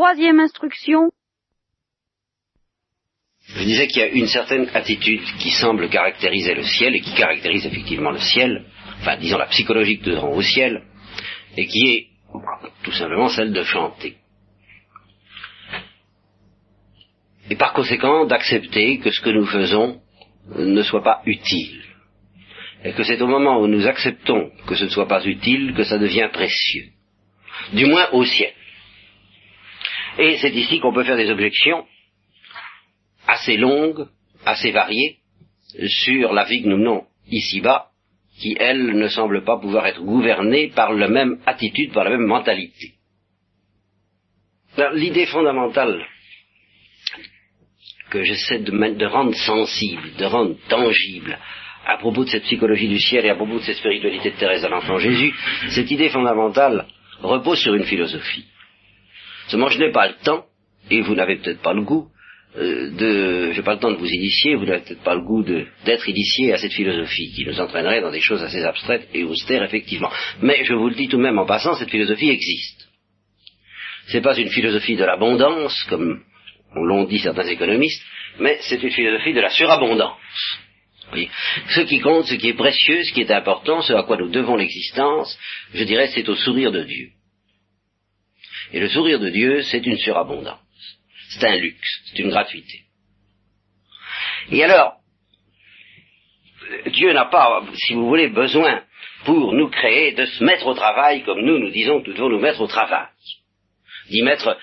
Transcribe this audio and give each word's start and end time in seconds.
troisième 0.00 0.40
instruction 0.40 1.10
Je 3.54 3.64
disais 3.64 3.86
qu'il 3.86 4.00
y 4.00 4.02
a 4.02 4.08
une 4.08 4.28
certaine 4.28 4.66
attitude 4.72 5.20
qui 5.38 5.50
semble 5.50 5.90
caractériser 5.90 6.54
le 6.54 6.62
ciel 6.62 6.94
et 6.94 7.02
qui 7.02 7.12
caractérise 7.12 7.66
effectivement 7.66 8.10
le 8.10 8.18
ciel, 8.18 8.64
enfin 8.98 9.18
disons 9.18 9.36
la 9.36 9.48
psychologie 9.48 9.98
que 9.98 10.08
nous 10.08 10.38
au 10.38 10.40
ciel, 10.40 10.84
et 11.54 11.66
qui 11.66 11.82
est 11.92 12.06
tout 12.82 12.92
simplement 12.92 13.28
celle 13.28 13.52
de 13.52 13.62
chanter. 13.62 14.16
Et 17.50 17.56
par 17.56 17.74
conséquent 17.74 18.24
d'accepter 18.24 19.00
que 19.00 19.10
ce 19.10 19.20
que 19.20 19.28
nous 19.28 19.44
faisons 19.44 20.00
ne 20.56 20.82
soit 20.82 21.04
pas 21.04 21.20
utile. 21.26 21.82
Et 22.84 22.94
que 22.94 23.02
c'est 23.02 23.20
au 23.20 23.26
moment 23.26 23.60
où 23.60 23.66
nous 23.66 23.86
acceptons 23.86 24.50
que 24.66 24.76
ce 24.76 24.84
ne 24.84 24.88
soit 24.88 25.08
pas 25.08 25.22
utile 25.26 25.74
que 25.74 25.84
ça 25.84 25.98
devient 25.98 26.30
précieux. 26.32 26.86
Du 27.74 27.84
moins 27.84 28.08
au 28.12 28.24
ciel. 28.24 28.54
Et 30.18 30.38
c'est 30.38 30.54
ici 30.54 30.80
qu'on 30.80 30.92
peut 30.92 31.04
faire 31.04 31.16
des 31.16 31.30
objections 31.30 31.86
assez 33.26 33.56
longues, 33.56 34.06
assez 34.44 34.70
variées, 34.70 35.18
sur 35.86 36.32
la 36.32 36.44
vie 36.44 36.62
que 36.62 36.68
nous 36.68 36.78
menons 36.78 37.04
ici-bas, 37.30 37.86
qui, 38.40 38.56
elle, 38.58 38.96
ne 38.96 39.08
semble 39.08 39.44
pas 39.44 39.58
pouvoir 39.58 39.86
être 39.86 40.02
gouvernée 40.02 40.68
par 40.68 40.92
la 40.92 41.08
même 41.08 41.40
attitude, 41.46 41.92
par 41.92 42.04
la 42.04 42.10
même 42.10 42.26
mentalité. 42.26 42.94
L'idée 44.94 45.26
fondamentale 45.26 46.06
que 48.10 48.22
j'essaie 48.24 48.60
de, 48.60 49.06
rendre 49.06 49.34
sensible, 49.34 50.14
de 50.18 50.24
rendre 50.24 50.56
tangible 50.68 51.38
à 51.86 51.96
propos 51.98 52.24
de 52.24 52.30
cette 52.30 52.44
psychologie 52.44 52.88
du 52.88 52.98
ciel 52.98 53.24
et 53.24 53.30
à 53.30 53.34
propos 53.34 53.58
de 53.58 53.62
cette 53.62 53.76
spiritualité 53.76 54.30
de 54.30 54.36
Thérèse 54.36 54.62
de 54.62 54.68
l'enfant 54.68 54.98
Jésus, 54.98 55.32
cette 55.68 55.90
idée 55.90 56.08
fondamentale 56.08 56.86
repose 57.22 57.60
sur 57.60 57.74
une 57.74 57.84
philosophie. 57.84 58.46
Seulement, 59.50 59.68
je 59.68 59.78
n'ai 59.78 59.90
pas 59.90 60.08
le 60.08 60.14
temps, 60.24 60.44
et 60.90 61.00
vous 61.00 61.14
n'avez 61.14 61.36
peut-être 61.36 61.60
pas 61.60 61.74
le 61.74 61.82
goût, 61.82 62.08
euh, 62.56 62.90
de, 62.90 63.52
je 63.52 63.56
n'ai 63.56 63.64
pas 63.64 63.74
le 63.74 63.80
temps 63.80 63.90
de 63.90 63.96
vous 63.96 64.08
initier, 64.08 64.54
vous 64.54 64.64
n'avez 64.64 64.82
peut-être 64.82 65.02
pas 65.02 65.14
le 65.14 65.22
goût 65.22 65.42
d'être 65.42 66.08
initié 66.08 66.52
à 66.52 66.56
cette 66.56 66.72
philosophie 66.72 67.32
qui 67.34 67.44
nous 67.44 67.60
entraînerait 67.60 68.00
dans 68.00 68.12
des 68.12 68.20
choses 68.20 68.42
assez 68.42 68.62
abstraites 68.62 69.08
et 69.12 69.24
austères, 69.24 69.62
effectivement. 69.64 70.10
Mais 70.42 70.64
je 70.64 70.74
vous 70.74 70.88
le 70.88 70.94
dis 70.94 71.08
tout 71.08 71.16
de 71.16 71.22
même 71.22 71.38
en 71.38 71.46
passant, 71.46 71.74
cette 71.74 71.90
philosophie 71.90 72.30
existe. 72.30 72.88
Ce 74.06 74.16
n'est 74.16 74.22
pas 74.22 74.36
une 74.36 74.50
philosophie 74.50 74.96
de 74.96 75.04
l'abondance, 75.04 75.84
comme 75.88 76.22
l'ont 76.74 77.04
dit 77.04 77.18
certains 77.18 77.46
économistes, 77.46 78.02
mais 78.38 78.58
c'est 78.62 78.82
une 78.82 78.90
philosophie 78.90 79.32
de 79.32 79.40
la 79.40 79.50
surabondance. 79.50 80.16
Ce 81.68 81.80
qui 81.80 82.00
compte, 82.00 82.26
ce 82.26 82.34
qui 82.34 82.48
est 82.48 82.54
précieux, 82.54 83.02
ce 83.02 83.12
qui 83.12 83.22
est 83.22 83.32
important, 83.32 83.82
ce 83.82 83.92
à 83.94 84.04
quoi 84.04 84.16
nous 84.16 84.30
devons 84.30 84.54
l'existence, 84.56 85.36
je 85.74 85.82
dirais, 85.82 86.08
c'est 86.14 86.28
au 86.28 86.36
sourire 86.36 86.70
de 86.70 86.84
Dieu. 86.84 87.08
Et 88.72 88.80
le 88.80 88.88
sourire 88.88 89.18
de 89.18 89.30
Dieu, 89.30 89.62
c'est 89.62 89.84
une 89.84 89.98
surabondance. 89.98 90.58
C'est 91.30 91.46
un 91.46 91.56
luxe, 91.56 92.02
c'est 92.06 92.18
une 92.18 92.30
gratuité. 92.30 92.84
Et 94.50 94.62
alors, 94.64 94.96
Dieu 96.86 97.12
n'a 97.12 97.26
pas, 97.26 97.64
si 97.74 97.94
vous 97.94 98.06
voulez, 98.06 98.28
besoin 98.28 98.82
pour 99.24 99.52
nous 99.52 99.68
créer 99.68 100.12
de 100.12 100.24
se 100.24 100.44
mettre 100.44 100.66
au 100.66 100.74
travail 100.74 101.22
comme 101.24 101.44
nous, 101.44 101.58
nous 101.58 101.70
disons 101.70 102.02
nous 102.04 102.12
devons 102.12 102.30
nous 102.30 102.40
mettre 102.40 102.60
au 102.60 102.66
travail. 102.66 103.08
D'y 104.08 104.22
mettre 104.22 104.58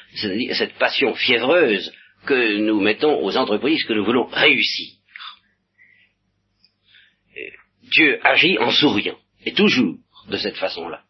cette 0.53 0.77
passion 0.77 1.13
fiévreuse 1.15 1.93
que 2.25 2.57
nous 2.57 2.81
mettons 2.81 3.23
aux 3.23 3.37
entreprises 3.37 3.83
que 3.85 3.93
nous 3.93 4.03
voulons 4.03 4.25
réussir. 4.25 4.93
Dieu 7.83 8.19
agit 8.25 8.57
en 8.57 8.71
souriant, 8.71 9.17
et 9.45 9.53
toujours 9.53 9.95
de 10.27 10.37
cette 10.37 10.57
façon-là. 10.57 11.03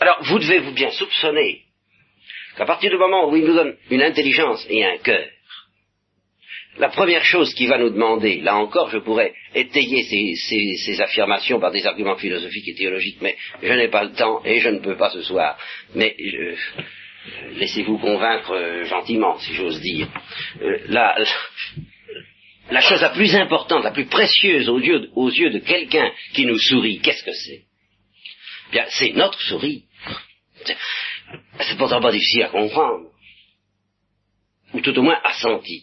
Alors, 0.00 0.22
vous 0.22 0.38
devez 0.38 0.60
vous 0.60 0.72
bien 0.72 0.90
soupçonner 0.90 1.62
qu'à 2.56 2.64
partir 2.64 2.90
du 2.90 2.96
moment 2.96 3.28
où 3.28 3.36
il 3.36 3.44
nous 3.44 3.54
donne 3.54 3.76
une 3.90 4.02
intelligence 4.02 4.66
et 4.68 4.84
un 4.84 4.98
cœur, 4.98 5.26
la 6.78 6.88
première 6.88 7.24
chose 7.24 7.52
qu'il 7.54 7.68
va 7.68 7.78
nous 7.78 7.90
demander, 7.90 8.40
là 8.40 8.56
encore 8.56 8.90
je 8.90 8.98
pourrais 8.98 9.34
étayer 9.54 10.36
ces, 10.36 11.00
affirmations 11.00 11.58
par 11.58 11.72
des 11.72 11.84
arguments 11.86 12.16
philosophiques 12.16 12.68
et 12.68 12.74
théologiques, 12.74 13.18
mais 13.20 13.36
je 13.62 13.72
n'ai 13.72 13.88
pas 13.88 14.04
le 14.04 14.12
temps 14.12 14.42
et 14.44 14.60
je 14.60 14.68
ne 14.68 14.78
peux 14.78 14.96
pas 14.96 15.10
ce 15.10 15.22
soir. 15.22 15.58
Mais 15.94 16.14
laissez-vous 17.56 17.98
convaincre 17.98 18.52
euh, 18.52 18.84
gentiment, 18.84 19.38
si 19.38 19.54
j'ose 19.54 19.80
dire. 19.80 20.08
Euh, 20.62 20.78
la, 20.88 22.80
chose 22.80 23.02
la 23.02 23.10
plus 23.10 23.34
importante, 23.34 23.82
la 23.84 23.90
plus 23.90 24.06
précieuse 24.06 24.68
aux 24.68 24.78
yeux, 24.78 25.10
aux 25.14 25.30
yeux 25.30 25.50
de 25.50 25.58
quelqu'un 25.58 26.12
qui 26.32 26.46
nous 26.46 26.58
sourit, 26.58 27.00
qu'est-ce 27.00 27.24
que 27.24 27.32
c'est? 27.32 27.62
Bien, 28.70 28.84
c'est 28.88 29.12
notre 29.12 29.40
sourire. 29.40 29.80
C'est 31.60 31.76
pourtant 31.76 32.00
pas 32.00 32.12
difficile 32.12 32.44
à 32.44 32.48
comprendre, 32.48 33.06
ou 34.74 34.80
tout 34.80 34.98
au 34.98 35.02
moins 35.02 35.20
à 35.24 35.32
sentir. 35.34 35.82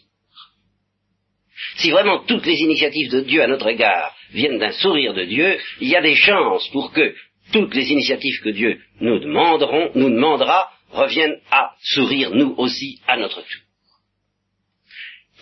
Si 1.76 1.90
vraiment 1.90 2.24
toutes 2.24 2.46
les 2.46 2.60
initiatives 2.60 3.10
de 3.10 3.20
Dieu 3.20 3.42
à 3.42 3.46
notre 3.46 3.68
égard 3.68 4.14
viennent 4.32 4.58
d'un 4.58 4.72
sourire 4.72 5.14
de 5.14 5.24
Dieu, 5.24 5.58
il 5.80 5.88
y 5.88 5.96
a 5.96 6.02
des 6.02 6.14
chances 6.14 6.68
pour 6.68 6.92
que 6.92 7.14
toutes 7.52 7.74
les 7.74 7.90
initiatives 7.90 8.40
que 8.42 8.50
Dieu 8.50 8.80
nous 9.00 9.18
demanderont, 9.18 9.92
nous 9.94 10.10
demandera, 10.10 10.70
reviennent 10.90 11.40
à 11.50 11.74
sourire 11.82 12.34
nous 12.34 12.54
aussi 12.58 13.00
à 13.06 13.16
notre 13.16 13.40
tour. 13.40 13.60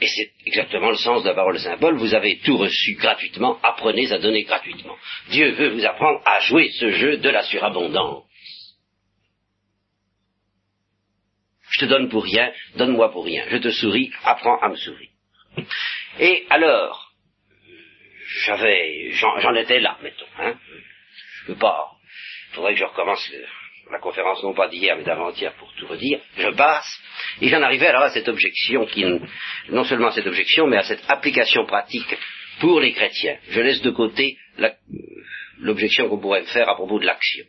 Et 0.00 0.08
c'est 0.08 0.32
exactement 0.44 0.90
le 0.90 0.96
sens 0.96 1.22
de 1.22 1.28
la 1.28 1.34
parole 1.34 1.54
de 1.54 1.60
Saint 1.60 1.78
Paul, 1.78 1.96
vous 1.96 2.14
avez 2.14 2.38
tout 2.38 2.56
reçu 2.56 2.94
gratuitement, 2.94 3.58
apprenez 3.62 4.12
à 4.12 4.18
donner 4.18 4.42
gratuitement. 4.42 4.96
Dieu 5.30 5.52
veut 5.52 5.70
vous 5.70 5.84
apprendre 5.84 6.20
à 6.26 6.40
jouer 6.40 6.70
ce 6.72 6.90
jeu 6.90 7.16
de 7.18 7.28
la 7.28 7.42
surabondance. 7.44 8.23
Je 11.74 11.80
te 11.80 11.84
donne 11.86 12.08
pour 12.08 12.22
rien, 12.22 12.52
donne-moi 12.76 13.10
pour 13.10 13.24
rien. 13.24 13.44
Je 13.48 13.56
te 13.56 13.70
souris, 13.70 14.12
apprends 14.22 14.58
à 14.60 14.68
me 14.68 14.76
sourire. 14.76 15.10
Et 16.20 16.46
alors, 16.50 17.12
j'avais, 18.44 19.10
j'en 19.12 19.54
étais 19.56 19.80
là, 19.80 19.98
mettons. 20.00 20.26
Hein. 20.38 20.54
Je 21.40 21.46
peux 21.46 21.58
pas. 21.58 21.90
Il 22.50 22.54
faudrait 22.54 22.74
que 22.74 22.78
je 22.78 22.84
recommence 22.84 23.28
la 23.90 23.98
conférence 23.98 24.42
non 24.44 24.54
pas 24.54 24.68
d'hier 24.68 24.96
mais 24.96 25.02
d'avant-hier 25.02 25.52
pour 25.54 25.72
tout 25.74 25.88
redire. 25.88 26.20
Je 26.36 26.48
passe 26.50 27.00
et 27.40 27.48
j'en 27.48 27.62
arrivais 27.62 27.88
alors 27.88 28.04
à 28.04 28.10
cette 28.10 28.28
objection 28.28 28.86
qui, 28.86 29.04
non 29.68 29.84
seulement 29.84 30.08
à 30.08 30.12
cette 30.12 30.28
objection, 30.28 30.68
mais 30.68 30.76
à 30.76 30.84
cette 30.84 31.02
application 31.08 31.66
pratique 31.66 32.16
pour 32.60 32.80
les 32.80 32.92
chrétiens. 32.92 33.36
Je 33.48 33.60
laisse 33.60 33.82
de 33.82 33.90
côté 33.90 34.38
l'objection 35.58 36.08
qu'on 36.08 36.20
pourrait 36.20 36.44
faire 36.44 36.68
à 36.68 36.76
propos 36.76 37.00
de 37.00 37.06
l'action. 37.06 37.44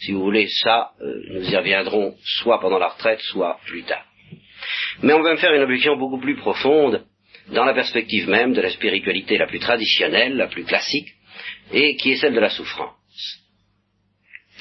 Si 0.00 0.12
vous 0.12 0.22
voulez, 0.22 0.48
ça, 0.48 0.92
euh, 1.02 1.22
nous 1.30 1.50
y 1.50 1.56
reviendrons 1.56 2.16
soit 2.24 2.58
pendant 2.60 2.78
la 2.78 2.88
retraite, 2.88 3.20
soit 3.20 3.60
plus 3.66 3.82
tard. 3.82 4.04
Mais 5.02 5.12
on 5.12 5.22
va 5.22 5.32
me 5.32 5.38
faire 5.38 5.52
une 5.52 5.62
objection 5.62 5.96
beaucoup 5.96 6.18
plus 6.18 6.36
profonde 6.36 7.06
dans 7.48 7.64
la 7.64 7.74
perspective 7.74 8.28
même 8.28 8.52
de 8.52 8.60
la 8.60 8.70
spiritualité 8.70 9.36
la 9.36 9.46
plus 9.46 9.58
traditionnelle, 9.58 10.36
la 10.36 10.46
plus 10.46 10.64
classique, 10.64 11.14
et 11.72 11.96
qui 11.96 12.12
est 12.12 12.16
celle 12.16 12.34
de 12.34 12.40
la 12.40 12.50
souffrance. 12.50 12.94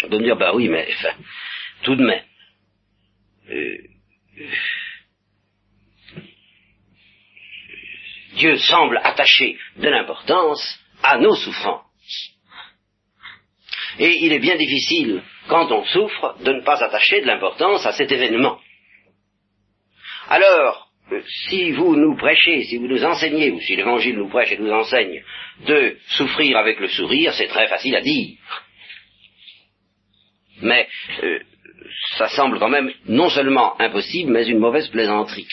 On 0.03 0.09
peut 0.09 0.17
me 0.17 0.23
dire, 0.23 0.37
bah 0.37 0.51
oui, 0.53 0.67
mais 0.67 0.87
enfin, 0.93 1.15
tout 1.83 1.95
de 1.95 2.03
même, 2.03 2.23
euh, 3.49 3.77
Dieu 8.35 8.57
semble 8.57 8.99
attacher 9.03 9.57
de 9.77 9.89
l'importance 9.89 10.79
à 11.03 11.17
nos 11.17 11.35
souffrances. 11.35 11.88
Et 13.97 14.25
il 14.25 14.31
est 14.31 14.39
bien 14.39 14.55
difficile, 14.55 15.23
quand 15.47 15.71
on 15.71 15.83
souffre, 15.85 16.35
de 16.43 16.53
ne 16.53 16.61
pas 16.61 16.83
attacher 16.83 17.21
de 17.21 17.27
l'importance 17.27 17.85
à 17.85 17.91
cet 17.93 18.11
événement. 18.11 18.59
Alors, 20.29 20.89
si 21.49 21.71
vous 21.71 21.95
nous 21.95 22.15
prêchez, 22.15 22.63
si 22.65 22.77
vous 22.77 22.87
nous 22.87 23.03
enseignez, 23.03 23.49
ou 23.49 23.59
si 23.61 23.75
l'Évangile 23.75 24.17
nous 24.17 24.29
prêche 24.29 24.51
et 24.51 24.57
nous 24.57 24.71
enseigne 24.71 25.23
de 25.65 25.97
souffrir 26.09 26.57
avec 26.57 26.79
le 26.79 26.87
sourire, 26.87 27.33
c'est 27.33 27.47
très 27.47 27.67
facile 27.67 27.95
à 27.95 28.01
dire. 28.01 28.37
Mais 30.61 30.87
euh, 31.23 31.39
ça 32.17 32.27
semble 32.27 32.59
quand 32.59 32.69
même 32.69 32.91
non 33.05 33.29
seulement 33.29 33.79
impossible, 33.81 34.31
mais 34.31 34.47
une 34.47 34.59
mauvaise 34.59 34.89
plaisanterie. 34.89 35.47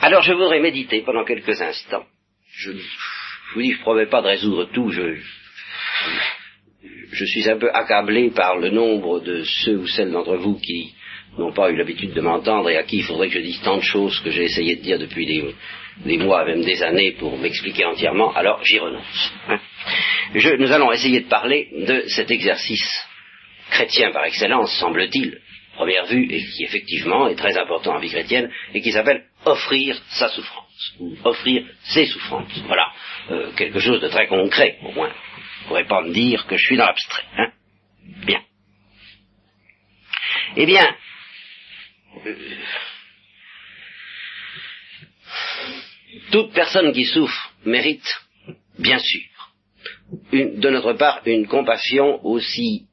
Alors 0.00 0.22
je 0.22 0.32
voudrais 0.32 0.60
méditer 0.60 1.02
pendant 1.02 1.24
quelques 1.24 1.60
instants. 1.60 2.04
Je, 2.56 2.72
vous 3.54 3.62
dis, 3.62 3.72
je 3.72 3.78
ne 3.78 3.82
promets 3.82 4.06
pas 4.06 4.22
de 4.22 4.28
résoudre 4.28 4.68
tout, 4.72 4.90
je, 4.90 5.16
je 7.12 7.24
suis 7.24 7.48
un 7.48 7.58
peu 7.58 7.70
accablé 7.72 8.30
par 8.30 8.58
le 8.58 8.70
nombre 8.70 9.20
de 9.20 9.44
ceux 9.44 9.78
ou 9.78 9.86
celles 9.86 10.10
d'entre 10.10 10.36
vous 10.36 10.58
qui 10.58 10.92
n'ont 11.38 11.52
pas 11.52 11.70
eu 11.70 11.76
l'habitude 11.76 12.12
de 12.12 12.20
m'entendre 12.20 12.70
et 12.70 12.76
à 12.76 12.82
qui 12.82 12.98
il 12.98 13.04
faudrait 13.04 13.28
que 13.28 13.34
je 13.34 13.40
dise 13.40 13.60
tant 13.62 13.76
de 13.76 13.82
choses 13.82 14.20
que 14.20 14.30
j'ai 14.30 14.44
essayé 14.44 14.76
de 14.76 14.82
dire 14.82 14.98
depuis 14.98 15.26
des, 16.04 16.18
mois, 16.18 16.44
même 16.44 16.62
des 16.62 16.82
années, 16.82 17.12
pour 17.12 17.36
m'expliquer 17.38 17.84
entièrement, 17.84 18.32
alors 18.34 18.62
j'y 18.64 18.78
renonce. 18.78 19.32
Hein. 19.48 19.58
nous 20.58 20.72
allons 20.72 20.92
essayer 20.92 21.20
de 21.20 21.28
parler 21.28 21.68
de 21.86 22.04
cet 22.08 22.30
exercice 22.30 23.06
chrétien 23.70 24.12
par 24.12 24.24
excellence, 24.24 24.76
semble-t-il, 24.78 25.38
première 25.74 26.06
vue, 26.06 26.24
et 26.30 26.44
qui 26.44 26.64
effectivement 26.64 27.28
est 27.28 27.34
très 27.34 27.56
important 27.58 27.96
en 27.96 27.98
vie 27.98 28.10
chrétienne, 28.10 28.50
et 28.72 28.80
qui 28.80 28.92
s'appelle 28.92 29.24
offrir 29.44 30.00
sa 30.10 30.28
souffrance, 30.28 30.94
ou 30.98 31.16
offrir 31.24 31.66
ses 31.84 32.06
souffrances. 32.06 32.58
Voilà, 32.66 32.92
euh, 33.30 33.52
quelque 33.52 33.80
chose 33.80 34.00
de 34.00 34.08
très 34.08 34.26
concret, 34.26 34.78
au 34.82 34.92
moins. 34.92 35.08
Vous 35.08 35.62
ne 35.62 35.68
pourrez 35.68 35.84
pas 35.84 36.02
me 36.02 36.12
dire 36.12 36.46
que 36.46 36.56
je 36.56 36.64
suis 36.64 36.76
dans 36.76 36.86
l'abstrait. 36.86 37.24
Hein 37.38 37.52
Bien. 38.26 38.42
Eh 40.56 40.66
bien, 40.66 40.94
toute 46.30 46.52
personne 46.52 46.92
qui 46.92 47.04
souffre 47.04 47.52
mérite, 47.64 48.08
bien 48.78 48.98
sûr, 48.98 49.22
de 50.32 50.70
notre 50.70 50.92
part, 50.94 51.22
une 51.26 51.46
compassion 51.46 52.24
aussi, 52.24 52.86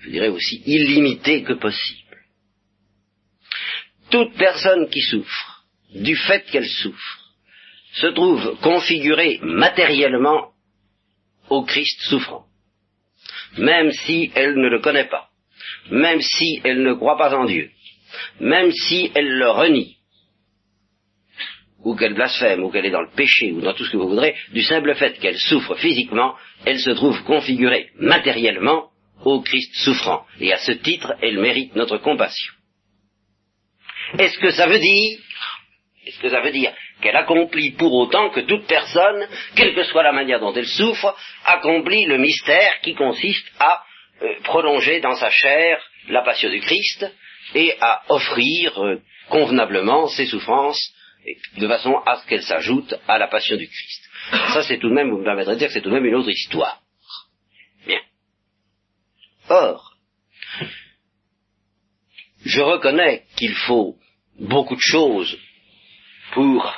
je 0.00 0.10
dirais 0.10 0.28
aussi 0.28 0.62
illimitée 0.66 1.42
que 1.42 1.54
possible. 1.54 2.07
Toute 4.10 4.34
personne 4.36 4.88
qui 4.88 5.02
souffre, 5.02 5.64
du 5.94 6.16
fait 6.16 6.44
qu'elle 6.50 6.68
souffre, 6.68 7.18
se 7.94 8.06
trouve 8.08 8.58
configurée 8.60 9.38
matériellement 9.42 10.52
au 11.50 11.62
Christ 11.62 12.00
souffrant, 12.02 12.44
même 13.56 13.90
si 13.92 14.30
elle 14.34 14.54
ne 14.54 14.68
le 14.68 14.80
connaît 14.80 15.08
pas, 15.08 15.28
même 15.90 16.20
si 16.20 16.60
elle 16.64 16.82
ne 16.82 16.94
croit 16.94 17.16
pas 17.16 17.36
en 17.36 17.44
Dieu, 17.44 17.70
même 18.40 18.72
si 18.72 19.10
elle 19.14 19.28
le 19.28 19.50
renie, 19.50 19.96
ou 21.84 21.94
qu'elle 21.94 22.14
blasphème, 22.14 22.64
ou 22.64 22.70
qu'elle 22.70 22.86
est 22.86 22.90
dans 22.90 23.02
le 23.02 23.14
péché, 23.14 23.52
ou 23.52 23.60
dans 23.60 23.74
tout 23.74 23.84
ce 23.84 23.92
que 23.92 23.96
vous 23.96 24.08
voudrez, 24.08 24.34
du 24.52 24.62
simple 24.62 24.94
fait 24.94 25.18
qu'elle 25.18 25.38
souffre 25.38 25.74
physiquement, 25.76 26.34
elle 26.64 26.80
se 26.80 26.90
trouve 26.90 27.22
configurée 27.24 27.90
matériellement 27.98 28.90
au 29.24 29.40
Christ 29.42 29.74
souffrant, 29.74 30.26
et 30.40 30.52
à 30.52 30.58
ce 30.58 30.72
titre, 30.72 31.14
elle 31.22 31.38
mérite 31.38 31.74
notre 31.76 31.98
compassion. 31.98 32.52
Est-ce 34.18 34.38
que 34.38 34.50
ça 34.50 34.66
veut 34.66 34.78
dire, 34.78 35.18
est-ce 36.06 36.20
que 36.20 36.30
ça 36.30 36.40
veut 36.40 36.52
dire 36.52 36.72
qu'elle 37.00 37.16
accomplit 37.16 37.72
pour 37.72 37.92
autant 37.92 38.30
que 38.30 38.40
toute 38.40 38.66
personne, 38.66 39.28
quelle 39.54 39.74
que 39.74 39.84
soit 39.84 40.02
la 40.02 40.12
manière 40.12 40.40
dont 40.40 40.54
elle 40.54 40.66
souffre, 40.66 41.16
accomplit 41.44 42.06
le 42.06 42.18
mystère 42.18 42.80
qui 42.82 42.94
consiste 42.94 43.46
à 43.58 43.82
euh, 44.22 44.34
prolonger 44.44 45.00
dans 45.00 45.14
sa 45.14 45.30
chair 45.30 45.80
la 46.08 46.22
passion 46.22 46.50
du 46.50 46.60
Christ 46.60 47.06
et 47.54 47.74
à 47.80 48.02
offrir 48.08 48.82
euh, 48.82 49.00
convenablement 49.28 50.08
ses 50.08 50.26
souffrances 50.26 50.92
de 51.56 51.68
façon 51.68 51.96
à 52.06 52.16
ce 52.16 52.26
qu'elles 52.26 52.42
s'ajoutent 52.42 52.94
à 53.06 53.18
la 53.18 53.28
passion 53.28 53.56
du 53.56 53.68
Christ. 53.68 54.02
Ça, 54.52 54.62
c'est 54.62 54.78
tout 54.78 54.88
de 54.88 54.94
même, 54.94 55.10
vous 55.10 55.18
me 55.18 55.24
permettrez 55.24 55.54
de 55.54 55.58
dire 55.58 55.68
que 55.68 55.74
c'est 55.74 55.82
tout 55.82 55.90
de 55.90 55.94
même 55.94 56.06
une 56.06 56.14
autre 56.14 56.30
histoire. 56.30 56.80
Bien. 57.86 58.00
Or, 59.48 59.87
je 62.48 62.62
reconnais 62.62 63.24
qu'il 63.36 63.54
faut 63.54 63.96
beaucoup 64.40 64.74
de 64.74 64.80
choses 64.80 65.38
pour 66.32 66.74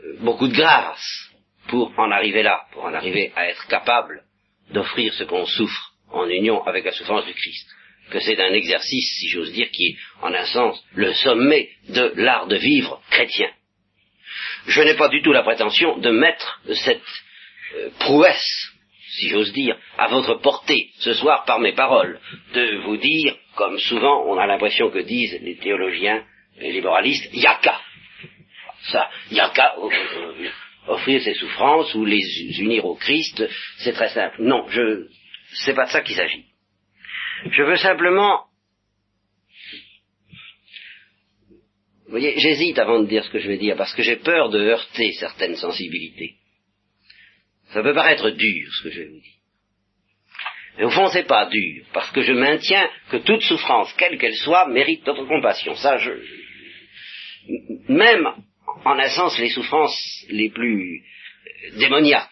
euh, 0.00 0.16
beaucoup 0.20 0.48
de 0.48 0.54
grâce 0.54 1.30
pour 1.68 1.92
en 1.98 2.10
arriver 2.10 2.42
là, 2.42 2.62
pour 2.72 2.84
en 2.84 2.94
arriver 2.94 3.32
à 3.36 3.48
être 3.48 3.66
capable 3.68 4.22
d'offrir 4.70 5.12
ce 5.14 5.24
qu'on 5.24 5.44
souffre 5.44 5.92
en 6.10 6.26
union 6.28 6.64
avec 6.64 6.84
la 6.84 6.92
souffrance 6.92 7.26
du 7.26 7.34
Christ. 7.34 7.68
Que 8.10 8.20
c'est 8.20 8.40
un 8.40 8.52
exercice, 8.52 9.18
si 9.20 9.28
j'ose 9.28 9.52
dire, 9.52 9.70
qui 9.70 9.88
est 9.88 9.96
en 10.22 10.32
un 10.32 10.46
sens 10.46 10.82
le 10.94 11.12
sommet 11.12 11.68
de 11.90 12.12
l'art 12.16 12.46
de 12.46 12.56
vivre 12.56 13.02
chrétien. 13.10 13.50
Je 14.66 14.80
n'ai 14.80 14.94
pas 14.94 15.08
du 15.08 15.20
tout 15.22 15.32
la 15.32 15.42
prétention 15.42 15.98
de 15.98 16.10
mettre 16.10 16.62
cette 16.84 17.02
euh, 17.74 17.90
prouesse 17.98 18.71
si 19.12 19.28
j'ose 19.28 19.52
dire, 19.52 19.76
à 19.98 20.08
votre 20.08 20.34
portée 20.36 20.90
ce 20.98 21.12
soir 21.14 21.44
par 21.44 21.58
mes 21.58 21.72
paroles, 21.72 22.18
de 22.54 22.78
vous 22.84 22.96
dire, 22.96 23.36
comme 23.56 23.78
souvent 23.78 24.24
on 24.26 24.38
a 24.38 24.46
l'impression 24.46 24.90
que 24.90 25.00
disent 25.00 25.38
les 25.42 25.56
théologiens 25.56 26.24
et 26.58 26.72
les 26.72 26.80
moralistes, 26.80 27.28
yaka. 27.34 27.78
Ça, 28.90 29.10
yaka, 29.30 29.76
offrir 30.88 31.22
ses 31.22 31.34
souffrances 31.34 31.94
ou 31.94 32.04
les 32.04 32.22
unir 32.58 32.84
au 32.86 32.94
Christ, 32.94 33.44
c'est 33.78 33.92
très 33.92 34.08
simple. 34.08 34.42
Non, 34.42 34.66
je, 34.68 35.06
c'est 35.64 35.74
pas 35.74 35.84
de 35.84 35.90
ça 35.90 36.00
qu'il 36.00 36.16
s'agit. 36.16 36.46
Je 37.50 37.62
veux 37.62 37.76
simplement, 37.76 38.44
vous 42.06 42.10
voyez, 42.10 42.38
j'hésite 42.38 42.78
avant 42.78 43.00
de 43.00 43.06
dire 43.06 43.24
ce 43.24 43.30
que 43.30 43.38
je 43.38 43.48
vais 43.48 43.58
dire 43.58 43.76
parce 43.76 43.94
que 43.94 44.02
j'ai 44.02 44.16
peur 44.16 44.48
de 44.48 44.58
heurter 44.58 45.12
certaines 45.12 45.56
sensibilités. 45.56 46.36
Ça 47.72 47.82
peut 47.82 47.94
paraître 47.94 48.30
dur 48.30 48.68
ce 48.74 48.82
que 48.82 48.90
je 48.90 49.00
vais 49.00 49.08
vous 49.08 49.20
dire. 49.20 49.32
Mais 50.78 50.84
au 50.84 50.90
fond, 50.90 51.08
c'est 51.08 51.26
pas 51.26 51.46
dur, 51.46 51.84
parce 51.92 52.10
que 52.12 52.22
je 52.22 52.32
maintiens 52.32 52.88
que 53.10 53.18
toute 53.18 53.42
souffrance, 53.42 53.92
quelle 53.94 54.18
qu'elle 54.18 54.36
soit, 54.36 54.66
mérite 54.68 55.06
notre 55.06 55.26
compassion. 55.26 55.74
Ça, 55.76 55.98
je, 55.98 56.12
même 57.88 58.26
en 58.84 58.98
un 58.98 59.08
sens 59.08 59.38
les 59.38 59.50
souffrances 59.50 60.24
les 60.28 60.50
plus 60.50 61.02
démoniaques. 61.76 62.28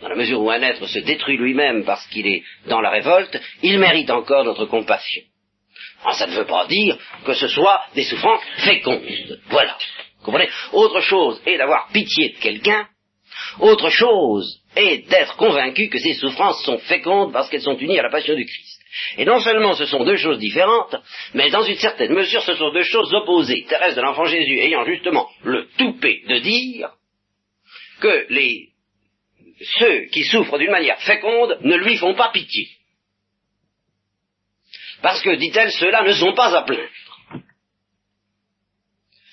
Dans 0.00 0.08
la 0.08 0.16
mesure 0.16 0.40
où 0.40 0.50
un 0.50 0.62
être 0.62 0.86
se 0.86 1.00
détruit 1.00 1.36
lui-même 1.36 1.84
parce 1.84 2.06
qu'il 2.08 2.26
est 2.26 2.44
dans 2.66 2.80
la 2.80 2.90
révolte, 2.90 3.40
il 3.62 3.78
mérite 3.78 4.10
encore 4.10 4.44
notre 4.44 4.66
compassion. 4.66 5.22
Alors, 6.02 6.14
ça 6.14 6.26
ne 6.28 6.36
veut 6.36 6.46
pas 6.46 6.66
dire 6.66 6.96
que 7.24 7.34
ce 7.34 7.48
soit 7.48 7.82
des 7.94 8.04
souffrances 8.04 8.42
fécondes. 8.58 9.02
Voilà. 9.48 9.76
Vous 10.18 10.24
comprenez? 10.24 10.48
Autre 10.72 11.00
chose 11.00 11.42
est 11.46 11.58
d'avoir 11.58 11.88
pitié 11.88 12.30
de 12.30 12.38
quelqu'un 12.38 12.86
autre 13.60 13.88
chose 13.90 14.60
est 14.76 15.08
d'être 15.08 15.36
convaincu 15.36 15.88
que 15.88 15.98
ces 15.98 16.14
souffrances 16.14 16.62
sont 16.64 16.78
fécondes 16.78 17.32
parce 17.32 17.48
qu'elles 17.48 17.62
sont 17.62 17.76
unies 17.76 17.98
à 17.98 18.02
la 18.02 18.10
passion 18.10 18.34
du 18.34 18.44
Christ. 18.44 18.80
Et 19.16 19.24
non 19.24 19.40
seulement 19.40 19.74
ce 19.74 19.86
sont 19.86 20.04
deux 20.04 20.16
choses 20.16 20.38
différentes, 20.38 20.96
mais 21.34 21.50
dans 21.50 21.62
une 21.62 21.76
certaine 21.76 22.12
mesure 22.12 22.42
ce 22.42 22.54
sont 22.54 22.72
deux 22.72 22.84
choses 22.84 23.12
opposées. 23.14 23.64
Thérèse 23.68 23.96
de 23.96 24.00
l'Enfant 24.00 24.24
Jésus 24.24 24.58
ayant 24.60 24.84
justement 24.84 25.28
le 25.42 25.68
toupet 25.76 26.22
de 26.28 26.38
dire 26.38 26.90
que 28.00 28.26
les, 28.30 28.68
ceux 29.78 30.06
qui 30.12 30.24
souffrent 30.24 30.58
d'une 30.58 30.70
manière 30.70 31.00
féconde 31.00 31.58
ne 31.62 31.76
lui 31.76 31.96
font 31.96 32.14
pas 32.14 32.30
pitié. 32.30 32.68
Parce 35.02 35.22
que, 35.22 35.34
dit-elle, 35.36 35.70
ceux-là 35.70 36.02
ne 36.02 36.12
sont 36.12 36.32
pas 36.32 36.56
à 36.56 36.62
plaindre. 36.62 36.88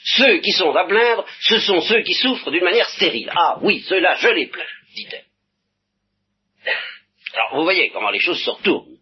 Ceux 0.05 0.37
qui 0.37 0.51
sont 0.51 0.73
à 0.75 0.85
plaindre, 0.85 1.25
ce 1.41 1.57
sont 1.59 1.81
ceux 1.81 2.01
qui 2.01 2.13
souffrent 2.13 2.51
d'une 2.51 2.63
manière 2.63 2.87
stérile. 2.89 3.31
Ah 3.35 3.57
oui, 3.61 3.83
ceux-là, 3.87 4.15
je 4.19 4.27
les 4.27 4.45
plains, 4.47 4.63
dit-elle. 4.95 5.25
Alors, 7.33 7.55
vous 7.55 7.63
voyez 7.63 7.89
comment 7.89 8.11
les 8.11 8.19
choses 8.19 8.41
se 8.43 8.49
retournent. 8.51 8.95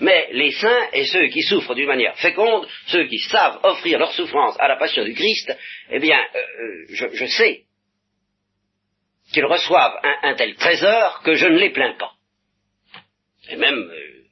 Mais 0.00 0.28
les 0.32 0.50
saints 0.50 0.88
et 0.92 1.04
ceux 1.04 1.28
qui 1.28 1.42
souffrent 1.42 1.74
d'une 1.74 1.86
manière 1.86 2.16
féconde, 2.18 2.66
ceux 2.86 3.06
qui 3.06 3.18
savent 3.18 3.60
offrir 3.62 4.00
leur 4.00 4.12
souffrance 4.12 4.56
à 4.58 4.66
la 4.66 4.76
passion 4.76 5.04
du 5.04 5.14
Christ, 5.14 5.56
eh 5.90 6.00
bien, 6.00 6.18
euh, 6.18 6.38
euh, 6.38 7.10
je, 7.12 7.26
sais 7.26 7.62
qu'ils 9.32 9.44
reçoivent 9.44 10.00
un, 10.02 10.34
tel 10.34 10.56
trésor 10.56 11.22
que 11.22 11.34
je 11.34 11.46
ne 11.46 11.58
les 11.58 11.70
plains 11.70 11.94
pas. 11.98 12.12
Et 13.48 13.56
même, 13.56 13.78
euh, 13.78 14.24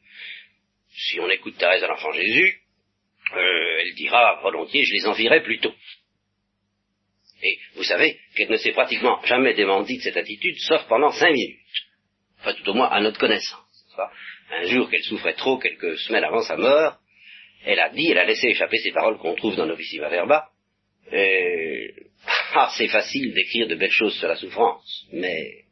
si 0.93 1.21
on 1.21 1.31
écoute 1.31 1.57
Thérèse 1.57 1.85
à 1.85 1.87
l'Enfant 1.87 2.13
Jésus, 2.13 2.60
euh, 3.35 3.81
elle 3.81 3.95
dira 3.95 4.41
volontiers, 4.43 4.85
je 4.85 4.95
les 4.95 5.07
envierai 5.07 5.43
plutôt. 5.43 5.73
Et 7.43 7.59
vous 7.75 7.85
savez 7.85 8.19
qu'elle 8.37 8.51
ne 8.51 8.57
s'est 8.57 8.73
pratiquement 8.73 9.21
jamais 9.25 9.55
démentie 9.55 9.97
de 9.97 10.03
cette 10.03 10.17
attitude, 10.17 10.57
sauf 10.59 10.87
pendant 10.89 11.11
cinq 11.11 11.33
minutes. 11.33 11.59
Enfin, 12.41 12.55
tout 12.55 12.69
au 12.71 12.75
moins 12.75 12.89
à 12.89 13.01
notre 13.01 13.19
connaissance. 13.19 13.61
Un 14.53 14.65
jour 14.65 14.91
qu'elle 14.91 15.03
souffrait 15.03 15.35
trop, 15.35 15.59
quelques 15.59 15.99
semaines 15.99 16.25
avant 16.25 16.43
sa 16.43 16.57
mort, 16.57 16.99
elle 17.65 17.79
a 17.79 17.91
dit, 17.91 18.11
elle 18.11 18.19
a 18.19 18.25
laissé 18.25 18.49
échapper 18.49 18.79
ces 18.79 18.93
paroles 18.93 19.19
qu'on 19.19 19.35
trouve 19.35 19.57
dans 19.57 19.67
Novissima 19.67 20.09
Verba. 20.09 20.49
Euh, 21.13 21.89
ah, 22.55 22.71
c'est 22.77 22.89
facile 22.89 23.33
d'écrire 23.33 23.69
de 23.69 23.75
belles 23.75 23.91
choses 23.91 24.19
sur 24.19 24.29
la 24.29 24.37
souffrance, 24.37 25.07
mais 25.13 25.65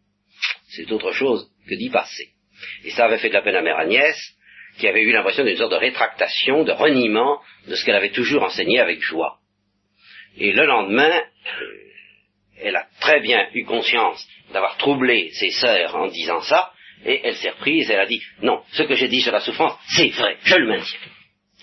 c'est 0.69 0.91
autre 0.93 1.13
chose 1.13 1.51
que 1.69 1.75
d'y 1.75 1.91
passer. 1.91 2.29
Et 2.85 2.91
ça 2.91 3.07
avait 3.07 3.19
fait 3.19 3.29
de 3.29 3.35
la 3.35 3.43
peine 3.43 3.57
à 3.57 3.63
mère 3.63 3.79
Agnès, 3.79 4.17
qui 4.79 4.87
avait 4.87 5.03
eu 5.03 5.13
l'impression 5.13 5.45
d'une 5.45 5.57
sorte 5.57 5.73
de 5.73 5.77
rétractation, 5.77 6.65
de 6.65 6.73
reniement 6.73 7.41
de 7.67 7.75
ce 7.75 7.85
qu'elle 7.85 7.97
avait 7.97 8.13
toujours 8.13 8.45
enseigné 8.45 8.81
avec 8.81 9.01
joie. 9.03 9.39
Et 10.37 10.53
le 10.53 10.67
lendemain, 10.67 11.11
euh, 11.11 11.67
elle 12.61 12.77
a 12.77 12.87
très 13.01 13.21
bien 13.21 13.49
eu 13.55 13.65
conscience 13.65 14.27
d'avoir 14.53 14.77
troublé 14.77 15.31
ses 15.33 15.51
sœurs 15.51 15.97
en 15.97 16.07
disant 16.07 16.41
ça, 16.43 16.73
et 17.05 17.21
elle 17.25 17.37
s'est 17.37 17.51
reprise, 17.51 17.91
elle 17.91 18.01
a 18.01 18.07
dit, 18.07 18.23
non, 18.43 18.63
ce 18.73 18.83
que 18.83 18.95
j'ai 18.95 19.09
dit 19.09 19.21
sur 19.21 19.33
la 19.33 19.41
souffrance, 19.41 19.75
c'est 19.89 20.09
vrai, 20.09 20.37
je 20.43 20.57
le 20.57 20.67
maintiens. 20.67 20.99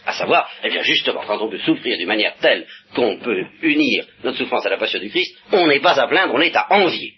À 0.06 0.14
savoir, 0.14 0.50
eh 0.64 0.70
bien 0.70 0.84
justement, 0.84 1.24
quand 1.26 1.42
on 1.42 1.50
peut 1.50 1.60
souffrir 1.60 1.98
d'une 1.98 2.08
manière 2.08 2.36
telle 2.38 2.68
qu'on 2.94 3.18
peut 3.18 3.46
unir 3.62 4.06
notre 4.24 4.38
souffrance 4.38 4.66
à 4.66 4.70
la 4.70 4.78
passion 4.78 5.00
du 5.00 5.10
Christ, 5.10 5.36
on 5.52 5.68
n'est 5.68 5.80
pas 5.80 6.00
à 6.00 6.08
plaindre, 6.08 6.34
on 6.34 6.42
est 6.42 6.56
à 6.56 6.72
envier. 6.72 7.14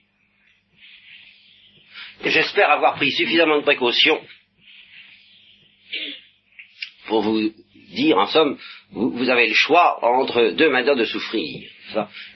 J'espère 2.24 2.72
avoir 2.72 2.96
pris 2.96 3.12
suffisamment 3.12 3.58
de 3.58 3.64
précautions 3.64 4.22
pour 7.08 7.22
vous 7.22 7.52
dire, 7.94 8.18
en 8.18 8.28
somme, 8.28 8.58
vous, 8.92 9.30
avez 9.30 9.48
le 9.48 9.54
choix 9.54 10.04
entre 10.04 10.52
deux 10.52 10.70
manières 10.70 10.96
de 10.96 11.06
souffrir. 11.06 11.70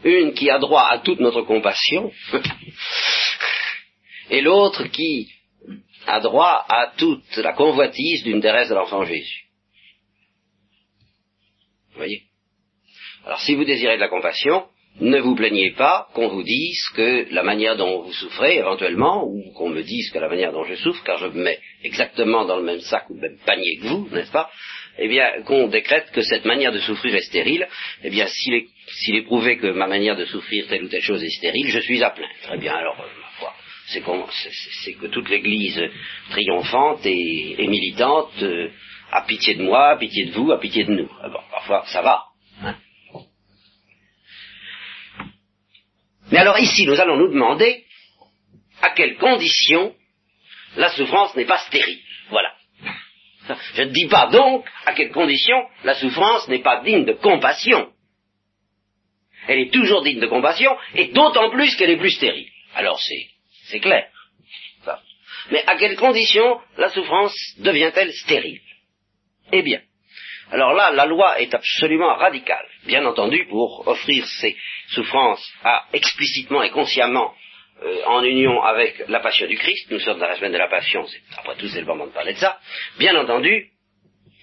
Une 0.04 0.34
qui 0.34 0.50
a 0.50 0.60
droit 0.60 0.88
à 0.90 1.00
toute 1.00 1.20
notre 1.20 1.42
compassion, 1.42 2.12
et 4.30 4.42
l'autre 4.42 4.86
qui 4.86 5.30
a 6.08 6.20
droit 6.20 6.66
à 6.68 6.94
toute 6.98 7.36
la 7.38 7.54
convoitise 7.54 8.24
d'une 8.24 8.42
Thérèse 8.42 8.70
de 8.70 8.76
l'Enfant 8.76 9.06
Jésus. 9.06 9.46
Vous 11.92 11.98
voyez? 11.98 12.24
Alors 13.26 13.42
si 13.42 13.54
vous 13.56 13.66
désirez 13.66 13.96
de 13.96 14.02
la 14.02 14.08
compassion, 14.08 14.66
ne 15.00 15.20
vous 15.20 15.36
plaignez 15.36 15.72
pas 15.72 16.08
qu'on 16.14 16.28
vous 16.28 16.44
dise 16.44 16.84
que 16.96 17.28
la 17.32 17.44
manière 17.44 17.76
dont 17.76 18.04
vous 18.04 18.14
souffrez 18.14 18.58
éventuellement, 18.58 19.26
ou 19.26 19.52
qu'on 19.54 19.70
me 19.70 19.82
dise 19.82 20.12
que 20.12 20.20
la 20.20 20.30
manière 20.30 20.52
dont 20.52 20.66
je 20.66 20.76
souffre, 20.76 21.04
car 21.04 21.18
je 21.18 21.28
me 21.28 21.44
mets 21.44 21.60
exactement 21.84 22.46
dans 22.46 22.58
le 22.58 22.64
même 22.64 22.82
sac 22.82 23.10
ou 23.10 23.16
le 23.16 23.22
même 23.22 23.38
panier 23.46 23.78
que 23.78 23.88
vous, 23.88 24.10
n'est-ce 24.12 24.32
pas? 24.32 24.50
Eh 25.00 25.08
bien, 25.08 25.42
qu'on 25.46 25.68
décrète 25.68 26.12
que 26.12 26.22
cette 26.22 26.46
manière 26.46 26.72
de 26.72 26.80
souffrir 26.80 27.16
est 27.16 27.22
stérile. 27.22 27.68
Eh 28.04 28.10
bien, 28.10 28.28
s'il 28.28 29.16
est, 29.16 29.22
prouvé 29.24 29.58
que 29.58 29.68
ma 29.68 29.88
manière 29.88 30.18
de 30.18 30.26
souffrir 30.26 30.68
telle 30.68 30.84
ou 30.84 30.90
telle 30.90 31.02
chose 31.02 31.24
est 31.24 31.30
stérile, 31.30 31.68
je 31.68 31.80
suis 31.80 32.04
à 32.04 32.10
plaindre. 32.10 32.34
Très 32.44 32.58
bien, 32.58 32.76
alors, 32.76 33.00
euh, 33.00 33.22
ma 33.22 33.30
foi, 33.40 33.56
c'est, 33.88 34.94
que 34.94 35.08
toute 35.08 35.30
l'Église 35.30 35.82
triomphante 36.30 37.06
et, 37.06 37.68
militante 37.68 38.32
euh, 38.44 38.70
a 39.12 39.22
pitié 39.24 39.56
de 39.56 39.64
moi, 39.64 39.92
a 39.92 39.98
pitié 39.98 40.26
de 40.26 40.32
vous, 40.32 40.52
a 40.52 40.60
pitié 40.60 40.84
de 40.84 40.92
nous. 40.92 41.10
Ah 41.24 41.30
parfois, 41.52 41.86
ça 41.88 42.02
va. 42.02 42.24
Hein 42.64 42.76
Mais 46.32 46.40
alors 46.40 46.60
ici, 46.60 46.86
nous 46.86 47.00
allons 47.00 47.18
nous 47.18 47.32
demander 47.32 47.86
à 48.82 48.92
quelles 48.92 49.18
conditions 49.18 49.94
la 50.78 50.90
souffrance 50.90 51.36
n'est 51.36 51.46
pas 51.46 51.60
stérile. 51.60 52.00
Voilà. 52.30 52.54
Je 53.76 53.84
ne 53.84 53.92
dis 53.92 54.08
pas 54.08 54.28
donc 54.28 54.66
à 54.86 54.94
quelles 54.94 55.12
conditions 55.12 55.68
la 55.84 55.96
souffrance 55.96 56.48
n'est 56.48 56.62
pas 56.62 56.82
digne 56.82 57.06
de 57.06 57.14
compassion. 57.14 57.92
Elle 59.48 59.60
est 59.60 59.74
toujours 59.74 60.04
digne 60.04 60.20
de 60.20 60.28
compassion, 60.28 60.78
et 60.94 61.08
d'autant 61.08 61.50
plus 61.50 61.76
qu'elle 61.76 61.90
est 61.90 61.98
plus 61.98 62.12
stérile. 62.12 62.48
Alors 62.76 63.00
c'est, 63.02 63.28
c'est 63.66 63.80
clair. 63.80 64.08
Mais 65.50 65.64
à 65.66 65.76
quelles 65.76 65.98
conditions 65.98 66.60
la 66.78 66.90
souffrance 66.90 67.36
devient-elle 67.58 68.14
stérile? 68.14 68.62
Eh 69.52 69.64
bien, 69.64 69.82
alors 70.52 70.74
là, 70.74 70.92
la 70.92 71.06
loi 71.06 71.40
est 71.40 71.54
absolument 71.54 72.14
radicale, 72.16 72.66
bien 72.86 73.06
entendu, 73.06 73.46
pour 73.46 73.88
offrir 73.88 74.26
ces 74.26 74.58
souffrances 74.90 75.54
à 75.64 75.86
explicitement 75.94 76.62
et 76.62 76.72
consciemment 76.72 77.34
euh, 77.84 78.04
en 78.06 78.22
union 78.24 78.62
avec 78.62 79.08
la 79.08 79.22
passion 79.22 79.48
du 79.48 79.58
Christ. 79.58 79.90
Nous 79.90 80.00
sommes 80.00 80.20
dans 80.20 80.28
la 80.28 80.36
semaine 80.36 80.52
de 80.52 80.58
la 80.58 80.68
passion, 80.68 81.06
après 81.38 81.56
tout 81.56 81.70
c'est 81.70 81.80
le 81.80 81.86
moment 81.86 82.06
de 82.06 82.12
parler 82.12 82.34
de 82.34 82.38
ça. 82.38 82.60
Bien 83.00 83.16
entendu, 83.16 83.70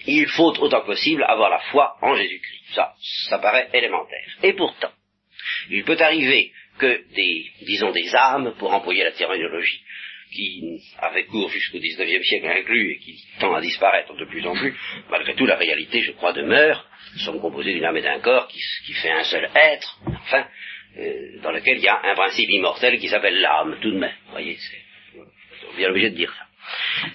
il 0.07 0.27
faut 0.29 0.55
autant 0.61 0.81
que 0.81 0.87
possible 0.87 1.25
avoir 1.25 1.51
la 1.51 1.61
foi 1.71 1.97
en 2.01 2.17
Jésus-Christ. 2.17 2.75
Ça, 2.75 2.95
ça 3.29 3.39
paraît 3.39 3.69
élémentaire. 3.75 4.27
Et 4.43 4.55
pourtant, 4.55 4.91
il 5.69 5.85
peut 5.85 5.99
arriver 6.01 6.53
que 6.79 7.03
des, 7.15 7.47
disons, 7.67 7.91
des 7.91 8.15
âmes, 8.15 8.55
pour 8.59 8.73
employer 8.73 9.05
la 9.05 9.13
terminologie 9.13 9.83
qui 10.33 10.81
avait 10.99 11.25
cours 11.25 11.51
jusqu'au 11.51 11.79
XIXe 11.79 12.27
siècle 12.27 12.47
inclus 12.47 12.93
et 12.93 12.99
qui 12.99 13.23
tend 13.41 13.55
à 13.55 13.61
disparaître 13.61 14.15
de 14.15 14.25
plus 14.25 14.47
en 14.47 14.55
plus, 14.55 14.75
malgré 15.11 15.35
tout 15.35 15.47
la 15.47 15.57
réalité, 15.57 16.03
je 16.03 16.13
crois, 16.13 16.33
demeure. 16.33 16.87
Nous 17.15 17.21
sommes 17.21 17.41
composés 17.41 17.73
d'une 17.73 17.85
âme 17.85 17.97
et 17.97 18.03
d'un 18.03 18.21
corps 18.21 18.49
qui, 18.49 18.93
fait 18.93 19.11
un 19.11 19.25
seul 19.25 19.49
être, 19.55 20.01
enfin, 20.07 20.47
euh, 20.99 21.41
dans 21.43 21.53
lequel 21.53 21.79
il 21.79 21.85
y 21.85 21.89
a 21.89 22.01
un 22.05 22.15
principe 22.15 22.51
immortel 22.51 22.99
qui 22.99 23.09
s'appelle 23.09 23.41
l'âme, 23.41 23.79
tout 23.81 23.91
de 23.91 23.99
même. 23.99 24.15
Vous 24.27 24.33
voyez, 24.33 24.57
c'est 24.57 25.77
bien 25.77 25.91
obligé 25.91 26.11
de 26.11 26.17
dire 26.17 26.33
ça. 26.33 26.47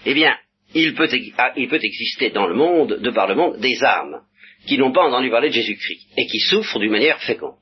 Eh 0.06 0.14
bien, 0.14 0.38
il 0.74 0.96
peut, 0.96 1.08
ah, 1.38 1.54
il 1.56 1.68
peut 1.68 1.80
exister 1.82 2.32
dans 2.32 2.48
le 2.48 2.56
monde, 2.56 3.00
de 3.00 3.10
par 3.12 3.28
le 3.28 3.36
monde, 3.36 3.60
des 3.60 3.84
âmes 3.84 4.22
qui 4.66 4.78
n'ont 4.78 4.92
pas 4.92 5.04
entendu 5.04 5.30
parler 5.30 5.50
de 5.50 5.54
Jésus-Christ 5.54 6.08
et 6.18 6.26
qui 6.26 6.40
souffrent 6.40 6.80
d'une 6.80 6.92
manière 6.92 7.22
féconde. 7.22 7.58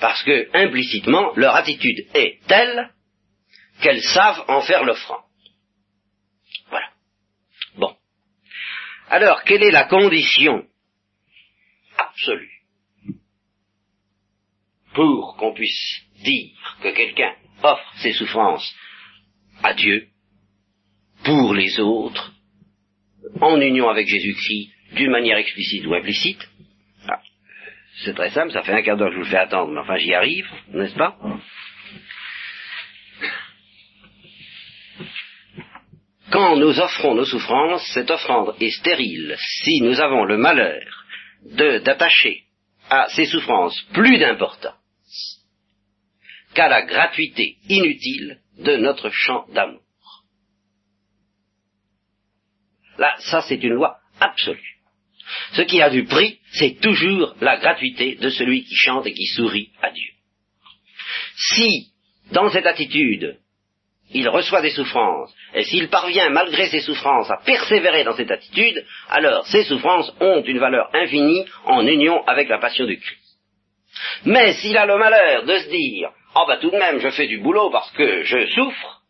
Parce 0.00 0.22
que, 0.22 0.48
implicitement, 0.54 1.32
leur 1.36 1.54
attitude 1.54 2.06
est 2.14 2.38
telle 2.48 2.90
qu'elles 3.82 4.02
savent 4.02 4.44
en 4.48 4.62
faire 4.62 4.84
l'offrande. 4.84 5.24
Voilà. 6.70 6.88
Bon. 7.76 7.94
Alors, 9.10 9.42
quelle 9.44 9.62
est 9.62 9.70
la 9.70 9.84
condition 9.84 10.64
absolue 11.98 12.50
pour 14.94 15.36
qu'on 15.36 15.52
puisse 15.54 16.02
dire 16.22 16.78
que 16.82 16.94
quelqu'un 16.94 17.34
offre 17.62 17.92
ses 17.96 18.12
souffrances 18.12 18.74
à 19.62 19.74
Dieu, 19.74 20.08
pour 21.24 21.54
les 21.54 21.78
autres, 21.80 22.32
en 23.40 23.60
union 23.60 23.88
avec 23.88 24.06
Jésus-Christ, 24.06 24.70
d'une 24.92 25.10
manière 25.10 25.38
explicite 25.38 25.86
ou 25.86 25.94
implicite? 25.94 26.48
Ah, 27.08 27.20
C'est 28.04 28.14
très 28.14 28.30
simple, 28.30 28.52
ça 28.52 28.62
fait 28.62 28.72
un 28.72 28.82
quart 28.82 28.96
d'heure 28.96 29.08
que 29.08 29.14
je 29.14 29.18
vous 29.18 29.24
le 29.24 29.30
fais 29.30 29.38
attendre, 29.38 29.72
mais 29.72 29.80
enfin 29.80 29.96
j'y 29.96 30.12
arrive, 30.14 30.48
n'est-ce 30.68 30.94
pas? 30.94 31.16
Quand 36.32 36.56
nous 36.56 36.80
offrons 36.80 37.14
nos 37.14 37.26
souffrances, 37.26 37.86
cette 37.92 38.10
offrande 38.10 38.56
est 38.58 38.70
stérile 38.70 39.36
si 39.38 39.82
nous 39.82 40.00
avons 40.00 40.24
le 40.24 40.38
malheur 40.38 41.04
d'attacher 41.44 42.44
à 42.88 43.08
ces 43.10 43.26
souffrances 43.26 43.78
plus 43.92 44.18
d'importance 44.18 45.42
qu'à 46.54 46.68
la 46.68 46.82
gratuité 46.82 47.56
inutile 47.68 48.40
de 48.58 48.76
notre 48.76 49.10
champ 49.10 49.46
d'amour. 49.52 49.82
Là, 52.96 53.14
ça 53.18 53.42
c'est 53.42 53.62
une 53.62 53.74
loi 53.74 53.98
absolue. 54.18 54.78
Ce 55.52 55.62
qui 55.62 55.82
a 55.82 55.90
du 55.90 56.04
prix, 56.04 56.38
c'est 56.52 56.80
toujours 56.80 57.34
la 57.42 57.58
gratuité 57.58 58.14
de 58.14 58.30
celui 58.30 58.64
qui 58.64 58.74
chante 58.74 59.06
et 59.06 59.12
qui 59.12 59.26
sourit 59.26 59.70
à 59.82 59.90
Dieu. 59.90 60.10
Si, 61.36 61.92
dans 62.32 62.50
cette 62.50 62.66
attitude, 62.66 63.38
il 64.14 64.28
reçoit 64.28 64.62
des 64.62 64.70
souffrances, 64.70 65.34
et 65.54 65.64
s'il 65.64 65.88
parvient, 65.88 66.30
malgré 66.30 66.66
ses 66.66 66.80
souffrances, 66.80 67.30
à 67.30 67.38
persévérer 67.44 68.04
dans 68.04 68.14
cette 68.14 68.30
attitude, 68.30 68.84
alors 69.08 69.46
ces 69.46 69.64
souffrances 69.64 70.12
ont 70.20 70.42
une 70.42 70.58
valeur 70.58 70.88
infinie 70.94 71.44
en 71.64 71.86
union 71.86 72.22
avec 72.26 72.48
la 72.48 72.58
passion 72.58 72.86
du 72.86 72.98
Christ. 72.98 73.18
Mais 74.24 74.54
s'il 74.54 74.76
a 74.76 74.86
le 74.86 74.96
malheur 74.96 75.44
de 75.44 75.58
se 75.58 75.68
dire, 75.68 76.10
ah 76.34 76.42
oh 76.42 76.44
ben 76.48 76.58
tout 76.58 76.70
de 76.70 76.78
même, 76.78 76.98
je 76.98 77.10
fais 77.10 77.26
du 77.26 77.38
boulot 77.38 77.70
parce 77.70 77.90
que 77.92 78.22
je 78.22 78.46
souffre, 78.46 79.02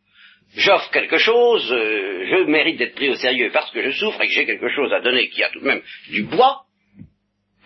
j'offre 0.56 0.90
quelque 0.90 1.18
chose, 1.18 1.73
euh, 1.73 2.26
je 2.26 2.44
mérite 2.44 2.78
d'être 2.78 2.94
pris 2.94 3.11
au 3.11 3.14
sérieux 3.14 3.50
parce 3.52 3.71
que 3.71 3.82
je 3.82 3.90
souffre 3.92 4.21
et 4.21 4.26
que 4.26 4.32
j'ai 4.32 4.47
quelque 4.47 4.68
chose 4.68 4.92
à 4.92 5.00
donner 5.00 5.28
qui 5.28 5.42
a 5.42 5.50
tout 5.50 5.61
de 5.61 5.66
même 5.66 5.82
du 6.11 6.25
poids, 6.25 6.62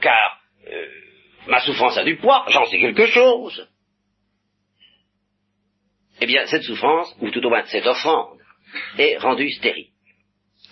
car 0.01 0.41
euh, 0.71 0.87
ma 1.47 1.61
souffrance 1.61 1.97
a 1.97 2.05
du 2.05 2.17
poids, 2.17 2.45
j'en 2.49 2.67
sais 2.67 2.79
quelque 2.79 3.07
chose 3.07 3.67
eh 6.21 6.27
bien, 6.27 6.47
cette 6.47 6.63
souffrance, 6.63 7.15
ou 7.21 7.31
tout 7.31 7.45
au 7.45 7.51
moins 7.51 7.65
cette 7.67 7.87
offrande, 7.87 8.39
est 8.99 9.17
rendue 9.19 9.51
stérile. 9.51 9.89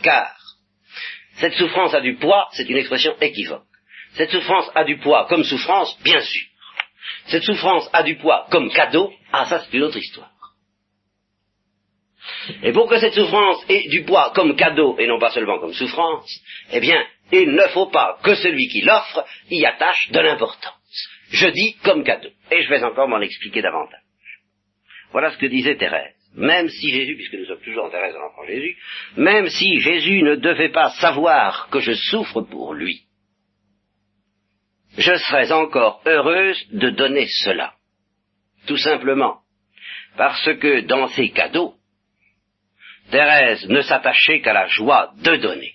Car, 0.03 0.35
cette 1.37 1.55
souffrance 1.55 1.95
a 1.95 2.01
du 2.01 2.17
poids, 2.17 2.49
c'est 2.53 2.69
une 2.69 2.77
expression 2.77 3.15
équivoque. 3.21 3.65
Cette 4.15 4.31
souffrance 4.31 4.71
a 4.75 4.85
du 4.85 4.99
poids 4.99 5.27
comme 5.29 5.45
souffrance, 5.45 5.99
bien 6.03 6.21
sûr. 6.21 6.47
Cette 7.27 7.43
souffrance 7.43 7.89
a 7.93 8.03
du 8.03 8.17
poids 8.17 8.47
comme 8.51 8.71
cadeau, 8.71 9.13
ah 9.33 9.47
ça 9.47 9.61
c'est 9.61 9.77
une 9.77 9.83
autre 9.83 9.99
histoire. 9.99 10.31
Et 12.63 12.73
pour 12.73 12.89
que 12.89 12.99
cette 12.99 13.15
souffrance 13.15 13.65
ait 13.69 13.89
du 13.89 14.05
poids 14.05 14.33
comme 14.35 14.57
cadeau 14.57 14.97
et 14.99 15.07
non 15.07 15.19
pas 15.19 15.31
seulement 15.31 15.59
comme 15.59 15.75
souffrance, 15.75 16.41
eh 16.73 16.81
bien, 16.81 17.05
il 17.33 17.53
ne 17.53 17.69
faut 17.69 17.87
pas 17.87 18.19
que 18.23 18.35
celui 18.35 18.69
qui 18.69 18.83
l'offre 18.83 19.25
y 19.51 19.65
attache 19.65 20.11
de 20.11 20.21
l'importance. 20.21 21.09
Je 21.31 21.49
dis 21.49 21.75
comme 21.83 22.05
cadeau. 22.05 22.31
Et 22.51 22.63
je 22.63 22.69
vais 22.69 22.83
encore 22.85 23.09
m'en 23.09 23.21
expliquer 23.21 23.63
davantage. 23.63 24.04
Voilà 25.15 25.31
ce 25.31 25.39
que 25.39 25.47
disait 25.47 25.77
Thérèse. 25.77 26.13
Même 26.35 26.69
si 26.69 26.91
Jésus, 26.91 27.15
puisque 27.15 27.35
nous 27.35 27.45
sommes 27.45 27.61
toujours 27.61 27.85
en 27.85 27.91
Thérèse 27.91 28.15
de 28.15 28.19
l'enfant 28.19 28.45
Jésus, 28.49 28.77
même 29.17 29.49
si 29.49 29.79
Jésus 29.79 30.25
ne 30.25 30.35
devait 30.35 30.73
pas 30.73 30.91
savoir 31.01 31.69
que 31.71 31.79
je 31.79 31.93
souffre 31.93 32.41
pour 32.43 32.75
lui, 32.75 33.03
je 34.99 35.15
serais 35.15 35.53
encore 35.53 36.03
heureuse 36.05 36.61
de 36.73 36.91
donner 36.91 37.29
cela. 37.45 37.75
Tout 38.67 38.77
simplement 38.77 39.39
parce 40.17 40.53
que 40.57 40.81
dans 40.81 41.07
ces 41.07 41.31
cadeaux, 41.31 41.77
Thérèse 43.13 43.69
ne 43.69 43.83
s'attachait 43.83 44.41
qu'à 44.41 44.53
la 44.53 44.67
joie 44.67 45.13
de 45.19 45.37
donner, 45.37 45.75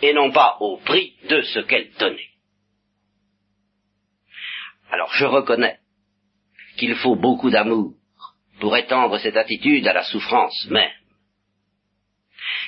et 0.00 0.14
non 0.14 0.32
pas 0.32 0.56
au 0.60 0.78
prix 0.78 1.14
de 1.28 1.42
ce 1.42 1.60
qu'elle 1.60 1.90
donnait. 1.98 2.30
Alors 4.90 5.12
je 5.12 5.26
reconnais 5.26 5.78
qu'il 6.76 6.94
faut 6.96 7.16
beaucoup 7.16 7.50
d'amour 7.50 7.92
pour 8.60 8.76
étendre 8.76 9.18
cette 9.18 9.36
attitude 9.36 9.86
à 9.86 9.92
la 9.92 10.02
souffrance 10.02 10.66
même. 10.70 10.90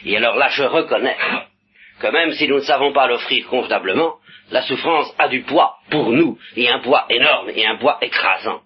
Et 0.05 0.17
alors 0.17 0.37
là, 0.37 0.49
je 0.49 0.65
reconnais 0.65 1.17
que 2.01 2.07
même 2.09 2.33
si 2.33 2.47
nous 2.47 2.57
ne 2.57 2.61
savons 2.61 2.93
pas 2.93 3.07
l'offrir 3.07 3.47
convenablement, 3.49 4.17
la 4.51 4.63
souffrance 4.63 5.15
a 5.19 5.29
du 5.29 5.43
poids 5.43 5.77
pour 5.91 6.11
nous, 6.11 6.39
et 6.57 6.69
un 6.69 6.79
poids 6.81 7.07
énorme, 7.11 7.51
et 7.51 7.67
un 7.67 7.77
poids 7.77 7.99
écrasant. 8.01 8.61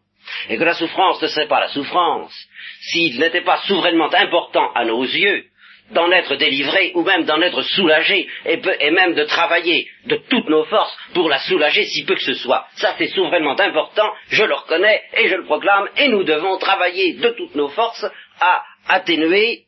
Et 0.49 0.56
que 0.56 0.64
la 0.64 0.75
souffrance 0.75 1.20
ne 1.20 1.28
serait 1.28 1.49
pas 1.49 1.61
la 1.61 1.68
souffrance 1.68 2.32
s'il 2.80 3.18
n'était 3.18 3.42
pas 3.42 3.58
souverainement 3.62 4.12
important 4.12 4.72
à 4.75 4.84
nos 4.84 5.02
yeux 5.02 5.46
d'en 5.90 6.10
être 6.10 6.36
délivré 6.36 6.92
ou 6.94 7.02
même 7.02 7.24
d'en 7.24 7.40
être 7.42 7.62
soulagé 7.62 8.28
et, 8.46 8.90
même 8.90 9.14
de 9.14 9.24
travailler 9.24 9.88
de 10.06 10.16
toutes 10.28 10.48
nos 10.48 10.64
forces 10.64 10.96
pour 11.14 11.28
la 11.28 11.38
soulager 11.40 11.84
si 11.84 12.04
peu 12.04 12.14
que 12.14 12.22
ce 12.22 12.34
soit. 12.34 12.66
Ça 12.76 12.94
c'est 12.96 13.08
souverainement 13.08 13.58
important, 13.58 14.10
je 14.28 14.42
le 14.42 14.54
reconnais 14.54 15.02
et 15.18 15.28
je 15.28 15.34
le 15.34 15.44
proclame 15.44 15.88
et 15.96 16.08
nous 16.08 16.24
devons 16.24 16.58
travailler 16.58 17.14
de 17.14 17.28
toutes 17.30 17.54
nos 17.54 17.68
forces 17.68 18.06
à 18.40 18.62
atténuer 18.88 19.66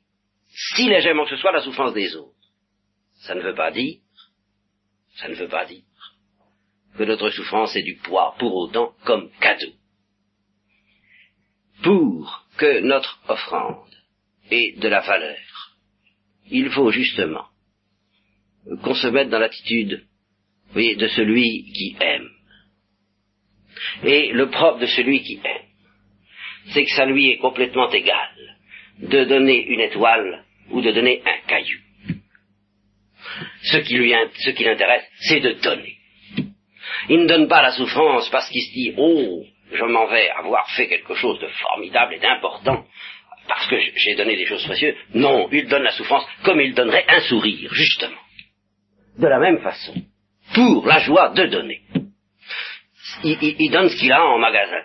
si 0.49 0.89
légèrement 0.89 1.25
que 1.25 1.31
ce 1.31 1.37
soit 1.37 1.53
la 1.53 1.63
souffrance 1.63 1.93
des 1.93 2.15
autres. 2.17 2.31
Ça 3.27 3.35
ne 3.35 3.43
veut 3.43 3.55
pas 3.55 3.71
dire 3.71 3.99
Ça 5.17 5.29
ne 5.29 5.35
veut 5.35 5.49
pas 5.49 5.65
dire 5.65 5.83
que 6.97 7.05
notre 7.05 7.31
souffrance 7.31 7.75
ait 7.77 7.83
du 7.83 7.97
poids 7.97 8.35
pour 8.39 8.55
autant 8.55 8.93
comme 9.05 9.31
cadeau. 9.41 9.73
Pour 11.83 12.47
que 12.57 12.81
notre 12.81 13.19
offrande 13.29 13.91
ait 14.51 14.75
de 14.77 14.89
la 14.89 15.01
valeur, 15.01 15.39
il 16.51 16.71
faut 16.71 16.91
justement 16.91 17.47
qu'on 18.83 18.95
se 18.95 19.09
mette 19.09 19.29
dans 19.29 19.39
l'attitude 19.39 20.05
de 20.75 21.09
celui 21.09 21.65
qui 21.73 21.97
aime. 22.01 22.29
Et 24.03 24.33
le 24.33 24.51
propre 24.51 24.81
de 24.81 24.87
celui 24.87 25.23
qui 25.23 25.41
aime, 25.45 25.67
c'est 26.73 26.85
que 26.85 26.95
ça 26.95 27.05
lui 27.05 27.31
est 27.31 27.39
complètement 27.39 27.91
égal 27.91 28.29
de 28.99 29.25
donner 29.25 29.65
une 29.67 29.81
étoile 29.81 30.45
ou 30.71 30.81
de 30.81 30.91
donner 30.91 31.23
un 31.25 31.47
caillou. 31.47 31.79
Ce 33.63 33.79
qui 33.79 33.95
lui, 33.95 34.15
ce 34.37 34.51
qui 34.51 34.65
l'intéresse, 34.65 35.05
c'est 35.21 35.41
de 35.41 35.53
donner. 35.53 35.97
Il 37.09 37.21
ne 37.21 37.27
donne 37.27 37.49
pas 37.49 37.63
la 37.63 37.73
souffrance 37.73 38.29
parce 38.31 38.49
qu'il 38.49 38.63
se 38.63 38.73
dit, 38.73 38.95
oh, 38.97 39.45
je 39.73 39.85
m'en 39.85 40.07
vais 40.07 40.31
avoir 40.31 40.69
fait 40.71 40.89
quelque 40.89 41.15
chose 41.15 41.39
de 41.41 41.49
formidable 41.49 42.15
et 42.15 42.21
d'important, 42.21 42.87
parce 43.49 43.67
que 43.67 43.77
j'ai 43.97 44.15
donné 44.15 44.37
des 44.37 44.47
choses 44.47 44.65
précieuses. 44.65 44.97
Non, 45.15 45.49
il 45.53 45.67
donne 45.69 45.83
la 45.83 45.93
souffrance 45.93 46.27
comme 46.45 46.61
il 46.61 46.75
donnerait 46.75 47.05
un 47.09 47.21
sourire, 47.21 47.73
justement. 47.73 48.21
De 49.19 49.27
la 49.27 49.39
même 49.39 49.61
façon, 49.61 49.95
pour 50.55 50.87
la 50.87 50.99
joie 51.01 51.31
de 51.31 51.47
donner. 51.47 51.83
Il, 53.23 53.71
donne 53.71 53.89
ce 53.89 53.97
qu'il 53.97 54.13
a 54.13 54.25
en 54.25 54.39
magasin. 54.39 54.83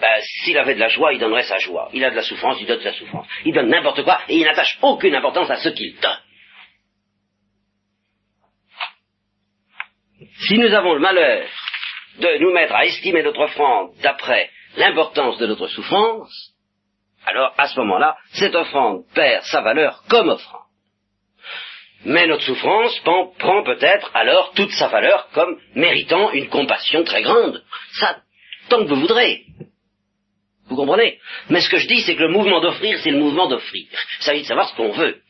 Ben, 0.00 0.20
s'il 0.20 0.58
avait 0.58 0.74
de 0.74 0.80
la 0.80 0.88
joie, 0.88 1.12
il 1.12 1.18
donnerait 1.18 1.42
sa 1.42 1.58
joie. 1.58 1.90
Il 1.92 2.04
a 2.04 2.10
de 2.10 2.16
la 2.16 2.22
souffrance, 2.22 2.58
il 2.60 2.66
donne 2.66 2.80
sa 2.80 2.92
souffrance. 2.92 3.26
Il 3.44 3.52
donne 3.52 3.68
n'importe 3.68 4.02
quoi 4.02 4.20
et 4.28 4.36
il 4.36 4.44
n'attache 4.44 4.78
aucune 4.82 5.14
importance 5.14 5.50
à 5.50 5.56
ce 5.56 5.70
qu'il 5.70 5.94
donne. 6.00 6.18
Si 10.48 10.58
nous 10.58 10.72
avons 10.72 10.94
le 10.94 11.00
malheur 11.00 11.48
de 12.18 12.38
nous 12.38 12.52
mettre 12.52 12.74
à 12.74 12.84
estimer 12.84 13.22
notre 13.22 13.40
offrande 13.40 13.94
d'après 14.02 14.50
l'importance 14.76 15.38
de 15.38 15.46
notre 15.46 15.68
souffrance, 15.68 16.55
alors 17.26 17.52
à 17.58 17.68
ce 17.68 17.78
moment-là, 17.80 18.16
cette 18.32 18.54
offrande 18.54 19.02
perd 19.14 19.44
sa 19.44 19.60
valeur 19.60 20.02
comme 20.08 20.28
offrande. 20.28 20.62
Mais 22.04 22.26
notre 22.26 22.44
souffrance 22.44 22.98
prend 23.00 23.64
peut-être 23.64 24.10
alors 24.14 24.52
toute 24.54 24.70
sa 24.70 24.88
valeur 24.88 25.28
comme 25.34 25.58
méritant 25.74 26.30
une 26.32 26.48
compassion 26.48 27.02
très 27.02 27.22
grande. 27.22 27.62
Ça, 27.98 28.18
tant 28.68 28.84
que 28.84 28.88
vous 28.88 29.00
voudrez. 29.00 29.42
Vous 30.68 30.76
comprenez? 30.76 31.18
Mais 31.48 31.60
ce 31.60 31.68
que 31.68 31.78
je 31.78 31.88
dis, 31.88 32.02
c'est 32.02 32.14
que 32.14 32.22
le 32.22 32.32
mouvement 32.32 32.60
d'offrir, 32.60 32.98
c'est 33.00 33.10
le 33.10 33.18
mouvement 33.18 33.48
d'offrir. 33.48 33.86
Il 34.20 34.24
s'agit 34.24 34.42
de 34.42 34.46
savoir 34.46 34.68
ce 34.68 34.76
qu'on 34.76 34.92
veut. 34.92 35.20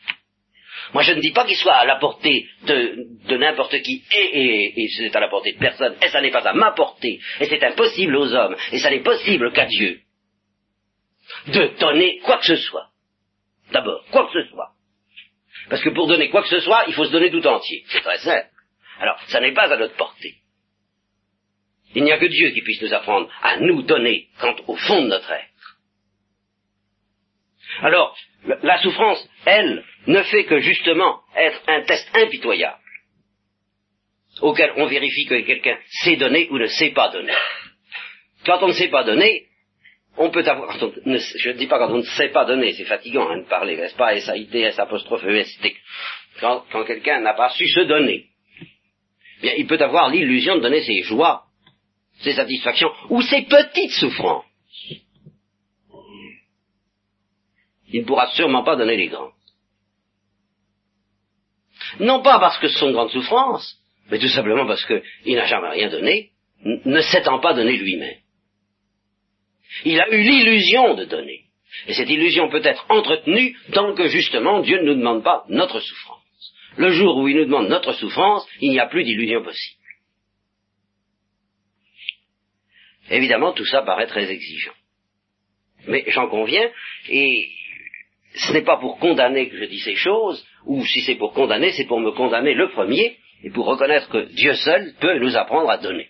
Moi, 0.93 1.03
je 1.03 1.13
ne 1.13 1.21
dis 1.21 1.33
pas 1.33 1.45
qu'il 1.45 1.57
soit 1.57 1.75
à 1.75 1.85
la 1.85 1.97
portée 1.97 2.47
de, 2.67 3.37
n'importe 3.37 3.81
qui, 3.83 4.03
et, 4.13 4.83
et 4.83 4.89
c'est 4.89 5.15
à 5.17 5.21
la 5.21 5.29
portée 5.29 5.53
de 5.53 5.59
personne, 5.59 5.97
et 6.01 6.09
ça 6.09 6.21
n'est 6.21 6.31
pas 6.31 6.47
à 6.47 6.53
ma 6.53 6.73
portée, 6.73 7.21
et 7.41 7.47
c'est 7.47 7.63
impossible 7.65 8.17
aux 8.17 8.33
hommes, 8.35 8.57
et 8.73 8.79
ça 8.79 8.91
n'est 8.91 9.01
possible 9.03 9.53
qu'à 9.53 9.67
Dieu, 9.67 10.01
de 11.49 11.79
donner 11.79 12.19
quoi 12.25 12.39
que 12.39 12.47
ce 12.47 12.57
soit. 12.57 12.89
D'abord, 13.73 14.05
quoi 14.11 14.27
que 14.27 14.43
ce 14.43 14.49
soit. 14.51 14.71
Parce 15.69 15.83
que 15.83 15.91
pour 15.91 16.07
donner 16.07 16.31
quoi 16.31 16.43
que 16.43 16.49
ce 16.49 16.61
soit, 16.61 16.85
il 16.87 16.95
faut 16.95 17.05
se 17.05 17.13
donner 17.13 17.31
tout 17.31 17.47
entier. 17.47 17.85
C'est 17.89 18.03
très 18.03 18.19
simple. 18.19 18.49
Alors, 19.01 19.21
ça 19.29 19.41
n'est 19.41 19.53
pas 19.53 19.73
à 19.73 19.77
notre 19.77 19.97
portée. 19.97 20.37
Il 21.95 22.05
n'y 22.05 22.13
a 22.13 22.19
que 22.19 22.27
Dieu 22.27 22.51
qui 22.51 22.63
puisse 22.63 22.83
nous 22.83 22.95
apprendre 22.95 23.31
à 23.43 23.59
nous 23.59 23.83
donner 23.83 24.29
quant 24.41 24.55
au 24.67 24.77
fond 24.77 25.03
de 25.03 25.09
notre 25.09 25.31
être. 25.31 25.79
Alors, 27.83 28.17
la 28.63 28.81
souffrance, 28.81 29.29
elle, 29.45 29.85
ne 30.07 30.23
fait 30.23 30.45
que 30.45 30.61
justement 30.61 31.21
être 31.37 31.61
un 31.69 31.83
test 31.83 32.09
impitoyable 32.15 32.79
auquel 34.41 34.73
on 34.77 34.87
vérifie 34.87 35.27
que 35.27 35.41
quelqu'un 35.41 35.79
sait 36.05 36.17
donner 36.17 36.49
ou 36.51 36.59
ne 36.59 36.67
sait 36.67 36.91
pas 36.91 37.09
donner. 37.09 37.33
Quand 38.45 38.63
on 38.63 38.69
ne 38.69 38.73
sait 38.73 38.89
pas 38.89 39.05
donner, 39.05 39.46
on 40.19 40.31
peut 40.31 40.45
avoir, 40.47 40.79
je 40.79 41.49
ne 41.51 41.57
dis 41.57 41.67
pas 41.67 41.79
quand 41.79 41.93
on 41.93 41.99
ne 41.99 42.03
sait 42.03 42.31
pas 42.31 42.45
donner, 42.45 42.73
c'est 42.73 42.85
fatigant 42.85 43.29
hein, 43.29 43.39
de 43.39 43.49
parler, 43.49 43.77
n'est-ce 43.77 43.97
pas, 43.97 44.15
S-A-I-T-S 44.15 44.79
apostrophe 44.79 45.25
E-S-T. 45.25 45.77
Quand, 46.41 46.65
quelqu'un 46.87 47.21
n'a 47.21 47.35
pas 47.35 47.51
su 47.51 47.67
se 47.69 47.81
donner, 47.81 48.27
bien, 49.43 49.53
il 49.57 49.67
peut 49.67 49.81
avoir 49.81 50.11
l'illusion 50.11 50.57
de 50.57 50.61
donner 50.61 50.83
ses 50.83 51.03
joies, 51.03 51.45
ses 52.21 52.33
satisfactions, 52.33 52.91
ou 53.11 53.21
ses 53.23 53.43
petites 53.43 53.93
souffrances. 53.93 54.45
Il 57.89 58.01
ne 58.01 58.07
pourra 58.07 58.29
sûrement 58.29 58.65
pas 58.65 58.77
donner 58.77 58.97
les 58.97 59.09
grandes. 59.09 59.33
Non 62.01 62.21
pas 62.23 62.39
parce 62.39 62.59
que 62.59 62.69
ce 62.69 62.79
sont 62.79 62.91
grandes 62.91 63.11
souffrances, 63.11 63.79
mais 64.11 64.19
tout 64.19 64.29
simplement 64.29 64.67
parce 64.67 64.85
qu'il 64.85 65.37
n'a 65.37 65.47
jamais 65.47 65.69
rien 65.69 65.89
donné, 65.89 66.31
ne 66.65 67.01
s'étant 67.01 67.39
pas 67.39 67.55
donné 67.55 67.77
lui-même. 67.77 68.17
Il 69.85 70.01
a 70.01 70.09
eu 70.11 70.23
l'illusion 70.23 70.95
de 70.95 71.05
donner. 71.05 71.43
Et 71.87 71.95
cette 71.95 72.09
illusion 72.11 72.49
peut 72.49 72.65
être 72.65 72.87
entretenue 72.89 73.57
tant 73.73 73.95
que 73.95 74.09
justement 74.09 74.61
Dieu 74.61 74.79
ne 74.79 74.93
nous 74.93 74.99
demande 74.99 75.23
pas 75.23 75.45
notre 75.49 75.81
souffrance. 75.81 76.23
Le 76.77 76.91
jour 76.91 77.17
où 77.19 77.29
il 77.29 77.37
nous 77.37 77.45
demande 77.45 77.69
notre 77.69 77.93
souffrance, 77.93 78.47
il 78.61 78.71
n'y 78.71 78.81
a 78.81 78.87
plus 78.87 79.05
d'illusion 79.05 79.43
possible. 79.43 79.77
Évidemment, 83.11 83.53
tout 83.53 83.65
ça 83.67 83.83
paraît 83.83 84.07
très 84.07 84.31
exigeant. 84.31 84.75
Mais 85.87 86.05
j'en 86.09 86.29
conviens, 86.29 86.69
et 87.09 87.49
ce 88.35 88.53
n'est 88.53 88.65
pas 88.65 88.79
pour 88.79 88.99
condamner 88.99 89.49
que 89.49 89.59
je 89.59 89.65
dis 89.65 89.79
ces 89.79 89.95
choses, 89.95 90.45
ou 90.65 90.85
si 90.85 91.03
c'est 91.03 91.15
pour 91.15 91.33
condamner, 91.33 91.73
c'est 91.73 91.87
pour 91.87 92.01
me 92.01 92.11
condamner 92.11 92.55
le 92.55 92.71
premier, 92.71 93.17
et 93.45 93.51
pour 93.51 93.67
reconnaître 93.67 94.09
que 94.09 94.33
Dieu 94.35 94.55
seul 94.55 94.95
peut 95.01 95.19
nous 95.19 95.37
apprendre 95.37 95.71
à 95.71 95.79
donner. 95.79 96.09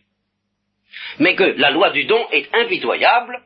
Mais 1.18 1.34
que 1.34 1.44
la 1.44 1.70
loi 1.70 1.90
du 1.90 2.04
don 2.04 2.26
est 2.30 2.48
impitoyable, 2.54 3.42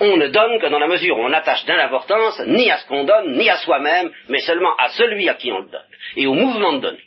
on 0.00 0.16
ne 0.16 0.28
donne 0.28 0.60
que 0.60 0.66
dans 0.66 0.78
la 0.78 0.88
mesure 0.88 1.18
où 1.18 1.22
on 1.22 1.32
attache 1.32 1.64
de 1.64 1.72
l'importance 1.72 2.40
ni 2.46 2.70
à 2.70 2.78
ce 2.78 2.86
qu'on 2.86 3.04
donne, 3.04 3.36
ni 3.36 3.48
à 3.48 3.56
soi-même, 3.58 4.10
mais 4.28 4.40
seulement 4.40 4.76
à 4.76 4.90
celui 4.90 5.28
à 5.28 5.34
qui 5.34 5.50
on 5.50 5.60
le 5.60 5.70
donne, 5.70 5.88
et 6.16 6.26
au 6.26 6.34
mouvement 6.34 6.74
de 6.74 6.80
donner. 6.80 7.02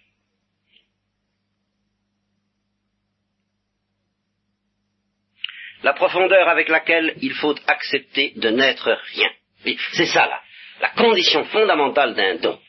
La 5.84 5.94
profondeur 5.94 6.50
avec 6.50 6.68
laquelle 6.68 7.16
il 7.22 7.34
faut 7.34 7.56
accepter 7.68 8.34
de 8.36 8.50
n'être 8.50 8.92
rien. 9.16 9.30
C'est 9.94 10.08
ça, 10.08 10.26
là, 10.26 10.42
la 10.82 10.90
condition 10.90 11.46
fondamentale 11.46 12.16
d'un 12.16 12.36
don. 12.36 12.60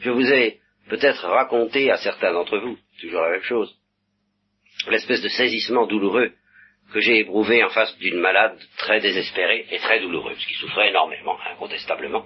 Je 0.00 0.10
vous 0.10 0.32
ai 0.32 0.60
peut-être 0.88 1.24
raconté 1.26 1.90
à 1.90 1.98
certains 1.98 2.32
d'entre 2.32 2.58
vous, 2.58 2.76
toujours 3.00 3.22
la 3.22 3.30
même 3.30 3.42
chose, 3.42 3.72
l'espèce 4.88 5.22
de 5.22 5.28
saisissement 5.28 5.86
douloureux 5.86 6.32
que 6.92 7.00
j'ai 7.00 7.20
éprouvé 7.20 7.64
en 7.64 7.70
face 7.70 7.96
d'une 7.98 8.20
malade 8.20 8.58
très 8.78 9.00
désespérée 9.00 9.66
et 9.70 9.78
très 9.78 10.00
douloureuse, 10.00 10.44
qui 10.46 10.54
souffrait 10.54 10.90
énormément, 10.90 11.36
incontestablement, 11.50 12.24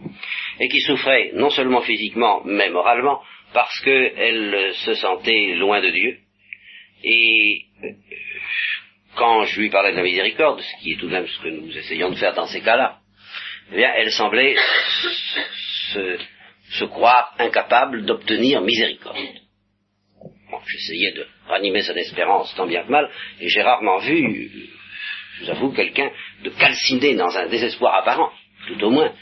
et 0.60 0.68
qui 0.68 0.80
souffrait 0.80 1.30
non 1.34 1.50
seulement 1.50 1.82
physiquement, 1.82 2.42
mais 2.44 2.70
moralement, 2.70 3.22
parce 3.52 3.80
qu'elle 3.80 4.72
se 4.74 4.94
sentait 4.94 5.54
loin 5.54 5.80
de 5.80 5.90
Dieu. 5.90 6.18
Et 7.04 7.62
euh, 7.84 7.88
quand 9.14 9.44
je 9.44 9.60
lui 9.60 9.70
parlais 9.70 9.92
de 9.92 9.96
la 9.96 10.02
miséricorde, 10.02 10.60
ce 10.60 10.82
qui 10.82 10.92
est 10.92 10.96
tout 10.96 11.06
de 11.06 11.12
même 11.12 11.26
ce 11.26 11.40
que 11.40 11.48
nous 11.48 11.76
essayons 11.76 12.10
de 12.10 12.16
faire 12.16 12.34
dans 12.34 12.46
ces 12.46 12.60
cas-là, 12.60 12.98
eh 13.72 13.76
bien, 13.76 13.92
elle 13.96 14.10
semblait 14.12 14.56
se, 15.92 16.18
se 16.70 16.84
croire 16.84 17.34
incapable 17.38 18.04
d'obtenir 18.04 18.60
miséricorde. 18.60 19.16
J'essayais 20.66 21.12
de 21.12 21.26
ranimer 21.46 21.82
son 21.82 21.94
espérance 21.94 22.54
tant 22.54 22.66
bien 22.66 22.84
que 22.84 22.90
mal, 22.90 23.10
et 23.40 23.48
j'ai 23.48 23.62
rarement 23.62 23.98
vu, 23.98 24.50
je 25.38 25.44
vous 25.44 25.50
avoue, 25.50 25.72
quelqu'un 25.72 26.10
de 26.42 26.50
calciner 26.50 27.14
dans 27.14 27.36
un 27.36 27.46
désespoir 27.48 27.94
apparent, 27.94 28.32
tout 28.66 28.82
au 28.84 28.90
moins 28.90 29.12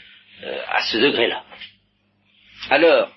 euh, 0.43 0.61
à 0.67 0.81
ce 0.83 0.97
degré-là. 0.97 1.43
Alors, 2.69 3.11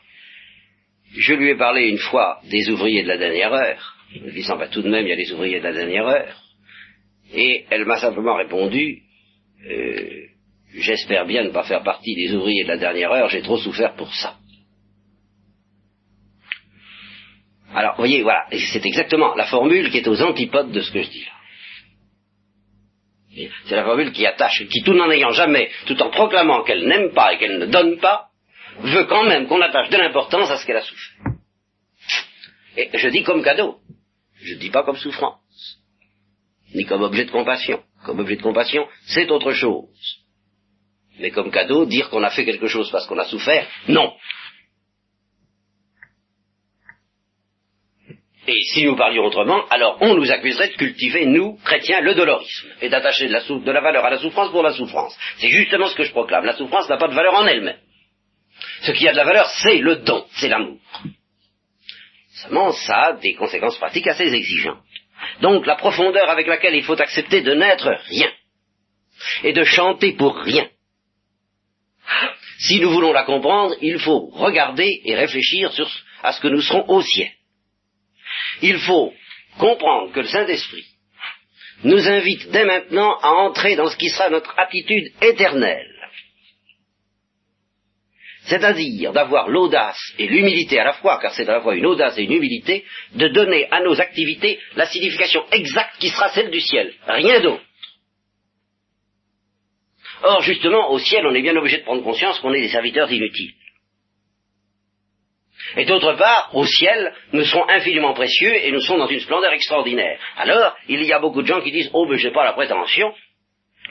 je 1.16 1.32
lui 1.34 1.50
ai 1.50 1.56
parlé 1.56 1.88
une 1.88 1.98
fois 1.98 2.40
des 2.50 2.68
ouvriers 2.70 3.02
de 3.02 3.08
la 3.08 3.18
dernière 3.18 3.52
heure, 3.52 3.96
me 4.20 4.30
disant, 4.30 4.56
bah, 4.56 4.68
tout 4.68 4.82
de 4.82 4.88
même, 4.88 5.06
il 5.06 5.10
y 5.10 5.12
a 5.12 5.16
les 5.16 5.32
ouvriers 5.32 5.58
de 5.58 5.64
la 5.64 5.72
dernière 5.72 6.06
heure, 6.06 6.42
et 7.32 7.66
elle 7.70 7.84
m'a 7.84 7.98
simplement 7.98 8.36
répondu, 8.36 9.02
euh, 9.66 10.26
j'espère 10.74 11.26
bien 11.26 11.44
ne 11.44 11.50
pas 11.50 11.64
faire 11.64 11.82
partie 11.82 12.14
des 12.14 12.34
ouvriers 12.34 12.64
de 12.64 12.68
la 12.68 12.78
dernière 12.78 13.12
heure, 13.12 13.28
j'ai 13.28 13.42
trop 13.42 13.58
souffert 13.58 13.94
pour 13.94 14.12
ça. 14.14 14.36
Alors, 17.74 17.92
vous 17.92 18.02
voyez, 18.02 18.22
voilà, 18.22 18.46
c'est 18.50 18.84
exactement 18.84 19.34
la 19.34 19.46
formule 19.46 19.90
qui 19.90 19.98
est 19.98 20.08
aux 20.08 20.22
antipodes 20.22 20.72
de 20.72 20.80
ce 20.80 20.90
que 20.90 21.02
je 21.02 21.10
dis 21.10 21.24
là. 21.24 21.32
C'est 23.66 23.76
la 23.76 23.84
formule 23.84 24.12
qui 24.12 24.26
attache, 24.26 24.66
qui 24.68 24.82
tout 24.82 24.94
n'en 24.94 25.10
ayant 25.10 25.30
jamais, 25.30 25.70
tout 25.86 26.00
en 26.02 26.10
proclamant 26.10 26.64
qu'elle 26.64 26.88
n'aime 26.88 27.12
pas 27.12 27.34
et 27.34 27.38
qu'elle 27.38 27.58
ne 27.58 27.66
donne 27.66 27.98
pas, 27.98 28.28
veut 28.80 29.04
quand 29.04 29.24
même 29.24 29.46
qu'on 29.46 29.60
attache 29.60 29.90
de 29.90 29.96
l'importance 29.96 30.50
à 30.50 30.56
ce 30.56 30.66
qu'elle 30.66 30.76
a 30.76 30.82
souffert. 30.82 31.32
Et 32.76 32.90
je 32.94 33.08
dis 33.08 33.22
comme 33.22 33.42
cadeau, 33.42 33.78
je 34.40 34.54
ne 34.54 34.58
dis 34.58 34.70
pas 34.70 34.82
comme 34.82 34.96
souffrance, 34.96 35.78
ni 36.74 36.84
comme 36.84 37.02
objet 37.02 37.24
de 37.24 37.30
compassion. 37.30 37.82
Comme 38.04 38.20
objet 38.20 38.36
de 38.36 38.42
compassion, 38.42 38.86
c'est 39.06 39.30
autre 39.30 39.52
chose. 39.52 40.22
Mais 41.18 41.30
comme 41.30 41.50
cadeau, 41.50 41.84
dire 41.86 42.08
qu'on 42.10 42.22
a 42.22 42.30
fait 42.30 42.44
quelque 42.44 42.68
chose 42.68 42.90
parce 42.90 43.06
qu'on 43.06 43.18
a 43.18 43.24
souffert, 43.24 43.66
non. 43.88 44.14
Et 48.50 48.62
si 48.62 48.82
nous 48.82 48.96
parlions 48.96 49.26
autrement, 49.26 49.66
alors 49.68 49.98
on 50.00 50.14
nous 50.14 50.32
accuserait 50.32 50.68
de 50.68 50.76
cultiver, 50.76 51.26
nous, 51.26 51.58
chrétiens, 51.64 52.00
le 52.00 52.14
dolorisme, 52.14 52.68
et 52.80 52.88
d'attacher 52.88 53.28
de, 53.28 53.70
la, 53.70 53.80
valeur 53.82 54.06
à 54.06 54.10
la 54.10 54.18
souffrance 54.18 54.50
pour 54.50 54.62
la 54.62 54.72
souffrance. 54.72 55.14
C'est 55.36 55.50
justement 55.50 55.86
ce 55.86 55.94
que 55.94 56.04
je 56.04 56.12
proclame. 56.12 56.46
La 56.46 56.56
souffrance 56.56 56.88
n'a 56.88 56.96
pas 56.96 57.08
de 57.08 57.14
valeur 57.14 57.34
en 57.34 57.46
elle-même. 57.46 57.76
Ce 58.80 58.92
qui 58.92 59.06
a 59.06 59.12
de 59.12 59.18
la 59.18 59.24
valeur, 59.24 59.50
c'est 59.62 59.76
le 59.76 59.96
don, 59.96 60.24
c'est 60.30 60.48
l'amour. 60.48 60.78
Seulement, 62.36 62.72
ça 62.72 62.96
a 62.96 63.12
des 63.12 63.34
conséquences 63.34 63.76
pratiques 63.76 64.06
assez 64.06 64.32
exigeantes. 64.34 64.78
Donc, 65.42 65.66
la 65.66 65.74
profondeur 65.74 66.30
avec 66.30 66.46
laquelle 66.46 66.74
il 66.74 66.84
faut 66.84 66.98
accepter 66.98 67.42
de 67.42 67.52
n'être 67.52 67.90
rien, 68.08 68.30
et 69.44 69.52
de 69.52 69.64
chanter 69.64 70.12
pour 70.12 70.38
rien. 70.38 70.68
Si 72.60 72.80
nous 72.80 72.90
voulons 72.90 73.12
la 73.12 73.24
comprendre, 73.24 73.74
il 73.82 73.98
faut 73.98 74.30
regarder 74.32 75.02
et 75.04 75.14
réfléchir 75.14 75.70
à 76.22 76.32
ce 76.32 76.40
que 76.40 76.48
nous 76.48 76.62
serons 76.62 76.88
au 76.88 77.02
ciel. 77.02 77.28
Il 78.62 78.78
faut 78.78 79.12
comprendre 79.58 80.12
que 80.12 80.20
le 80.20 80.26
Saint-Esprit 80.26 80.84
nous 81.84 82.08
invite 82.08 82.50
dès 82.50 82.64
maintenant 82.64 83.18
à 83.18 83.30
entrer 83.30 83.76
dans 83.76 83.88
ce 83.88 83.96
qui 83.96 84.08
sera 84.08 84.30
notre 84.30 84.54
attitude 84.58 85.12
éternelle. 85.22 85.94
C'est-à-dire 88.48 89.12
d'avoir 89.12 89.48
l'audace 89.48 90.00
et 90.18 90.26
l'humilité 90.26 90.80
à 90.80 90.84
la 90.84 90.94
fois, 90.94 91.18
car 91.20 91.34
c'est 91.34 91.48
à 91.48 91.52
la 91.52 91.60
fois 91.60 91.74
une 91.74 91.84
audace 91.84 92.16
et 92.16 92.22
une 92.22 92.32
humilité, 92.32 92.84
de 93.14 93.28
donner 93.28 93.68
à 93.70 93.80
nos 93.80 94.00
activités 94.00 94.58
la 94.74 94.86
signification 94.86 95.44
exacte 95.52 95.98
qui 95.98 96.08
sera 96.08 96.30
celle 96.30 96.50
du 96.50 96.60
ciel, 96.60 96.94
rien 97.06 97.40
d'autre. 97.40 97.62
Or, 100.22 100.40
justement, 100.42 100.90
au 100.90 100.98
ciel, 100.98 101.26
on 101.26 101.34
est 101.34 101.42
bien 101.42 101.56
obligé 101.56 101.78
de 101.78 101.84
prendre 101.84 102.02
conscience 102.02 102.40
qu'on 102.40 102.54
est 102.54 102.62
des 102.62 102.68
serviteurs 102.68 103.12
inutiles. 103.12 103.52
Et 105.76 105.84
d'autre 105.84 106.14
part, 106.14 106.50
au 106.54 106.64
ciel, 106.64 107.12
nous 107.32 107.44
serons 107.44 107.68
infiniment 107.68 108.14
précieux 108.14 108.54
et 108.54 108.72
nous 108.72 108.80
serons 108.80 108.98
dans 108.98 109.06
une 109.06 109.20
splendeur 109.20 109.52
extraordinaire. 109.52 110.18
Alors, 110.36 110.76
il 110.88 111.02
y 111.02 111.12
a 111.12 111.18
beaucoup 111.18 111.42
de 111.42 111.46
gens 111.46 111.60
qui 111.60 111.72
disent, 111.72 111.90
oh, 111.92 112.06
mais 112.06 112.18
j'ai 112.18 112.30
pas 112.30 112.44
la 112.44 112.52
prétention 112.52 113.12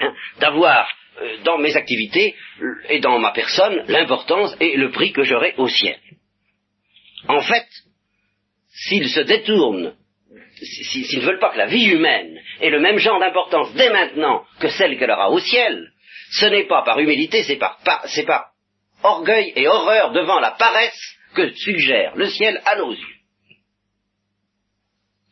hein, 0.01 0.13
d'avoir 0.39 0.89
euh, 1.21 1.37
dans 1.43 1.57
mes 1.57 1.75
activités 1.75 2.35
et 2.89 2.99
dans 2.99 3.19
ma 3.19 3.31
personne 3.31 3.83
l'importance 3.87 4.55
et 4.59 4.75
le 4.77 4.91
prix 4.91 5.11
que 5.13 5.23
j'aurai 5.23 5.53
au 5.57 5.67
ciel. 5.67 5.97
En 7.27 7.41
fait, 7.41 7.67
s'ils 8.69 9.09
se 9.09 9.21
détournent, 9.21 9.95
s'ils 10.61 11.19
ne 11.19 11.25
veulent 11.25 11.39
pas 11.39 11.51
que 11.51 11.57
la 11.57 11.67
vie 11.67 11.85
humaine 11.85 12.39
ait 12.61 12.69
le 12.69 12.79
même 12.79 12.97
genre 12.97 13.19
d'importance 13.19 13.73
dès 13.73 13.89
maintenant 13.89 14.45
que 14.59 14.69
celle 14.69 14.97
qu'elle 14.97 15.11
aura 15.11 15.29
au 15.29 15.39
ciel, 15.39 15.91
ce 16.31 16.45
n'est 16.45 16.67
pas 16.67 16.83
par 16.83 16.99
humilité, 16.99 17.43
c'est 17.43 17.57
par, 17.57 17.79
c'est 18.05 18.25
par 18.25 18.51
orgueil 19.03 19.53
et 19.55 19.67
horreur 19.67 20.11
devant 20.11 20.39
la 20.39 20.51
paresse 20.51 21.16
que 21.37 21.53
suggère 21.53 22.15
le 22.15 22.27
ciel 22.29 22.59
à 22.65 22.75
nos 22.75 22.91
yeux. 22.91 23.15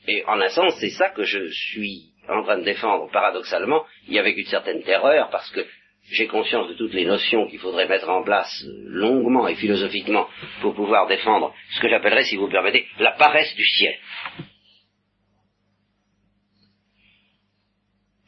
Et 0.07 0.23
en 0.25 0.39
un 0.39 0.49
sens, 0.49 0.75
c'est 0.79 0.91
ça 0.91 1.09
que 1.09 1.23
je 1.23 1.49
suis 1.49 2.11
en 2.29 2.43
train 2.43 2.59
de 2.59 2.63
défendre 2.63 3.09
paradoxalement, 3.11 3.85
et 4.07 4.19
avec 4.19 4.37
une 4.37 4.45
certaine 4.45 4.83
terreur, 4.83 5.29
parce 5.31 5.49
que 5.51 5.65
j'ai 6.11 6.27
conscience 6.27 6.69
de 6.69 6.75
toutes 6.75 6.93
les 6.93 7.05
notions 7.05 7.47
qu'il 7.47 7.59
faudrait 7.59 7.87
mettre 7.87 8.09
en 8.09 8.23
place 8.23 8.63
longuement 8.85 9.47
et 9.47 9.55
philosophiquement 9.55 10.27
pour 10.61 10.75
pouvoir 10.75 11.07
défendre 11.07 11.53
ce 11.71 11.81
que 11.81 11.89
j'appellerais, 11.89 12.25
si 12.25 12.35
vous 12.35 12.49
permettez, 12.49 12.87
la 12.99 13.13
paresse 13.13 13.55
du 13.55 13.65
ciel. 13.65 13.95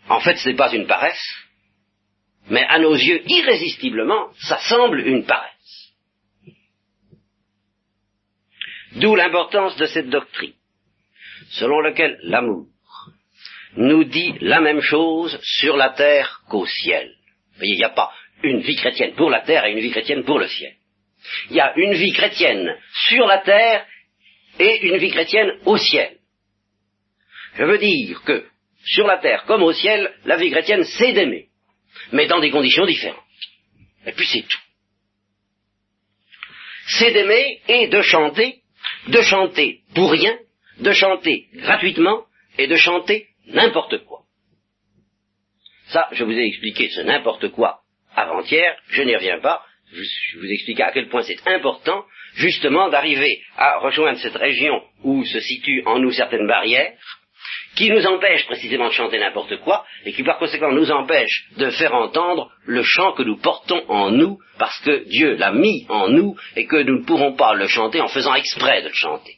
En 0.09 0.19
fait, 0.21 0.37
ce 0.37 0.49
n'est 0.49 0.55
pas 0.55 0.73
une 0.73 0.87
paresse, 0.87 1.23
mais 2.49 2.63
à 2.63 2.79
nos 2.79 2.95
yeux, 2.95 3.21
irrésistiblement, 3.27 4.29
ça 4.39 4.57
semble 4.57 5.01
une 5.01 5.25
paresse. 5.25 5.56
D'où 8.99 9.15
l'importance 9.15 9.75
de 9.77 9.85
cette 9.85 10.09
doctrine, 10.09 10.53
selon 11.51 11.81
laquelle 11.81 12.17
l'amour 12.23 12.67
nous 13.75 14.03
dit 14.05 14.33
la 14.41 14.59
même 14.59 14.81
chose 14.81 15.39
sur 15.43 15.77
la 15.77 15.91
terre 15.91 16.41
qu'au 16.49 16.65
ciel. 16.65 17.07
Vous 17.51 17.57
voyez, 17.57 17.73
il 17.73 17.77
n'y 17.77 17.83
a 17.83 17.89
pas 17.89 18.11
une 18.43 18.61
vie 18.61 18.75
chrétienne 18.75 19.13
pour 19.13 19.29
la 19.29 19.41
terre 19.41 19.65
et 19.65 19.71
une 19.71 19.79
vie 19.79 19.91
chrétienne 19.91 20.23
pour 20.23 20.39
le 20.39 20.47
ciel. 20.47 20.73
Il 21.49 21.55
y 21.55 21.59
a 21.59 21.73
une 21.75 21.93
vie 21.93 22.13
chrétienne 22.13 22.75
sur 23.09 23.27
la 23.27 23.39
terre 23.39 23.85
et 24.59 24.87
une 24.87 24.97
vie 24.97 25.11
chrétienne 25.11 25.59
au 25.65 25.77
ciel. 25.77 26.17
Je 27.55 27.63
veux 27.63 27.77
dire 27.77 28.23
que 28.23 28.45
sur 28.83 29.05
la 29.05 29.17
terre 29.17 29.43
comme 29.45 29.63
au 29.63 29.73
ciel, 29.73 30.11
la 30.25 30.37
vie 30.37 30.49
chrétienne 30.49 30.83
c'est 30.83 31.13
d'aimer, 31.13 31.49
mais 32.11 32.25
dans 32.25 32.39
des 32.39 32.51
conditions 32.51 32.85
différentes. 32.85 33.23
Et 34.05 34.11
puis 34.11 34.25
c'est 34.25 34.47
tout. 34.47 34.59
C'est 36.87 37.11
d'aimer 37.11 37.61
et 37.67 37.87
de 37.89 38.01
chanter 38.01 38.61
de 39.07 39.21
chanter 39.21 39.81
pour 39.95 40.11
rien, 40.11 40.37
de 40.79 40.91
chanter 40.91 41.47
gratuitement 41.55 42.25
et 42.57 42.67
de 42.67 42.75
chanter 42.75 43.27
n'importe 43.47 44.05
quoi. 44.05 44.21
Ça, 45.87 46.07
je 46.11 46.23
vous 46.23 46.33
ai 46.33 46.45
expliqué 46.45 46.89
ce 46.89 47.01
n'importe 47.01 47.49
quoi 47.49 47.81
avant-hier, 48.15 48.75
je 48.89 49.03
n'y 49.03 49.15
reviens 49.15 49.39
pas, 49.39 49.63
je 49.93 50.39
vous 50.39 50.51
explique 50.51 50.79
à 50.81 50.91
quel 50.91 51.07
point 51.07 51.21
c'est 51.21 51.47
important 51.47 52.03
justement 52.35 52.89
d'arriver 52.89 53.41
à 53.55 53.79
rejoindre 53.79 54.19
cette 54.19 54.35
région 54.35 54.81
où 55.03 55.23
se 55.23 55.39
situent 55.39 55.83
en 55.85 55.99
nous 55.99 56.11
certaines 56.11 56.47
barrières, 56.47 56.93
qui 57.77 57.91
nous 57.91 58.05
empêchent 58.07 58.47
précisément 58.47 58.87
de 58.87 58.93
chanter 58.93 59.19
n'importe 59.19 59.57
quoi, 59.57 59.85
et 60.03 60.11
qui 60.11 60.23
par 60.23 60.39
conséquent 60.39 60.71
nous 60.71 60.91
empêchent 60.91 61.45
de 61.57 61.69
faire 61.69 61.93
entendre 61.93 62.49
le 62.65 62.81
chant 62.81 63.13
que 63.13 63.21
nous 63.21 63.37
portons 63.37 63.83
en 63.87 64.09
nous, 64.09 64.39
parce 64.57 64.79
que 64.79 65.07
Dieu 65.07 65.35
l'a 65.35 65.51
mis 65.51 65.85
en 65.87 66.09
nous, 66.09 66.35
et 66.55 66.65
que 66.65 66.77
nous 66.77 66.99
ne 66.99 67.05
pourrons 67.05 67.35
pas 67.35 67.53
le 67.53 67.67
chanter 67.67 68.01
en 68.01 68.07
faisant 68.07 68.33
exprès 68.33 68.81
de 68.81 68.87
le 68.87 68.93
chanter. 68.95 69.35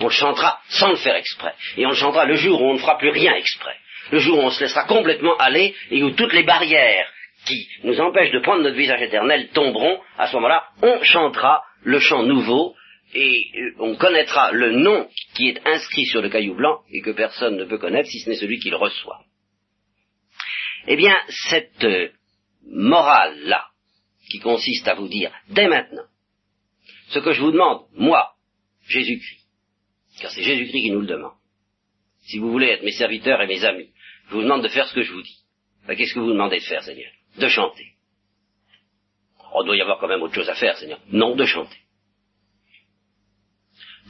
On 0.00 0.06
le 0.06 0.10
chantera 0.10 0.58
sans 0.68 0.90
le 0.90 0.96
faire 0.96 1.14
exprès, 1.14 1.54
et 1.76 1.86
on 1.86 1.90
le 1.90 1.94
chantera 1.94 2.24
le 2.24 2.34
jour 2.34 2.60
où 2.60 2.64
on 2.64 2.74
ne 2.74 2.78
fera 2.78 2.98
plus 2.98 3.10
rien 3.10 3.34
exprès, 3.36 3.76
le 4.10 4.18
jour 4.18 4.38
où 4.38 4.42
on 4.42 4.50
se 4.50 4.60
laissera 4.60 4.82
complètement 4.84 5.36
aller, 5.36 5.72
et 5.92 6.02
où 6.02 6.10
toutes 6.10 6.32
les 6.32 6.42
barrières 6.42 7.06
qui 7.46 7.68
nous 7.84 8.00
empêchent 8.00 8.32
de 8.32 8.40
prendre 8.40 8.64
notre 8.64 8.76
visage 8.76 9.02
éternel 9.02 9.50
tomberont, 9.54 10.00
à 10.18 10.26
ce 10.26 10.34
moment-là, 10.34 10.64
on 10.82 11.00
chantera 11.04 11.62
le 11.84 12.00
chant 12.00 12.24
nouveau, 12.24 12.74
et 13.14 13.50
euh, 13.56 13.74
on 13.78 13.96
connaîtra 13.96 14.52
le 14.52 14.72
nom 14.72 15.08
qui 15.34 15.48
est 15.48 15.66
inscrit 15.66 16.04
sur 16.06 16.20
le 16.20 16.28
caillou 16.28 16.54
blanc 16.54 16.82
et 16.90 17.00
que 17.00 17.10
personne 17.10 17.56
ne 17.56 17.64
peut 17.64 17.78
connaître 17.78 18.08
si 18.08 18.20
ce 18.20 18.30
n'est 18.30 18.36
celui 18.36 18.58
qui 18.58 18.70
le 18.70 18.76
reçoit. 18.76 19.24
Eh 20.86 20.96
bien, 20.96 21.16
cette 21.50 21.84
euh, 21.84 22.10
morale-là, 22.66 23.66
qui 24.30 24.40
consiste 24.40 24.86
à 24.88 24.94
vous 24.94 25.08
dire, 25.08 25.32
dès 25.48 25.68
maintenant, 25.68 26.04
ce 27.08 27.18
que 27.20 27.32
je 27.32 27.40
vous 27.40 27.52
demande, 27.52 27.86
moi, 27.94 28.32
Jésus-Christ, 28.86 29.46
car 30.20 30.30
c'est 30.30 30.42
Jésus-Christ 30.42 30.82
qui 30.82 30.90
nous 30.90 31.00
le 31.00 31.06
demande, 31.06 31.32
si 32.26 32.38
vous 32.38 32.50
voulez 32.50 32.68
être 32.68 32.84
mes 32.84 32.92
serviteurs 32.92 33.40
et 33.40 33.46
mes 33.46 33.64
amis, 33.64 33.90
je 34.28 34.34
vous 34.34 34.42
demande 34.42 34.62
de 34.62 34.68
faire 34.68 34.86
ce 34.86 34.94
que 34.94 35.02
je 35.02 35.12
vous 35.12 35.22
dis. 35.22 35.38
Ben, 35.86 35.96
Qu'est-ce 35.96 36.12
que 36.12 36.20
vous 36.20 36.32
demandez 36.32 36.58
de 36.58 36.64
faire, 36.64 36.82
Seigneur? 36.82 37.10
De 37.38 37.48
chanter. 37.48 37.94
On 39.54 39.60
oh, 39.60 39.64
doit 39.64 39.76
y 39.76 39.80
avoir 39.80 39.98
quand 39.98 40.08
même 40.08 40.20
autre 40.20 40.34
chose 40.34 40.50
à 40.50 40.54
faire, 40.54 40.76
Seigneur. 40.76 41.00
Non, 41.10 41.34
de 41.34 41.46
chanter 41.46 41.78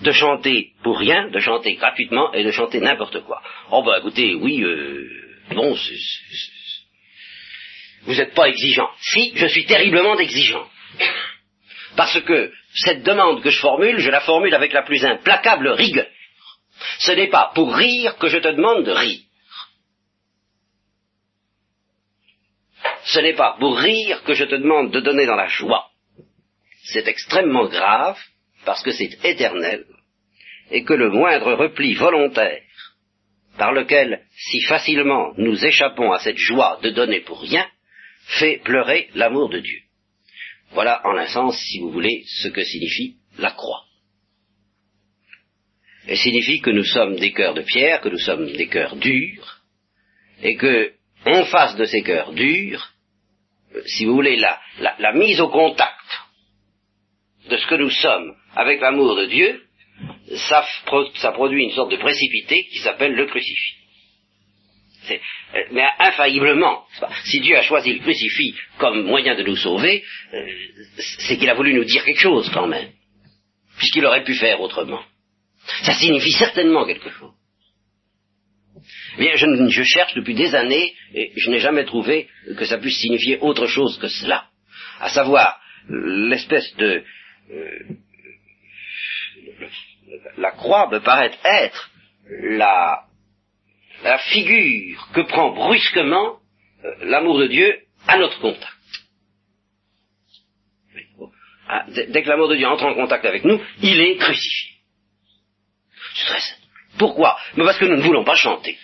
de 0.02 0.12
chanter 0.12 0.72
pour 0.82 0.98
rien, 0.98 1.28
de 1.28 1.40
chanter 1.40 1.74
gratuitement 1.74 2.32
et 2.32 2.44
de 2.44 2.50
chanter 2.50 2.80
n'importe 2.80 3.20
quoi. 3.24 3.42
Oh 3.70 3.82
ben 3.82 3.98
écoutez, 3.98 4.34
oui, 4.34 4.62
euh, 4.62 5.08
bon, 5.50 5.76
vous 8.02 8.14
n'êtes 8.14 8.34
pas 8.34 8.48
exigeant. 8.48 8.88
Si, 9.00 9.32
je 9.34 9.46
suis 9.46 9.66
terriblement 9.66 10.18
exigeant. 10.18 10.66
Parce 11.96 12.20
que 12.20 12.52
cette 12.74 13.02
demande 13.02 13.42
que 13.42 13.50
je 13.50 13.60
formule, 13.60 13.98
je 13.98 14.10
la 14.10 14.20
formule 14.20 14.54
avec 14.54 14.72
la 14.72 14.82
plus 14.82 15.04
implacable 15.04 15.68
rigueur. 15.68 16.06
Ce 17.00 17.12
n'est 17.12 17.28
pas 17.28 17.50
pour 17.54 17.74
rire 17.74 18.16
que 18.18 18.28
je 18.28 18.38
te 18.38 18.48
demande 18.48 18.84
de 18.84 18.92
rire. 18.92 19.20
Ce 23.04 23.20
n'est 23.20 23.34
pas 23.34 23.56
pour 23.58 23.78
rire 23.78 24.22
que 24.22 24.34
je 24.34 24.44
te 24.44 24.54
demande 24.54 24.92
de 24.92 25.00
donner 25.00 25.26
dans 25.26 25.34
la 25.34 25.48
joie. 25.48 25.90
C'est 26.84 27.08
extrêmement 27.08 27.66
grave, 27.66 28.18
parce 28.68 28.82
que 28.82 28.90
c'est 28.90 29.24
éternel, 29.24 29.86
et 30.70 30.84
que 30.84 30.92
le 30.92 31.08
moindre 31.08 31.54
repli 31.54 31.94
volontaire 31.94 32.60
par 33.56 33.72
lequel 33.72 34.26
si 34.36 34.60
facilement 34.60 35.32
nous 35.38 35.64
échappons 35.64 36.12
à 36.12 36.18
cette 36.18 36.36
joie 36.36 36.78
de 36.82 36.90
donner 36.90 37.20
pour 37.20 37.40
rien, 37.40 37.66
fait 38.38 38.58
pleurer 38.58 39.08
l'amour 39.14 39.48
de 39.48 39.60
Dieu. 39.60 39.80
Voilà 40.72 41.00
en 41.06 41.16
un 41.16 41.28
sens, 41.28 41.58
si 41.58 41.78
vous 41.78 41.90
voulez, 41.90 42.24
ce 42.26 42.48
que 42.48 42.62
signifie 42.62 43.16
la 43.38 43.52
croix. 43.52 43.84
Elle 46.06 46.18
signifie 46.18 46.60
que 46.60 46.68
nous 46.68 46.84
sommes 46.84 47.16
des 47.16 47.32
cœurs 47.32 47.54
de 47.54 47.62
pierre, 47.62 48.02
que 48.02 48.10
nous 48.10 48.18
sommes 48.18 48.52
des 48.52 48.68
cœurs 48.68 48.96
durs, 48.96 49.62
et 50.42 50.56
que, 50.56 50.92
en 51.24 51.46
face 51.46 51.74
de 51.76 51.86
ces 51.86 52.02
cœurs 52.02 52.34
durs, 52.34 52.92
si 53.86 54.04
vous 54.04 54.12
voulez, 54.12 54.36
la, 54.36 54.60
la 54.78 55.14
mise 55.14 55.40
au 55.40 55.48
contact 55.48 56.04
de 57.48 57.56
ce 57.56 57.66
que 57.66 57.76
nous 57.76 57.90
sommes 57.90 58.34
avec 58.54 58.80
l'amour 58.80 59.16
de 59.16 59.26
Dieu, 59.26 59.62
ça, 60.36 61.32
produit 61.32 61.64
une 61.64 61.72
sorte 61.72 61.90
de 61.90 61.96
précipité 61.96 62.64
qui 62.70 62.78
s'appelle 62.78 63.14
le 63.14 63.26
crucifix. 63.26 63.74
Euh, 65.10 65.16
mais 65.72 65.84
infailliblement, 65.98 66.84
si 67.24 67.40
Dieu 67.40 67.56
a 67.56 67.62
choisi 67.62 67.94
le 67.94 68.00
crucifix 68.00 68.54
comme 68.78 69.04
moyen 69.04 69.34
de 69.36 69.42
nous 69.42 69.56
sauver, 69.56 70.04
euh, 70.34 70.46
c'est 70.98 71.38
qu'il 71.38 71.48
a 71.48 71.54
voulu 71.54 71.72
nous 71.72 71.84
dire 71.84 72.04
quelque 72.04 72.20
chose 72.20 72.50
quand 72.52 72.66
même, 72.66 72.90
puisqu'il 73.78 74.04
aurait 74.04 74.24
pu 74.24 74.34
faire 74.34 74.60
autrement. 74.60 75.02
Ça 75.82 75.94
signifie 75.94 76.32
certainement 76.32 76.84
quelque 76.84 77.10
chose. 77.10 77.32
Bien, 79.18 79.34
je, 79.34 79.46
je, 79.68 79.82
cherche 79.82 80.14
depuis 80.14 80.34
des 80.34 80.54
années 80.54 80.94
et 81.14 81.32
je 81.36 81.50
n'ai 81.50 81.58
jamais 81.58 81.84
trouvé 81.84 82.28
que 82.56 82.64
ça 82.64 82.78
puisse 82.78 82.98
signifier 82.98 83.38
autre 83.40 83.66
chose 83.66 83.98
que 83.98 84.08
cela. 84.08 84.46
À 85.00 85.08
savoir, 85.08 85.60
l'espèce 85.88 86.74
de... 86.76 87.02
Euh, 87.50 87.78
la 90.36 90.52
croix 90.52 90.88
me 90.90 91.00
paraît 91.00 91.32
être 91.44 91.90
la, 92.28 93.04
figure 94.30 95.08
que 95.12 95.20
prend 95.22 95.50
brusquement 95.50 96.38
euh, 96.84 96.94
l'amour 97.02 97.38
de 97.38 97.46
Dieu 97.46 97.78
à 98.06 98.18
notre 98.18 98.40
contact. 98.40 98.72
Ah, 101.68 101.84
dès 101.88 102.22
que 102.22 102.28
l'amour 102.28 102.48
de 102.48 102.56
Dieu 102.56 102.66
entre 102.66 102.84
en 102.84 102.94
contact 102.94 103.24
avec 103.26 103.44
nous, 103.44 103.60
il 103.82 104.00
est 104.00 104.16
crucifié. 104.16 104.76
C'est 106.14 106.26
très 106.26 106.40
simple. 106.40 106.62
Pourquoi? 106.98 107.36
Parce 107.56 107.78
que 107.78 107.84
nous 107.84 107.96
ne 107.96 108.02
voulons 108.02 108.24
pas 108.24 108.36
chanter. 108.36 108.78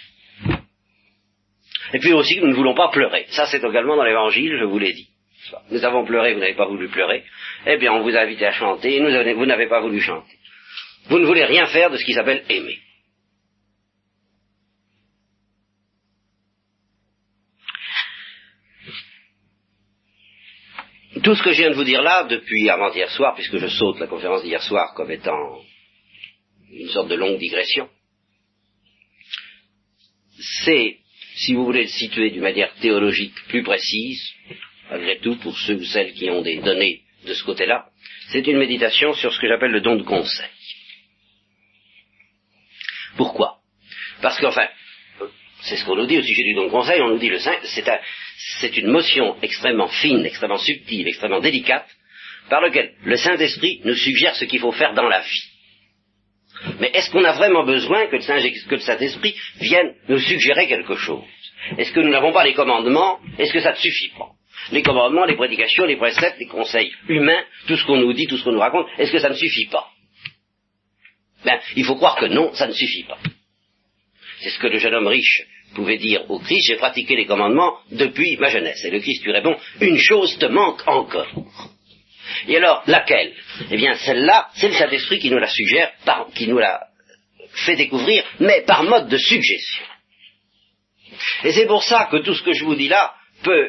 Et 1.94 1.98
puis 1.98 2.12
aussi 2.12 2.40
nous 2.40 2.48
ne 2.48 2.54
voulons 2.54 2.74
pas 2.74 2.90
pleurer. 2.90 3.26
Ça, 3.30 3.46
c'est 3.46 3.62
également 3.64 3.96
dans 3.96 4.04
l'Évangile, 4.04 4.56
je 4.58 4.64
vous 4.64 4.78
l'ai 4.78 4.92
dit. 4.92 5.08
Nous 5.70 5.84
avons 5.84 6.04
pleuré, 6.04 6.34
vous 6.34 6.40
n'avez 6.40 6.54
pas 6.54 6.66
voulu 6.66 6.88
pleurer. 6.88 7.24
Eh 7.66 7.76
bien, 7.76 7.92
on 7.92 8.02
vous 8.02 8.16
a 8.16 8.20
invité 8.20 8.46
à 8.46 8.52
chanter, 8.52 8.96
et 8.96 9.34
vous 9.34 9.46
n'avez 9.46 9.66
pas 9.66 9.80
voulu 9.80 10.00
chanter. 10.00 10.38
Vous 11.06 11.18
ne 11.18 11.26
voulez 11.26 11.44
rien 11.44 11.66
faire 11.66 11.90
de 11.90 11.96
ce 11.96 12.04
qui 12.04 12.14
s'appelle 12.14 12.44
aimer. 12.48 12.78
Tout 21.22 21.34
ce 21.34 21.42
que 21.42 21.52
je 21.52 21.58
viens 21.58 21.70
de 21.70 21.76
vous 21.76 21.84
dire 21.84 22.02
là, 22.02 22.24
depuis 22.24 22.68
avant-hier 22.68 23.10
soir, 23.10 23.34
puisque 23.34 23.58
je 23.58 23.68
saute 23.68 24.00
la 24.00 24.06
conférence 24.06 24.42
d'hier 24.42 24.62
soir 24.62 24.94
comme 24.94 25.10
étant 25.10 25.60
une 26.70 26.88
sorte 26.88 27.08
de 27.08 27.14
longue 27.14 27.38
digression, 27.38 27.88
c'est, 30.64 30.98
si 31.36 31.54
vous 31.54 31.64
voulez 31.64 31.82
le 31.82 31.88
situer 31.88 32.30
d'une 32.30 32.42
manière 32.42 32.74
théologique 32.74 33.34
plus 33.48 33.62
précise, 33.62 34.22
malgré 34.90 35.18
tout, 35.18 35.36
pour 35.36 35.56
ceux 35.56 35.76
ou 35.76 35.84
celles 35.84 36.12
qui 36.14 36.28
ont 36.30 36.42
des 36.42 36.56
données 36.58 37.02
de 37.24 37.32
ce 37.32 37.44
côté-là, 37.44 37.86
c'est 38.30 38.46
une 38.46 38.58
méditation 38.58 39.14
sur 39.14 39.32
ce 39.32 39.38
que 39.38 39.48
j'appelle 39.48 39.70
le 39.70 39.80
don 39.80 39.96
de 39.96 40.02
conseil. 40.02 40.48
Pourquoi? 43.16 43.58
Parce 44.22 44.38
qu'enfin, 44.38 44.68
c'est 45.62 45.76
ce 45.76 45.84
qu'on 45.84 45.96
nous 45.96 46.06
dit 46.06 46.18
au 46.18 46.22
sujet 46.22 46.44
du 46.44 46.54
don 46.54 46.66
de 46.66 46.70
conseil, 46.70 47.00
on 47.00 47.08
nous 47.08 47.18
dit 47.18 47.28
le 47.28 47.38
Saint, 47.38 47.56
c'est 48.60 48.76
une 48.76 48.88
motion 48.88 49.36
extrêmement 49.42 49.88
fine, 49.88 50.24
extrêmement 50.26 50.58
subtile, 50.58 51.08
extrêmement 51.08 51.40
délicate, 51.40 51.88
par 52.50 52.60
laquelle 52.60 52.92
le 53.02 53.16
Saint-Esprit 53.16 53.80
nous 53.84 53.94
suggère 53.94 54.36
ce 54.36 54.44
qu'il 54.44 54.60
faut 54.60 54.72
faire 54.72 54.94
dans 54.94 55.08
la 55.08 55.20
vie. 55.20 55.44
Mais 56.80 56.90
est-ce 56.92 57.10
qu'on 57.10 57.24
a 57.24 57.32
vraiment 57.32 57.64
besoin 57.64 58.06
que 58.06 58.16
le 58.16 58.80
Saint-Esprit 58.80 59.34
vienne 59.60 59.94
nous 60.08 60.18
suggérer 60.18 60.68
quelque 60.68 60.96
chose? 60.96 61.24
Est-ce 61.78 61.92
que 61.92 62.00
nous 62.00 62.10
n'avons 62.10 62.32
pas 62.32 62.44
les 62.44 62.54
commandements? 62.54 63.18
Est-ce 63.38 63.52
que 63.52 63.60
ça 63.60 63.72
ne 63.72 63.76
suffit 63.76 64.12
pas? 64.18 64.28
Les 64.70 64.82
commandements, 64.82 65.24
les 65.24 65.36
prédications, 65.36 65.84
les 65.84 65.96
préceptes, 65.96 66.38
les 66.38 66.46
conseils 66.46 66.92
humains, 67.08 67.42
tout 67.66 67.76
ce 67.76 67.84
qu'on 67.84 67.96
nous 67.96 68.12
dit, 68.12 68.26
tout 68.26 68.36
ce 68.36 68.44
qu'on 68.44 68.52
nous 68.52 68.60
raconte, 68.60 68.86
est-ce 68.98 69.12
que 69.12 69.18
ça 69.18 69.30
ne 69.30 69.34
suffit 69.34 69.66
pas? 69.66 69.88
Ben, 71.44 71.60
il 71.76 71.84
faut 71.84 71.96
croire 71.96 72.16
que 72.16 72.26
non, 72.26 72.54
ça 72.54 72.66
ne 72.66 72.72
suffit 72.72 73.04
pas. 73.04 73.18
C'est 74.40 74.50
ce 74.50 74.58
que 74.58 74.66
le 74.66 74.78
jeune 74.78 74.94
homme 74.94 75.06
riche 75.06 75.42
pouvait 75.74 75.98
dire 75.98 76.30
au 76.30 76.38
Christ, 76.38 76.66
j'ai 76.68 76.76
pratiqué 76.76 77.16
les 77.16 77.26
commandements 77.26 77.78
depuis 77.90 78.36
ma 78.36 78.48
jeunesse. 78.48 78.84
Et 78.84 78.90
le 78.90 79.00
Christ 79.00 79.24
lui 79.24 79.32
répond, 79.32 79.56
une 79.80 79.98
chose 79.98 80.38
te 80.38 80.46
manque 80.46 80.86
encore. 80.86 81.28
Et 82.48 82.56
alors, 82.56 82.82
laquelle? 82.86 83.34
Eh 83.70 83.76
bien, 83.76 83.94
celle-là, 83.94 84.48
c'est 84.54 84.68
le 84.68 84.74
Saint-Esprit 84.74 85.18
qui 85.18 85.30
nous 85.30 85.38
la 85.38 85.48
suggère, 85.48 85.92
qui 86.34 86.46
nous 86.46 86.58
la 86.58 86.88
fait 87.66 87.76
découvrir, 87.76 88.24
mais 88.40 88.62
par 88.62 88.82
mode 88.84 89.08
de 89.08 89.16
suggestion. 89.16 89.84
Et 91.44 91.52
c'est 91.52 91.66
pour 91.66 91.84
ça 91.84 92.08
que 92.10 92.18
tout 92.18 92.34
ce 92.34 92.42
que 92.42 92.52
je 92.52 92.64
vous 92.64 92.74
dis 92.74 92.88
là 92.88 93.14
peut... 93.42 93.68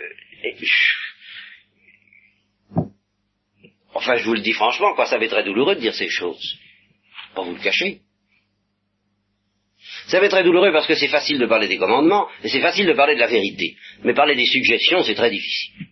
Enfin, 3.93 4.15
je 4.15 4.25
vous 4.25 4.33
le 4.33 4.41
dis 4.41 4.53
franchement, 4.53 4.93
quoi, 4.93 5.05
ça 5.05 5.17
va 5.17 5.25
être 5.25 5.31
très 5.31 5.43
douloureux 5.43 5.75
de 5.75 5.81
dire 5.81 5.93
ces 5.93 6.09
choses. 6.09 6.57
Pas 7.36 7.43
vous 7.43 7.54
le 7.54 7.62
cacher. 7.62 8.02
Ça 10.08 10.19
va 10.19 10.26
être 10.26 10.32
très 10.32 10.43
douloureux 10.43 10.71
parce 10.71 10.88
que 10.88 10.95
c'est 10.95 11.08
facile 11.08 11.38
de 11.39 11.45
parler 11.45 11.67
des 11.67 11.78
commandements, 11.78 12.28
et 12.43 12.50
c'est 12.50 12.62
facile 12.62 12.88
de 12.88 12.93
parler 12.93 13.15
de 13.15 13.19
la 13.19 13.28
vérité. 13.28 13.76
Mais 14.04 14.13
parler 14.13 14.36
des 14.36 14.45
suggestions, 14.45 15.04
c'est 15.04 15.15
très 15.15 15.30
difficile. 15.30 15.88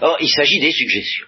Or, 0.00 0.16
il 0.20 0.28
s'agit 0.28 0.60
des 0.60 0.72
suggestions. 0.72 1.26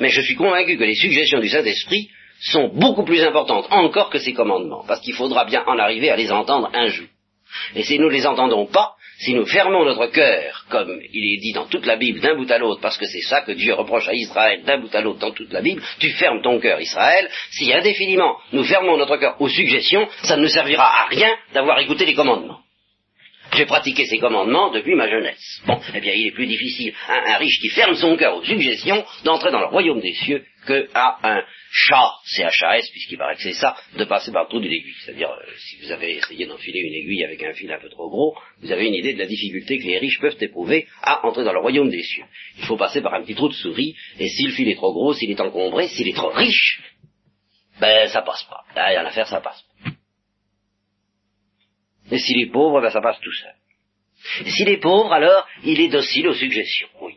Mais 0.00 0.10
je 0.10 0.20
suis 0.20 0.36
convaincu 0.36 0.76
que 0.76 0.84
les 0.84 0.94
suggestions 0.94 1.40
du 1.40 1.48
Saint-Esprit 1.48 2.08
sont 2.40 2.68
beaucoup 2.68 3.04
plus 3.04 3.22
importantes 3.22 3.66
encore 3.70 4.10
que 4.10 4.18
ces 4.18 4.32
commandements, 4.32 4.84
parce 4.86 5.00
qu'il 5.00 5.14
faudra 5.14 5.44
bien 5.44 5.64
en 5.66 5.78
arriver 5.78 6.10
à 6.10 6.16
les 6.16 6.30
entendre 6.30 6.70
un 6.72 6.88
jour. 6.88 7.08
Et 7.74 7.82
si 7.82 7.98
nous 7.98 8.08
ne 8.08 8.12
les 8.12 8.26
entendons 8.26 8.66
pas, 8.66 8.94
si 9.18 9.34
nous 9.34 9.46
fermons 9.46 9.84
notre 9.84 10.06
cœur, 10.06 10.64
comme 10.68 11.00
il 11.12 11.34
est 11.34 11.40
dit 11.40 11.52
dans 11.52 11.66
toute 11.66 11.86
la 11.86 11.96
Bible, 11.96 12.20
d'un 12.20 12.36
bout 12.36 12.50
à 12.50 12.58
l'autre, 12.58 12.80
parce 12.80 12.96
que 12.96 13.06
c'est 13.06 13.22
ça 13.22 13.40
que 13.40 13.52
Dieu 13.52 13.74
reproche 13.74 14.08
à 14.08 14.14
Israël, 14.14 14.62
d'un 14.64 14.78
bout 14.78 14.94
à 14.94 15.00
l'autre 15.00 15.18
dans 15.18 15.32
toute 15.32 15.52
la 15.52 15.60
Bible, 15.60 15.82
tu 15.98 16.10
fermes 16.10 16.40
ton 16.40 16.60
cœur, 16.60 16.80
Israël, 16.80 17.28
si 17.50 17.72
indéfiniment 17.72 18.36
nous 18.52 18.64
fermons 18.64 18.96
notre 18.96 19.16
cœur 19.16 19.40
aux 19.40 19.48
suggestions, 19.48 20.08
ça 20.22 20.36
ne 20.36 20.42
nous 20.42 20.48
servira 20.48 20.84
à 20.84 21.06
rien 21.06 21.34
d'avoir 21.52 21.80
écouté 21.80 22.06
les 22.06 22.14
commandements. 22.14 22.60
J'ai 23.52 23.66
pratiqué 23.66 24.04
ces 24.06 24.18
commandements 24.18 24.70
depuis 24.70 24.94
ma 24.94 25.08
jeunesse. 25.08 25.62
Bon, 25.66 25.80
eh 25.94 26.00
bien, 26.00 26.12
il 26.14 26.28
est 26.28 26.32
plus 26.32 26.46
difficile 26.46 26.92
à 27.08 27.34
un 27.34 27.36
riche 27.38 27.60
qui 27.60 27.70
ferme 27.70 27.94
son 27.94 28.16
cœur 28.16 28.36
aux 28.36 28.44
suggestions 28.44 29.04
d'entrer 29.24 29.50
dans 29.50 29.60
le 29.60 29.66
royaume 29.66 30.00
des 30.00 30.12
cieux 30.12 30.44
qu'à 30.66 31.18
un 31.22 31.42
chat, 31.70 32.12
C-H-A-S, 32.24 32.90
puisqu'il 32.90 33.16
paraît 33.16 33.36
que 33.36 33.42
c'est 33.42 33.54
ça, 33.54 33.76
de 33.96 34.04
passer 34.04 34.32
par 34.32 34.44
le 34.44 34.48
trou 34.48 34.60
d'une 34.60 34.72
aiguille. 34.72 34.94
C'est-à-dire, 35.04 35.30
euh, 35.30 35.52
si 35.56 35.76
vous 35.80 35.90
avez 35.90 36.16
essayé 36.16 36.46
d'enfiler 36.46 36.80
une 36.80 36.94
aiguille 36.94 37.24
avec 37.24 37.42
un 37.42 37.52
fil 37.52 37.72
un 37.72 37.80
peu 37.80 37.88
trop 37.88 38.08
gros, 38.08 38.36
vous 38.60 38.70
avez 38.70 38.86
une 38.86 38.94
idée 38.94 39.14
de 39.14 39.18
la 39.18 39.26
difficulté 39.26 39.78
que 39.78 39.84
les 39.84 39.98
riches 39.98 40.20
peuvent 40.20 40.36
éprouver 40.40 40.86
à 41.02 41.26
entrer 41.26 41.44
dans 41.44 41.52
le 41.52 41.60
royaume 41.60 41.90
des 41.90 42.02
cieux. 42.02 42.24
Il 42.58 42.64
faut 42.64 42.76
passer 42.76 43.00
par 43.00 43.14
un 43.14 43.22
petit 43.22 43.34
trou 43.34 43.48
de 43.48 43.54
souris, 43.54 43.94
et 44.18 44.28
si 44.28 44.44
le 44.44 44.52
fil 44.52 44.68
est 44.68 44.76
trop 44.76 44.92
gros, 44.92 45.14
s'il 45.14 45.30
est 45.30 45.40
encombré, 45.40 45.88
s'il 45.88 46.08
est 46.08 46.16
trop 46.16 46.30
riche, 46.30 46.80
ben, 47.80 48.08
ça 48.08 48.22
passe 48.22 48.44
pas. 48.44 48.64
Là, 48.74 48.92
il 48.92 48.94
y 48.94 48.98
a 48.98 49.02
l'affaire, 49.02 49.26
ça 49.26 49.40
passe 49.40 49.62
pas. 49.62 49.67
Et 52.10 52.18
s'il 52.18 52.40
est 52.40 52.50
pauvre, 52.50 52.80
ben 52.80 52.90
ça 52.90 53.00
passe 53.00 53.20
tout 53.20 53.32
seul. 53.32 54.46
S'il 54.50 54.68
est 54.68 54.78
pauvre, 54.78 55.12
alors 55.12 55.46
il 55.64 55.80
est 55.80 55.88
docile 55.88 56.28
aux 56.28 56.34
suggestions. 56.34 56.88
Oui. 57.00 57.14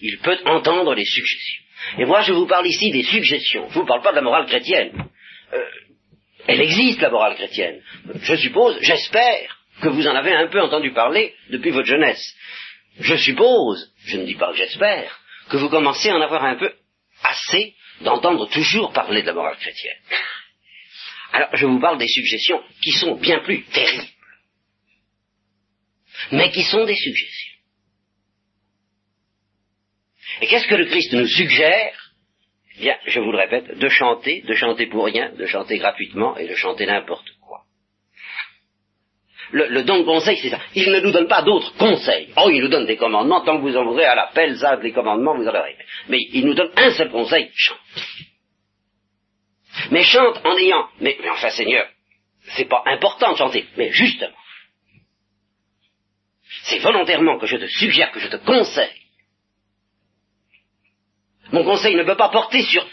Il 0.00 0.18
peut 0.18 0.38
entendre 0.44 0.94
les 0.94 1.04
suggestions. 1.04 1.62
Et 1.98 2.04
moi, 2.04 2.22
je 2.22 2.32
vous 2.32 2.46
parle 2.46 2.66
ici 2.66 2.90
des 2.90 3.02
suggestions. 3.02 3.68
Je 3.70 3.74
ne 3.74 3.80
vous 3.80 3.86
parle 3.86 4.02
pas 4.02 4.10
de 4.10 4.16
la 4.16 4.22
morale 4.22 4.46
chrétienne. 4.46 4.92
Euh, 5.52 5.64
elle 6.46 6.60
existe, 6.60 7.00
la 7.00 7.10
morale 7.10 7.34
chrétienne. 7.34 7.80
Je 8.22 8.36
suppose, 8.36 8.78
j'espère, 8.80 9.58
que 9.80 9.88
vous 9.88 10.06
en 10.06 10.14
avez 10.14 10.34
un 10.34 10.46
peu 10.48 10.60
entendu 10.60 10.92
parler 10.92 11.34
depuis 11.50 11.70
votre 11.70 11.86
jeunesse. 11.86 12.34
Je 13.00 13.16
suppose, 13.16 13.92
je 14.06 14.18
ne 14.18 14.24
dis 14.24 14.34
pas 14.34 14.52
que 14.52 14.58
j'espère, 14.58 15.18
que 15.50 15.56
vous 15.56 15.68
commencez 15.68 16.10
à 16.10 16.16
en 16.16 16.20
avoir 16.20 16.44
un 16.44 16.56
peu 16.56 16.72
assez 17.22 17.74
d'entendre 18.00 18.48
toujours 18.48 18.92
parler 18.92 19.22
de 19.22 19.26
la 19.26 19.32
morale 19.34 19.56
chrétienne. 19.56 19.96
Alors, 21.34 21.48
je 21.52 21.66
vous 21.66 21.80
parle 21.80 21.98
des 21.98 22.06
suggestions 22.06 22.62
qui 22.80 22.92
sont 22.92 23.16
bien 23.16 23.40
plus 23.40 23.64
terribles, 23.64 24.06
mais 26.30 26.52
qui 26.52 26.62
sont 26.62 26.84
des 26.84 26.94
suggestions. 26.94 27.54
Et 30.40 30.46
qu'est-ce 30.46 30.68
que 30.68 30.76
le 30.76 30.84
Christ 30.84 31.12
nous 31.12 31.26
suggère? 31.26 32.12
Eh 32.76 32.82
Bien, 32.82 32.96
je 33.08 33.18
vous 33.18 33.32
le 33.32 33.38
répète, 33.38 33.76
de 33.76 33.88
chanter, 33.88 34.42
de 34.42 34.54
chanter 34.54 34.86
pour 34.86 35.06
rien, 35.06 35.32
de 35.32 35.44
chanter 35.46 35.78
gratuitement 35.78 36.36
et 36.36 36.46
de 36.46 36.54
chanter 36.54 36.86
n'importe 36.86 37.28
quoi. 37.40 37.62
Le, 39.50 39.82
don 39.82 39.98
de 39.98 40.04
conseil, 40.04 40.36
c'est 40.36 40.50
ça. 40.50 40.60
Il 40.76 40.88
ne 40.92 41.00
nous 41.00 41.10
donne 41.10 41.26
pas 41.26 41.42
d'autres 41.42 41.74
conseils. 41.76 42.28
Oh, 42.36 42.48
il 42.48 42.60
nous 42.60 42.68
donne 42.68 42.86
des 42.86 42.96
commandements, 42.96 43.40
tant 43.40 43.56
que 43.56 43.62
vous 43.62 43.76
en 43.76 43.84
voudrez 43.84 44.04
à 44.04 44.14
l'appel, 44.14 44.56
ça, 44.56 44.76
les 44.76 44.92
commandements, 44.92 45.36
vous 45.36 45.48
en 45.48 45.54
aurez. 45.54 45.76
Mais 46.08 46.20
il 46.32 46.46
nous 46.46 46.54
donne 46.54 46.70
un 46.76 46.92
seul 46.92 47.10
conseil, 47.10 47.50
chante 47.56 47.78
mais 49.90 50.04
chante 50.04 50.40
en 50.44 50.56
ayant, 50.56 50.88
mais, 51.00 51.16
enfin 51.30 51.50
Seigneur, 51.50 51.86
c'est 52.56 52.68
pas 52.68 52.82
important 52.86 53.32
de 53.32 53.38
chanter, 53.38 53.66
mais 53.76 53.90
justement, 53.92 54.36
c'est 56.64 56.78
volontairement 56.78 57.38
que 57.38 57.46
je 57.46 57.56
te 57.56 57.66
suggère, 57.66 58.12
que 58.12 58.20
je 58.20 58.28
te 58.28 58.36
conseille. 58.36 59.04
Mon 61.52 61.64
conseil 61.64 61.94
ne 61.94 62.04
peut 62.04 62.16
pas 62.16 62.30
porter 62.30 62.62
sur, 62.62 62.86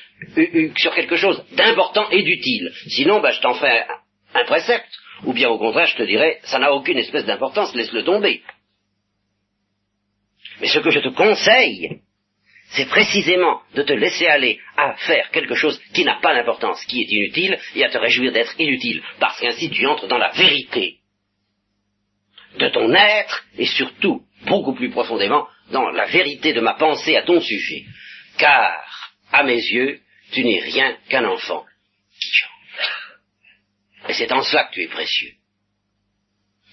sur 0.78 0.94
quelque 0.94 1.16
chose 1.16 1.44
d'important 1.54 2.10
et 2.10 2.22
d'utile. 2.22 2.72
Sinon, 2.90 3.22
ben, 3.22 3.32
je 3.32 3.42
t'en 3.42 3.54
fais 3.54 3.82
un, 3.82 4.42
un, 4.42 4.46
précepte. 4.46 4.90
Ou 5.24 5.34
bien 5.34 5.50
au 5.50 5.58
contraire, 5.58 5.88
je 5.88 5.98
te 5.98 6.04
dirais, 6.04 6.40
ça 6.44 6.60
n'a 6.60 6.74
aucune 6.74 6.98
espèce 6.98 7.26
d'importance, 7.26 7.74
laisse-le 7.76 8.04
tomber. 8.04 8.42
Mais 10.60 10.68
ce 10.68 10.80
que 10.80 10.90
je 10.90 11.00
te 11.00 11.10
conseille, 11.10 12.02
c'est 12.72 12.88
précisément 12.88 13.62
de 13.76 13.84
te 13.84 13.94
laisser 13.94 14.28
aller 14.28 14.60
à 14.78 14.96
faire 14.96 15.30
quelque 15.32 15.56
chose 15.56 15.80
qui 15.94 16.06
n'a 16.06 16.20
pas 16.22 16.34
d'importance, 16.34 16.84
qui 16.86 17.02
est 17.02 17.12
inutile, 17.12 17.60
et 17.76 17.84
à 17.84 17.90
te 17.90 17.98
réjouir 17.98 18.32
d'être 18.32 18.56
inutile, 18.60 19.04
parce 19.20 19.40
qu'ainsi 19.40 19.70
tu 19.70 19.86
entres 19.88 20.08
dans 20.08 20.18
la 20.18 20.30
vérité 20.30 20.98
de 22.58 22.70
ton 22.70 22.94
être, 22.94 23.46
et 23.58 23.66
surtout, 23.66 24.22
beaucoup 24.46 24.74
plus 24.74 24.90
profondément, 24.90 25.48
dans 25.72 25.90
la 25.90 26.06
vérité 26.06 26.54
de 26.54 26.62
ma 26.62 26.74
pensée 26.74 27.16
à 27.16 27.24
ton 27.24 27.40
sujet. 27.40 27.84
Car, 28.38 29.14
à 29.32 29.44
mes 29.44 29.56
yeux, 29.56 30.00
tu 30.32 30.44
n'es 30.44 30.60
rien 30.60 30.98
qu'un 31.10 31.26
enfant 31.26 31.66
qui 32.22 32.30
chante. 32.34 34.10
Et 34.10 34.14
c'est 34.14 34.32
en 34.32 34.44
cela 34.44 34.66
que 34.66 34.74
tu 34.74 34.84
es 34.84 34.88
précieux. 34.88 35.32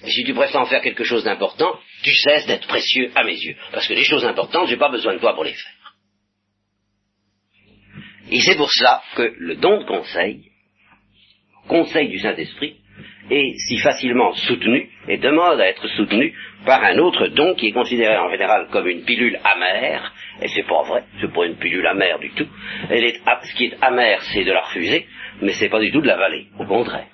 Et 0.04 0.10
si 0.10 0.24
tu 0.24 0.32
prétends 0.32 0.66
faire 0.66 0.82
quelque 0.82 1.04
chose 1.04 1.24
d'important, 1.24 1.78
tu 2.02 2.14
cesses 2.14 2.46
d'être 2.46 2.68
précieux 2.68 3.10
à 3.16 3.24
mes 3.24 3.36
yeux. 3.36 3.56
Parce 3.72 3.86
que 3.86 3.94
les 3.94 4.04
choses 4.04 4.24
importantes, 4.24 4.68
j'ai 4.68 4.76
pas 4.76 4.90
besoin 4.90 5.14
de 5.14 5.18
toi 5.18 5.34
pour 5.34 5.44
les 5.44 5.54
faire. 5.54 5.72
Et 8.30 8.40
c'est 8.40 8.56
pour 8.56 8.70
cela 8.70 9.02
que 9.16 9.34
le 9.38 9.56
don 9.56 9.78
de 9.78 9.84
conseil, 9.84 10.50
conseil 11.66 12.08
du 12.08 12.18
Saint-Esprit, 12.18 12.76
est 13.30 13.54
si 13.58 13.78
facilement 13.78 14.32
soutenu 14.32 14.88
et 15.06 15.18
demande 15.18 15.60
à 15.60 15.68
être 15.68 15.86
soutenu 15.88 16.34
par 16.64 16.82
un 16.82 16.98
autre 16.98 17.28
don 17.28 17.54
qui 17.54 17.68
est 17.68 17.72
considéré 17.72 18.16
en 18.16 18.30
général 18.30 18.68
comme 18.70 18.88
une 18.88 19.04
pilule 19.04 19.38
amère, 19.44 20.12
et 20.42 20.48
c'est 20.48 20.66
pas 20.66 20.82
vrai, 20.82 21.04
c'est 21.20 21.32
pas 21.32 21.46
une 21.46 21.56
pilule 21.56 21.86
amère 21.86 22.18
du 22.18 22.30
tout. 22.30 22.46
Elle 22.90 23.04
est, 23.04 23.20
ce 23.44 23.54
qui 23.54 23.66
est 23.66 23.76
amer, 23.82 24.20
c'est 24.32 24.44
de 24.44 24.52
la 24.52 24.62
refuser, 24.62 25.06
mais 25.42 25.52
c'est 25.52 25.68
pas 25.68 25.80
du 25.80 25.90
tout 25.90 26.00
de 26.00 26.06
la 26.06 26.16
valer, 26.16 26.46
au 26.58 26.64
contraire. 26.64 27.06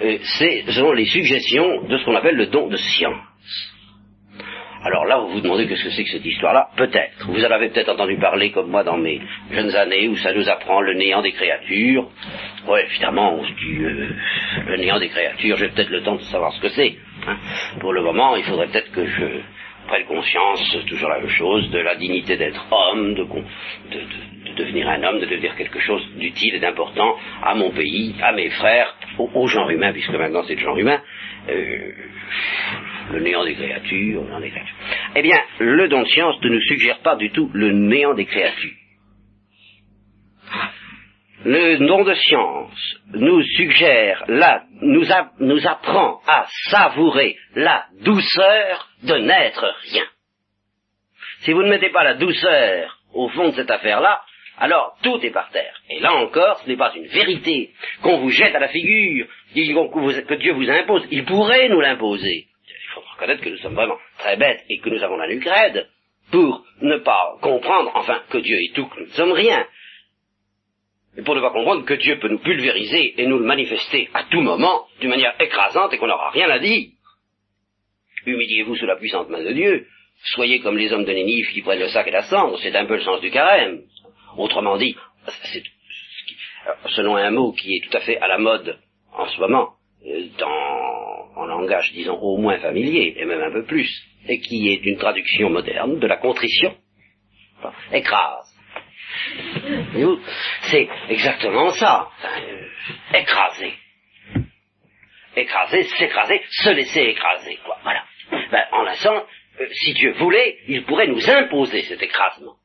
Ce 0.00 0.72
sont 0.72 0.92
les 0.92 1.06
suggestions 1.06 1.82
de 1.82 1.98
ce 1.98 2.04
qu'on 2.04 2.16
appelle 2.16 2.36
le 2.36 2.46
don 2.46 2.68
de 2.68 2.76
science. 2.76 3.22
Alors 4.84 5.06
là, 5.06 5.18
vous 5.18 5.28
vous 5.28 5.40
demandez 5.40 5.66
qu'est-ce 5.66 5.84
que 5.84 5.90
c'est 5.90 6.04
que 6.04 6.10
cette 6.10 6.26
histoire-là 6.26 6.68
Peut-être. 6.76 7.26
Vous 7.26 7.42
en 7.42 7.50
avez 7.50 7.70
peut-être 7.70 7.88
entendu 7.88 8.18
parler 8.18 8.50
comme 8.50 8.70
moi 8.70 8.84
dans 8.84 8.98
mes 8.98 9.18
jeunes 9.50 9.74
années 9.74 10.08
où 10.08 10.16
ça 10.16 10.34
nous 10.34 10.46
apprend 10.46 10.82
le 10.82 10.92
néant 10.92 11.22
des 11.22 11.32
créatures. 11.32 12.10
Oui, 12.68 12.80
évidemment, 12.90 13.38
euh, 13.38 14.08
le 14.66 14.76
néant 14.76 14.98
des 14.98 15.08
créatures, 15.08 15.56
j'ai 15.56 15.68
peut-être 15.68 15.88
le 15.88 16.02
temps 16.02 16.16
de 16.16 16.22
savoir 16.22 16.52
ce 16.52 16.60
que 16.60 16.68
c'est. 16.68 16.96
Hein. 17.26 17.36
Pour 17.80 17.94
le 17.94 18.02
moment, 18.02 18.36
il 18.36 18.44
faudrait 18.44 18.66
peut-être 18.66 18.92
que 18.92 19.06
je 19.06 19.24
prenne 19.86 20.04
conscience, 20.04 20.76
toujours 20.86 21.08
la 21.08 21.20
même 21.20 21.28
chose, 21.28 21.70
de 21.70 21.78
la 21.78 21.94
dignité 21.96 22.36
d'être 22.36 22.66
homme, 22.70 23.14
de, 23.14 23.24
devenir 24.56 24.88
un 24.88 25.02
homme, 25.02 25.20
de 25.20 25.26
devenir 25.26 25.56
quelque 25.56 25.80
chose 25.80 26.02
d'utile 26.16 26.56
et 26.56 26.60
d'important 26.60 27.16
à 27.42 27.54
mon 27.54 27.70
pays, 27.70 28.14
à 28.22 28.32
mes 28.32 28.50
frères, 28.50 28.94
au, 29.18 29.46
genre 29.46 29.70
humain, 29.70 29.92
puisque 29.92 30.14
maintenant 30.14 30.42
c'est 30.46 30.54
le 30.54 30.60
genre 30.60 30.78
humain. 30.78 31.00
Euh, 31.48 31.92
le 33.12 33.20
néant 33.20 33.44
des 33.44 33.54
créatures, 33.54 34.22
le 34.22 34.28
néant 34.28 34.40
des 34.40 34.50
créatures. 34.50 34.74
Eh 35.14 35.22
bien, 35.22 35.38
le 35.58 35.88
don 35.88 36.02
de 36.02 36.08
science 36.08 36.36
ne 36.42 36.48
nous 36.48 36.60
suggère 36.62 36.98
pas 37.00 37.16
du 37.16 37.30
tout 37.30 37.50
le 37.52 37.72
néant 37.72 38.14
des 38.14 38.24
créatures. 38.24 38.72
Le 41.44 41.76
don 41.86 42.04
de 42.04 42.14
science 42.14 42.96
nous 43.12 43.42
suggère, 43.42 44.24
nous, 44.80 45.04
nous 45.40 45.66
apprend 45.66 46.20
à 46.26 46.46
savourer 46.70 47.36
la 47.54 47.84
douceur 48.00 48.88
de 49.02 49.14
n'être 49.16 49.66
rien. 49.90 50.04
Si 51.40 51.52
vous 51.52 51.62
ne 51.62 51.68
mettez 51.68 51.90
pas 51.90 52.04
la 52.04 52.14
douceur 52.14 52.98
au 53.12 53.28
fond 53.28 53.50
de 53.50 53.54
cette 53.54 53.70
affaire-là, 53.70 54.22
alors 54.58 54.96
tout 55.02 55.18
est 55.22 55.30
par 55.30 55.50
terre. 55.50 55.80
Et 55.90 56.00
là 56.00 56.14
encore, 56.14 56.58
ce 56.60 56.68
n'est 56.68 56.76
pas 56.76 56.92
une 56.94 57.06
vérité 57.06 57.70
qu'on 58.02 58.18
vous 58.18 58.30
jette 58.30 58.54
à 58.54 58.60
la 58.60 58.68
figure, 58.68 59.26
que 59.54 60.34
Dieu 60.34 60.52
vous 60.52 60.70
impose. 60.70 61.06
Il 61.10 61.24
pourrait 61.24 61.68
nous 61.68 61.80
l'imposer 61.80 62.46
reconnaître 63.14 63.42
que 63.42 63.48
nous 63.48 63.58
sommes 63.58 63.74
vraiment 63.74 63.98
très 64.18 64.36
bêtes 64.36 64.64
et 64.68 64.78
que 64.78 64.90
nous 64.90 65.02
avons 65.02 65.16
la 65.16 65.28
nuque 65.28 65.48
pour 66.30 66.64
ne 66.80 66.98
pas 66.98 67.36
comprendre, 67.40 67.90
enfin, 67.94 68.22
que 68.30 68.38
Dieu 68.38 68.56
est 68.56 68.74
tout, 68.74 68.86
que 68.86 69.00
nous 69.00 69.06
ne 69.06 69.12
sommes 69.12 69.32
rien. 69.32 69.66
Et 71.16 71.22
pour 71.22 71.34
ne 71.34 71.40
pas 71.40 71.50
comprendre 71.50 71.84
que 71.84 71.94
Dieu 71.94 72.18
peut 72.18 72.28
nous 72.28 72.40
pulvériser 72.40 73.14
et 73.20 73.26
nous 73.26 73.38
le 73.38 73.44
manifester 73.44 74.08
à 74.14 74.24
tout 74.24 74.40
moment, 74.40 74.86
d'une 75.00 75.10
manière 75.10 75.34
écrasante 75.40 75.92
et 75.92 75.98
qu'on 75.98 76.08
n'aura 76.08 76.30
rien 76.30 76.50
à 76.50 76.58
dire. 76.58 76.88
Humiliez-vous 78.26 78.74
sous 78.76 78.86
la 78.86 78.96
puissante 78.96 79.28
main 79.28 79.44
de 79.44 79.52
Dieu. 79.52 79.86
Soyez 80.24 80.60
comme 80.60 80.78
les 80.78 80.92
hommes 80.92 81.04
de 81.04 81.12
Nénive 81.12 81.50
qui 81.52 81.60
prennent 81.60 81.80
le 81.80 81.88
sac 81.88 82.06
et 82.08 82.10
la 82.10 82.22
cendre. 82.22 82.58
C'est 82.60 82.74
un 82.74 82.86
peu 82.86 82.96
le 82.96 83.02
sens 83.02 83.20
du 83.20 83.30
carême. 83.30 83.82
Autrement 84.36 84.76
dit, 84.76 84.96
selon 86.88 87.16
un 87.16 87.30
mot 87.30 87.52
qui 87.52 87.76
est 87.76 87.88
tout 87.88 87.96
à 87.96 88.00
fait 88.00 88.18
à 88.18 88.26
la 88.26 88.38
mode 88.38 88.78
en 89.12 89.26
ce 89.26 89.40
moment, 89.40 89.74
euh, 90.06 90.26
dans 90.38 91.14
en 91.36 91.46
langage, 91.46 91.92
disons, 91.92 92.18
au 92.20 92.36
moins 92.36 92.58
familier, 92.58 93.14
et 93.16 93.24
même 93.24 93.42
un 93.42 93.50
peu 93.50 93.64
plus, 93.64 93.90
et 94.28 94.38
qui 94.38 94.68
est 94.68 94.84
une 94.84 94.98
traduction 94.98 95.50
moderne 95.50 95.98
de 95.98 96.06
la 96.06 96.16
contrition. 96.16 96.76
écrase. 97.92 98.50
C'est 100.62 100.88
exactement 101.08 101.70
ça. 101.70 102.08
Euh, 102.24 103.18
écraser. 103.18 103.74
Écraser, 105.36 105.82
s'écraser, 105.98 106.42
se 106.50 106.70
laisser 106.70 107.00
écraser, 107.00 107.58
quoi. 107.64 107.78
Voilà. 107.82 108.04
Ben, 108.50 108.64
en 108.72 108.82
l'instant, 108.82 109.24
euh, 109.60 109.66
si 109.72 109.94
Dieu 109.94 110.12
voulait, 110.12 110.58
il 110.68 110.84
pourrait 110.84 111.08
nous 111.08 111.28
imposer 111.28 111.82
cet 111.82 112.02
écrasement. 112.02 112.56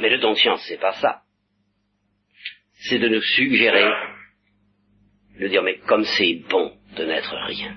Mais 0.00 0.10
le 0.10 0.18
don 0.18 0.32
de 0.32 0.36
science, 0.36 0.64
c'est 0.68 0.80
pas 0.80 0.92
ça. 0.92 1.22
C'est 2.88 2.98
de 2.98 3.08
nous 3.08 3.22
suggérer 3.22 3.90
de 5.40 5.48
dire, 5.48 5.62
mais 5.62 5.78
comme 5.86 6.04
c'est 6.04 6.42
bon 6.48 6.72
de 6.96 7.04
n'être 7.04 7.34
rien. 7.46 7.76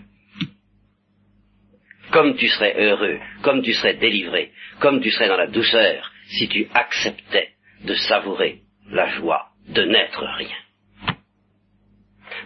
Comme 2.11 2.35
tu 2.35 2.47
serais 2.47 2.75
heureux, 2.79 3.19
comme 3.43 3.61
tu 3.61 3.73
serais 3.73 3.95
délivré, 3.95 4.51
comme 4.79 5.01
tu 5.01 5.11
serais 5.11 5.27
dans 5.27 5.37
la 5.37 5.47
douceur, 5.47 6.11
si 6.29 6.47
tu 6.47 6.67
acceptais 6.73 7.49
de 7.83 7.93
savourer 7.93 8.61
la 8.89 9.07
joie 9.09 9.49
de 9.67 9.83
n'être 9.83 10.23
rien. 10.37 10.57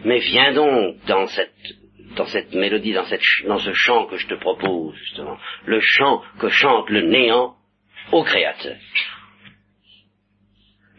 Mais 0.06 0.20
viens 0.20 0.54
donc 0.54 0.98
dans 1.06 1.28
cette, 1.28 1.54
dans 2.16 2.26
cette 2.26 2.54
mélodie, 2.54 2.94
dans, 2.94 3.06
cette, 3.06 3.22
dans 3.48 3.60
ce 3.60 3.74
chant 3.74 4.06
que 4.08 4.18
je 4.18 4.28
te 4.28 4.36
propose, 4.36 4.96
justement, 4.98 5.38
le 5.66 5.80
chant 5.80 6.22
que 6.40 6.50
chante 6.50 6.90
le 6.90 7.02
néant 7.02 7.56
au 8.12 8.24
Créateur. 8.24 8.76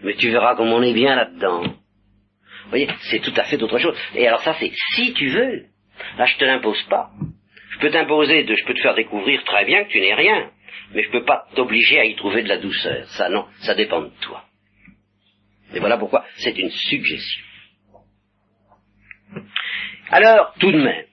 Mais 0.05 0.15
tu 0.15 0.31
verras 0.31 0.55
comme 0.55 0.73
on 0.73 0.83
est 0.83 0.93
bien 0.93 1.17
là-dedans. 1.17 1.63
Vous 1.63 2.71
voyez, 2.71 2.89
c'est 3.11 3.21
tout 3.21 3.33
à 3.37 3.45
fait 3.45 3.61
autre 3.63 3.79
chose. 3.79 3.97
Et 4.15 4.27
alors 4.29 4.43
ça, 4.43 4.55
c'est 4.61 4.71
si 4.95 5.15
tu 5.15 5.29
veux. 5.29 5.65
Là, 6.19 6.27
je 6.27 6.37
te 6.37 6.45
l'impose 6.45 6.83
pas. 6.85 7.11
Je 7.71 7.79
peux 7.79 7.91
t'imposer, 7.91 8.45
de, 8.45 8.55
je 8.55 8.65
peux 8.65 8.75
te 8.75 8.81
faire 8.81 8.95
découvrir 8.95 9.43
très 9.45 9.65
bien 9.65 9.85
que 9.85 9.91
tu 9.91 10.01
n'es 10.01 10.15
rien, 10.15 10.51
mais 10.93 11.03
je 11.03 11.11
peux 11.11 11.25
pas 11.25 11.47
t'obliger 11.55 11.99
à 11.99 12.05
y 12.05 12.15
trouver 12.17 12.43
de 12.43 12.49
la 12.49 12.59
douceur. 12.59 13.07
Ça, 13.09 13.29
non, 13.29 13.47
ça 13.63 13.75
dépend 13.75 14.03
de 14.03 14.13
toi. 14.21 14.45
Et 15.75 15.81
voilà 15.81 15.97
pourquoi 15.97 16.25
c'est 16.37 16.57
une 16.59 16.71
suggestion. 16.71 17.45
Alors, 20.11 20.55
tout 20.61 20.71
de 20.71 20.81
même, 20.81 21.07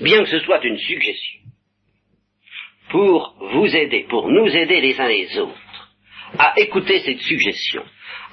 bien 0.00 0.24
que 0.24 0.28
ce 0.28 0.40
soit 0.40 0.62
une 0.64 0.78
suggestion, 0.78 1.40
pour 2.90 3.36
vous 3.40 3.76
aider, 3.76 4.06
pour 4.08 4.28
nous 4.28 4.48
aider 4.48 4.80
les 4.80 5.00
uns 5.00 5.08
les 5.08 5.38
autres, 5.38 5.63
à 6.38 6.54
écouter 6.56 7.00
cette 7.00 7.20
suggestion, 7.20 7.84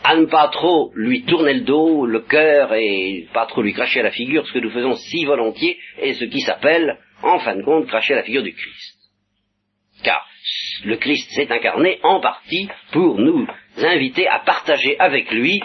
à 0.04 0.16
ne 0.16 0.26
pas 0.26 0.48
trop 0.50 0.92
lui 0.96 1.24
tourner 1.24 1.54
le 1.54 1.62
dos, 1.62 2.06
le 2.06 2.22
cœur, 2.22 2.74
et 2.74 3.28
pas 3.34 3.46
trop 3.46 3.62
lui 3.62 3.74
cracher 3.74 4.00
à 4.00 4.04
la 4.04 4.12
figure, 4.12 4.46
ce 4.48 4.54
que 4.54 4.60
nous 4.60 4.72
faisons 4.72 4.96
si 4.96 5.26
volontiers, 5.26 5.78
et 6.00 6.14
ce 6.14 6.26
qui 6.26 6.42
s'appelle, 6.42 6.98
en 7.22 7.40
fin 7.40 7.56
de 7.56 7.64
compte, 7.64 7.88
cracher 7.88 8.14
à 8.14 8.18
la 8.18 8.24
figure 8.24 8.44
du 8.44 8.54
Christ. 8.54 8.98
Car 10.04 10.26
le 10.84 10.98
Christ 10.98 11.30
s'est 11.32 11.52
incarné 11.52 12.00
en 12.04 12.20
partie 12.20 12.68
pour 12.92 13.20
nous 13.20 13.48
inviter 13.78 14.28
à 14.28 14.40
partager 14.40 15.00
avec 15.00 15.32
lui 15.32 15.62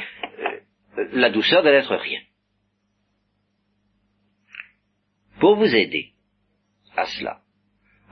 euh, 0.98 1.08
la 1.12 1.30
douceur 1.30 1.62
de 1.62 1.70
n'être 1.70 1.94
rien. 1.94 2.20
Pour 5.40 5.56
vous 5.56 5.74
aider 5.74 6.12
à 6.96 7.06
cela, 7.06 7.38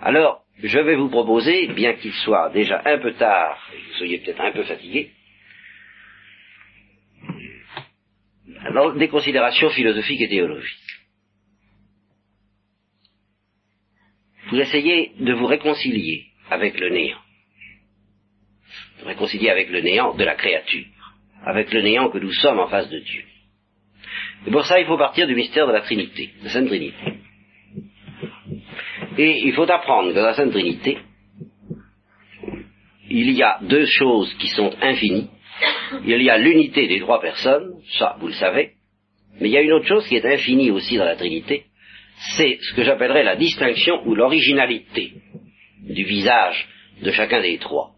alors 0.01 0.44
je 0.63 0.79
vais 0.79 0.97
vous 0.97 1.09
proposer, 1.09 1.67
bien 1.69 1.95
qu'il 1.95 2.13
soit 2.13 2.51
déjà 2.51 2.81
un 2.85 2.99
peu 2.99 3.13
tard, 3.15 3.59
et 3.73 3.77
que 3.77 3.87
vous 3.87 3.99
soyez 3.99 4.19
peut-être 4.19 4.41
un 4.41 4.53
peu 4.53 4.65
fatigué, 4.65 5.11
des 8.97 9.09
considérations 9.09 9.71
philosophiques 9.71 10.21
et 10.21 10.29
théologiques. 10.29 10.79
Vous 14.51 14.61
essayez 14.61 15.13
de 15.19 15.33
vous 15.33 15.47
réconcilier 15.47 16.27
avec 16.51 16.79
le 16.79 16.91
néant. 16.91 17.21
De 19.01 19.07
réconcilier 19.07 19.51
avec 19.51 19.71
le 19.71 19.81
néant 19.81 20.15
de 20.15 20.25
la 20.25 20.35
créature, 20.35 20.87
avec 21.45 21.73
le 21.73 21.83
néant 21.83 22.11
que 22.11 22.19
nous 22.19 22.33
sommes 22.33 22.59
en 22.59 22.69
face 22.69 22.89
de 22.89 22.99
Dieu. 22.99 23.25
Et 24.47 24.51
pour 24.51 24.65
ça, 24.67 24.79
il 24.79 24.87
faut 24.87 24.99
partir 24.99 25.27
du 25.27 25.35
mystère 25.35 25.67
de 25.67 25.73
la 25.73 25.81
Trinité, 25.81 26.31
de 26.41 26.45
la 26.45 26.51
Sainte 26.51 26.67
Trinité. 26.67 27.14
Et 29.17 29.41
il 29.45 29.53
faut 29.53 29.71
apprendre 29.71 30.11
que 30.11 30.15
dans 30.15 30.23
la 30.23 30.35
Sainte 30.35 30.51
Trinité, 30.51 30.99
il 33.09 33.31
y 33.31 33.43
a 33.43 33.59
deux 33.63 33.87
choses 33.87 34.35
qui 34.39 34.49
sont 34.49 34.73
infinies 34.81 35.29
il 36.05 36.23
y 36.23 36.31
a 36.31 36.39
l'unité 36.39 36.87
des 36.87 37.01
trois 37.01 37.21
personnes, 37.21 37.75
ça 37.99 38.17
vous 38.21 38.29
le 38.29 38.35
savez, 38.35 38.73
mais 39.41 39.49
il 39.49 39.53
y 39.53 39.57
a 39.57 39.63
une 39.63 39.73
autre 39.73 39.87
chose 39.87 40.07
qui 40.07 40.17
est 40.17 40.27
infinie 40.27 40.71
aussi 40.71 40.97
dans 40.97 41.05
la 41.05 41.17
Trinité, 41.17 41.65
c'est 42.37 42.59
ce 42.61 42.75
que 42.75 42.85
j'appellerais 42.85 43.25
la 43.25 43.37
distinction 43.37 44.07
ou 44.07 44.15
l'originalité 44.15 45.13
du 45.83 46.05
visage 46.05 46.69
de 47.03 47.11
chacun 47.11 47.41
des 47.41 47.59
trois. 47.59 47.91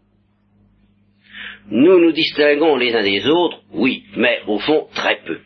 Nous 1.69 1.99
nous 1.99 2.11
distinguons 2.11 2.75
les 2.77 2.93
uns 2.93 3.03
des 3.03 3.27
autres, 3.27 3.61
oui, 3.73 4.03
mais 4.15 4.41
au 4.47 4.57
fond 4.59 4.87
très 4.93 5.21
peu. 5.25 5.39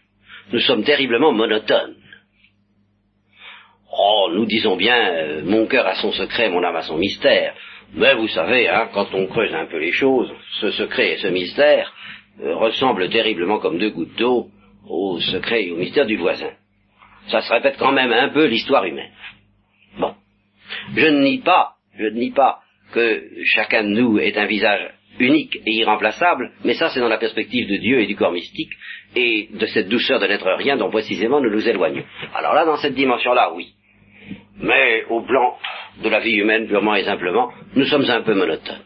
Nous 0.53 0.59
sommes 0.59 0.83
terriblement 0.83 1.31
monotones. 1.31 1.95
Oh, 4.03 4.31
nous 4.33 4.47
disons 4.47 4.77
bien, 4.77 4.95
euh, 4.95 5.41
mon 5.45 5.67
cœur 5.67 5.85
a 5.85 5.93
son 5.93 6.11
secret, 6.11 6.49
mon 6.49 6.63
âme 6.63 6.75
a 6.75 6.81
son 6.81 6.97
mystère. 6.97 7.53
Mais 7.93 8.15
vous 8.15 8.27
savez, 8.29 8.67
hein, 8.67 8.89
quand 8.93 9.13
on 9.13 9.27
creuse 9.27 9.53
un 9.53 9.67
peu 9.67 9.77
les 9.77 9.91
choses, 9.91 10.33
ce 10.59 10.71
secret 10.71 11.11
et 11.11 11.17
ce 11.17 11.27
mystère 11.27 11.93
euh, 12.41 12.55
ressemblent 12.55 13.09
terriblement 13.09 13.59
comme 13.59 13.77
deux 13.77 13.91
gouttes 13.91 14.17
d'eau 14.17 14.47
au 14.89 15.19
secret 15.19 15.65
et 15.65 15.71
au 15.71 15.75
mystère 15.75 16.07
du 16.07 16.17
voisin. 16.17 16.49
Ça 17.27 17.41
se 17.41 17.53
répète 17.53 17.75
quand 17.77 17.91
même 17.91 18.11
un 18.11 18.29
peu 18.29 18.45
l'histoire 18.45 18.85
humaine. 18.85 19.11
Bon. 19.99 20.15
Je 20.95 21.05
ne 21.05 21.21
nie 21.21 21.41
pas, 21.41 21.73
je 21.95 22.05
ne 22.05 22.19
nie 22.19 22.31
pas 22.31 22.57
que 22.93 23.23
chacun 23.53 23.83
de 23.83 23.89
nous 23.89 24.17
est 24.17 24.35
un 24.35 24.47
visage 24.47 24.81
unique 25.19 25.57
et 25.57 25.73
irremplaçable, 25.73 26.53
mais 26.63 26.73
ça 26.73 26.89
c'est 26.89 27.01
dans 27.01 27.07
la 27.07 27.19
perspective 27.19 27.69
de 27.69 27.77
Dieu 27.77 27.99
et 27.99 28.07
du 28.07 28.15
corps 28.15 28.31
mystique, 28.31 28.71
et 29.15 29.49
de 29.53 29.65
cette 29.67 29.89
douceur 29.89 30.19
de 30.19 30.25
n'être 30.25 30.51
rien 30.53 30.77
dont 30.77 30.89
précisément 30.89 31.39
nous 31.39 31.51
nous 31.51 31.69
éloignons. 31.69 32.03
Alors 32.33 32.55
là, 32.55 32.65
dans 32.65 32.77
cette 32.77 32.95
dimension-là, 32.95 33.51
oui. 33.53 33.75
Mais 34.57 35.05
au 35.09 35.21
plan 35.21 35.57
de 36.03 36.09
la 36.09 36.19
vie 36.19 36.35
humaine, 36.35 36.67
purement 36.67 36.95
et 36.95 37.03
simplement, 37.03 37.51
nous 37.75 37.85
sommes 37.85 38.09
un 38.09 38.21
peu 38.21 38.33
monotones. 38.33 38.83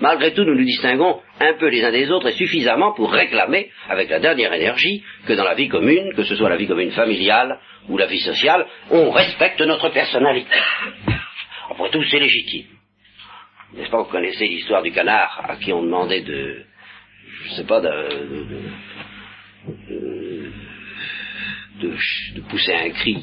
Malgré 0.00 0.34
tout, 0.34 0.44
nous 0.44 0.56
nous 0.56 0.64
distinguons 0.64 1.20
un 1.40 1.52
peu 1.54 1.68
les 1.68 1.84
uns 1.84 1.92
des 1.92 2.10
autres 2.10 2.28
et 2.28 2.32
suffisamment 2.32 2.92
pour 2.92 3.12
réclamer, 3.12 3.70
avec 3.88 4.10
la 4.10 4.18
dernière 4.18 4.52
énergie, 4.52 5.04
que 5.26 5.34
dans 5.34 5.44
la 5.44 5.54
vie 5.54 5.68
commune, 5.68 6.14
que 6.14 6.24
ce 6.24 6.34
soit 6.34 6.48
la 6.48 6.56
vie 6.56 6.66
commune 6.66 6.90
familiale 6.90 7.60
ou 7.88 7.96
la 7.96 8.06
vie 8.06 8.20
sociale, 8.20 8.66
on 8.90 9.10
respecte 9.10 9.60
notre 9.60 9.90
personnalité. 9.90 10.50
Après 11.70 11.90
tout, 11.90 12.02
c'est 12.04 12.18
légitime. 12.18 12.66
N'est-ce 13.74 13.90
pas, 13.90 13.98
vous 13.98 14.10
connaissez 14.10 14.46
l'histoire 14.46 14.82
du 14.82 14.92
canard 14.92 15.44
à 15.48 15.56
qui 15.56 15.72
on 15.72 15.82
demandait 15.82 16.22
de, 16.22 16.64
je 17.44 17.50
sais 17.54 17.64
pas, 17.64 17.80
de, 17.80 17.88
de, 19.88 20.23
pousser 22.48 22.74
un 22.74 22.90
cri 22.90 23.16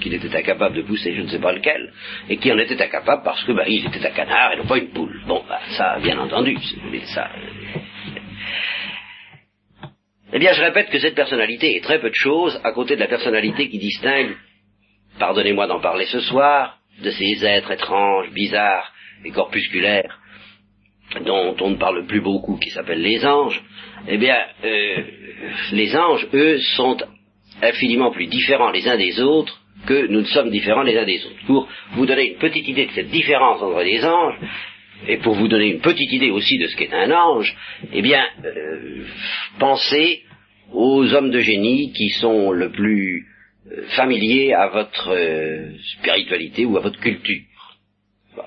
qu'il 0.00 0.14
était 0.14 0.34
incapable 0.36 0.76
de 0.76 0.82
pousser, 0.82 1.14
je 1.14 1.22
ne 1.22 1.28
sais 1.28 1.38
pas 1.38 1.52
lequel, 1.52 1.92
et 2.28 2.36
qui 2.36 2.52
en 2.52 2.58
était 2.58 2.80
incapable 2.80 3.22
parce 3.24 3.42
que 3.44 3.52
ben, 3.52 3.64
il 3.66 3.86
était 3.86 4.06
un 4.06 4.10
canard 4.10 4.52
et 4.52 4.56
non 4.56 4.66
pas 4.66 4.78
une 4.78 4.90
poule. 4.90 5.20
Bon, 5.26 5.42
ben, 5.48 5.58
ça, 5.76 5.98
bien 6.02 6.18
entendu, 6.18 6.56
ça. 7.14 7.30
Eh 10.32 10.38
bien, 10.38 10.52
je 10.52 10.62
répète 10.62 10.90
que 10.90 10.98
cette 10.98 11.14
personnalité 11.14 11.76
est 11.76 11.84
très 11.84 12.00
peu 12.00 12.10
de 12.10 12.14
choses 12.14 12.60
à 12.64 12.72
côté 12.72 12.96
de 12.96 13.00
la 13.00 13.06
personnalité 13.06 13.68
qui 13.68 13.78
distingue, 13.78 14.36
pardonnez-moi 15.18 15.66
d'en 15.66 15.80
parler 15.80 16.06
ce 16.06 16.20
soir, 16.20 16.78
de 17.02 17.10
ces 17.10 17.44
êtres 17.44 17.70
étranges, 17.70 18.30
bizarres 18.32 18.92
et 19.24 19.30
corpusculaires 19.30 20.18
dont 21.24 21.56
on 21.60 21.70
ne 21.70 21.76
parle 21.76 22.06
plus 22.06 22.20
beaucoup, 22.20 22.58
qui 22.58 22.70
s'appellent 22.70 23.02
les 23.02 23.24
anges, 23.24 23.62
eh 24.08 24.18
bien, 24.18 24.38
euh, 24.64 25.02
les 25.72 25.96
anges, 25.96 26.26
eux, 26.34 26.58
sont 26.76 26.96
infiniment 27.62 28.10
plus 28.10 28.26
différents 28.26 28.70
les 28.70 28.86
uns 28.88 28.96
des 28.96 29.20
autres 29.20 29.60
que 29.86 30.06
nous 30.06 30.20
ne 30.20 30.26
sommes 30.26 30.50
différents 30.50 30.82
les 30.82 30.98
uns 30.98 31.04
des 31.04 31.24
autres. 31.24 31.46
Pour 31.46 31.68
vous 31.92 32.06
donner 32.06 32.32
une 32.32 32.38
petite 32.38 32.66
idée 32.68 32.86
de 32.86 32.92
cette 32.92 33.10
différence 33.10 33.62
entre 33.62 33.82
les 33.82 34.04
anges, 34.04 34.38
et 35.06 35.18
pour 35.18 35.34
vous 35.34 35.48
donner 35.48 35.68
une 35.68 35.80
petite 35.80 36.12
idée 36.12 36.30
aussi 36.30 36.58
de 36.58 36.66
ce 36.66 36.76
qu'est 36.76 36.92
un 36.92 37.10
ange, 37.10 37.54
eh 37.92 38.02
bien, 38.02 38.24
euh, 38.44 39.04
pensez 39.58 40.22
aux 40.72 41.12
hommes 41.14 41.30
de 41.30 41.40
génie 41.40 41.92
qui 41.92 42.08
sont 42.10 42.50
le 42.50 42.70
plus 42.70 43.26
euh, 43.70 43.82
familiers 43.88 44.54
à 44.54 44.68
votre 44.68 45.10
euh, 45.10 45.72
spiritualité 45.98 46.64
ou 46.64 46.76
à 46.76 46.80
votre 46.80 46.98
culture. 46.98 47.42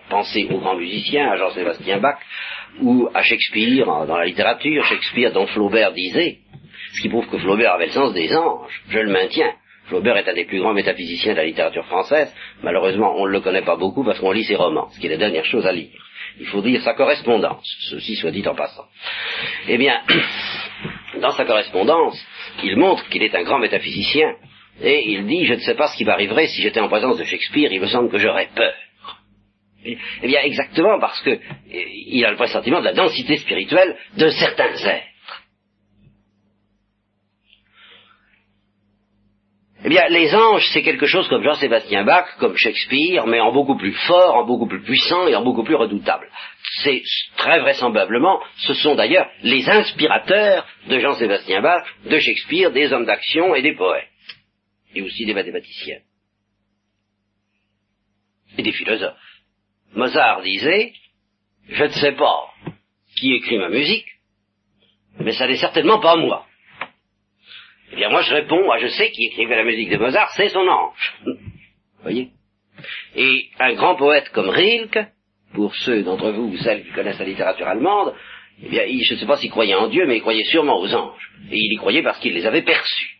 Pensez 0.09 0.47
aux 0.51 0.59
grands 0.59 0.75
musiciens, 0.75 1.29
à 1.31 1.37
Jean-Sébastien 1.37 1.99
Bach, 1.99 2.19
ou 2.81 3.09
à 3.13 3.23
Shakespeare 3.23 3.85
dans 3.85 4.17
la 4.17 4.25
littérature, 4.25 4.83
Shakespeare 4.85 5.31
dont 5.31 5.47
Flaubert 5.47 5.93
disait, 5.93 6.39
ce 6.93 7.01
qui 7.01 7.09
prouve 7.09 7.27
que 7.27 7.37
Flaubert 7.37 7.73
avait 7.73 7.87
le 7.87 7.91
sens 7.91 8.13
des 8.13 8.35
anges, 8.35 8.81
je 8.89 8.99
le 8.99 9.11
maintiens. 9.11 9.53
Flaubert 9.85 10.17
est 10.17 10.29
un 10.29 10.33
des 10.33 10.45
plus 10.45 10.59
grands 10.59 10.73
métaphysiciens 10.73 11.33
de 11.33 11.37
la 11.37 11.45
littérature 11.45 11.85
française. 11.85 12.33
Malheureusement, 12.61 13.15
on 13.17 13.25
ne 13.25 13.31
le 13.31 13.41
connaît 13.41 13.63
pas 13.63 13.75
beaucoup 13.75 14.03
parce 14.03 14.19
qu'on 14.19 14.31
lit 14.31 14.43
ses 14.43 14.55
romans, 14.55 14.89
ce 14.91 14.99
qui 14.99 15.07
est 15.07 15.11
la 15.11 15.17
dernière 15.17 15.45
chose 15.45 15.65
à 15.65 15.71
lire. 15.71 15.89
Il 16.39 16.45
faut 16.45 16.61
dire 16.61 16.81
sa 16.81 16.93
correspondance, 16.93 17.65
ceci 17.89 18.15
soit 18.15 18.31
dit 18.31 18.47
en 18.47 18.55
passant. 18.55 18.85
Eh 19.67 19.77
bien, 19.77 19.99
dans 21.21 21.31
sa 21.31 21.45
correspondance, 21.45 22.23
il 22.63 22.77
montre 22.77 23.07
qu'il 23.09 23.23
est 23.23 23.35
un 23.35 23.43
grand 23.43 23.59
métaphysicien, 23.59 24.35
et 24.81 25.09
il 25.09 25.25
dit, 25.25 25.45
je 25.45 25.55
ne 25.55 25.59
sais 25.59 25.75
pas 25.75 25.87
ce 25.87 25.97
qui 25.97 26.05
m'arriverait 26.05 26.47
si 26.47 26.61
j'étais 26.61 26.79
en 26.79 26.87
présence 26.87 27.17
de 27.17 27.23
Shakespeare, 27.23 27.71
il 27.71 27.81
me 27.81 27.87
semble 27.87 28.09
que 28.09 28.17
j'aurais 28.17 28.49
peur. 28.55 28.73
Eh 29.85 30.27
bien, 30.27 30.41
exactement 30.41 30.99
parce 30.99 31.21
que 31.21 31.39
eh, 31.71 32.25
a 32.25 32.31
le 32.31 32.35
pressentiment 32.35 32.79
de 32.79 32.85
la 32.85 32.93
densité 32.93 33.37
spirituelle 33.37 33.95
de 34.17 34.29
certains 34.29 34.75
êtres. 34.75 35.08
Eh 39.81 39.87
bien, 39.87 40.09
les 40.09 40.35
anges, 40.35 40.67
c'est 40.73 40.81
quelque 40.81 41.05
chose 41.05 41.27
comme 41.29 41.41
Jean-Sébastien 41.41 42.03
Bach, 42.03 42.25
comme 42.39 42.57
Shakespeare, 42.57 43.25
mais 43.27 43.39
en 43.39 43.53
beaucoup 43.53 43.77
plus 43.77 43.93
fort, 43.93 44.35
en 44.35 44.45
beaucoup 44.45 44.67
plus 44.67 44.81
puissant 44.81 45.25
et 45.27 45.35
en 45.35 45.43
beaucoup 45.43 45.63
plus 45.63 45.75
redoutable. 45.75 46.29
C'est 46.83 47.01
très 47.37 47.61
vraisemblablement, 47.61 48.41
ce 48.57 48.73
sont 48.73 48.95
d'ailleurs 48.95 49.29
les 49.41 49.69
inspirateurs 49.69 50.67
de 50.87 50.99
Jean-Sébastien 50.99 51.61
Bach, 51.61 51.85
de 52.05 52.19
Shakespeare, 52.19 52.71
des 52.71 52.91
hommes 52.91 53.05
d'action 53.05 53.55
et 53.55 53.61
des 53.61 53.73
poètes, 53.73 54.09
et 54.93 55.01
aussi 55.01 55.25
des 55.25 55.33
mathématiciens, 55.33 55.99
et 58.57 58.61
des 58.61 58.73
philosophes. 58.73 59.15
Mozart 59.93 60.41
disait, 60.41 60.91
je 61.69 61.85
ne 61.85 61.89
sais 61.89 62.11
pas 62.13 62.49
qui 63.15 63.33
écrit 63.33 63.57
ma 63.57 63.69
musique, 63.69 64.07
mais 65.19 65.31
ça 65.31 65.47
n'est 65.47 65.57
certainement 65.57 65.99
pas 65.99 66.17
moi. 66.17 66.45
Eh 67.91 67.95
bien, 67.95 68.09
moi, 68.09 68.21
je 68.21 68.33
réponds, 68.33 68.63
moi, 68.63 68.77
je 68.79 68.87
sais 68.87 69.11
qui 69.11 69.25
écrivait 69.25 69.55
la 69.55 69.63
musique 69.63 69.89
de 69.89 69.97
Mozart, 69.97 70.29
c'est 70.35 70.49
son 70.49 70.67
ange. 70.67 71.13
Vous 71.25 72.03
voyez? 72.03 72.29
Et 73.15 73.49
un 73.59 73.73
grand 73.73 73.95
poète 73.95 74.29
comme 74.29 74.49
Rilke, 74.49 74.99
pour 75.53 75.75
ceux 75.75 76.03
d'entre 76.03 76.31
vous 76.31 76.53
ou 76.53 76.57
celles 76.57 76.83
qui 76.83 76.91
connaissent 76.91 77.19
la 77.19 77.25
littérature 77.25 77.67
allemande, 77.67 78.13
eh 78.63 78.69
bien, 78.69 78.83
je 78.85 79.13
ne 79.13 79.19
sais 79.19 79.25
pas 79.25 79.37
s'il 79.37 79.49
croyait 79.49 79.75
en 79.75 79.87
Dieu, 79.87 80.05
mais 80.05 80.17
il 80.17 80.21
croyait 80.21 80.43
sûrement 80.43 80.79
aux 80.79 80.93
anges. 80.93 81.31
Et 81.51 81.57
il 81.57 81.73
y 81.73 81.77
croyait 81.77 82.03
parce 82.03 82.19
qu'il 82.19 82.33
les 82.33 82.45
avait 82.45 82.61
perçus. 82.61 83.17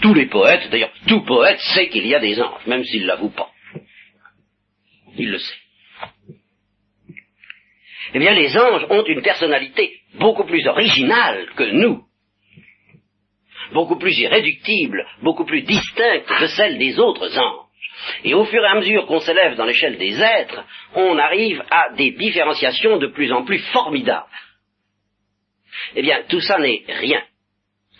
Tous 0.00 0.14
les 0.14 0.26
poètes, 0.26 0.70
d'ailleurs, 0.70 0.92
tout 1.08 1.24
poète 1.24 1.58
sait 1.74 1.88
qu'il 1.88 2.06
y 2.06 2.14
a 2.14 2.20
des 2.20 2.40
anges, 2.40 2.66
même 2.66 2.84
s'il 2.84 3.02
ne 3.02 3.08
l'avoue 3.08 3.30
pas. 3.30 3.50
Il 5.16 5.30
le 5.30 5.38
sait. 5.38 5.56
Eh 8.14 8.18
bien, 8.18 8.32
les 8.32 8.56
anges 8.56 8.86
ont 8.88 9.04
une 9.04 9.22
personnalité 9.22 9.97
beaucoup 10.14 10.44
plus 10.44 10.66
originale 10.66 11.48
que 11.56 11.64
nous, 11.64 12.04
beaucoup 13.72 13.96
plus 13.96 14.18
irréductible, 14.18 15.06
beaucoup 15.22 15.44
plus 15.44 15.62
distincte 15.62 16.28
de 16.40 16.46
celle 16.46 16.78
des 16.78 16.98
autres 16.98 17.38
anges. 17.38 17.66
Et 18.24 18.34
au 18.34 18.44
fur 18.44 18.62
et 18.62 18.68
à 18.68 18.74
mesure 18.76 19.06
qu'on 19.06 19.20
s'élève 19.20 19.56
dans 19.56 19.64
l'échelle 19.64 19.98
des 19.98 20.20
êtres, 20.20 20.64
on 20.94 21.18
arrive 21.18 21.62
à 21.70 21.90
des 21.94 22.12
différenciations 22.12 22.98
de 22.98 23.08
plus 23.08 23.32
en 23.32 23.44
plus 23.44 23.58
formidables. 23.72 24.26
Eh 25.94 26.02
bien, 26.02 26.22
tout 26.28 26.40
ça 26.40 26.58
n'est 26.58 26.84
rien. 26.88 27.22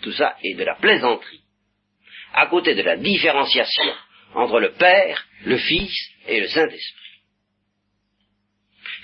Tout 0.01 0.11
ça 0.11 0.35
est 0.43 0.55
de 0.55 0.63
la 0.63 0.75
plaisanterie. 0.75 1.41
À 2.33 2.47
côté 2.47 2.75
de 2.75 2.81
la 2.81 2.97
différenciation 2.97 3.93
entre 4.35 4.59
le 4.59 4.71
Père, 4.73 5.25
le 5.45 5.57
Fils 5.57 5.93
et 6.27 6.39
le 6.39 6.47
Saint-Esprit. 6.47 7.09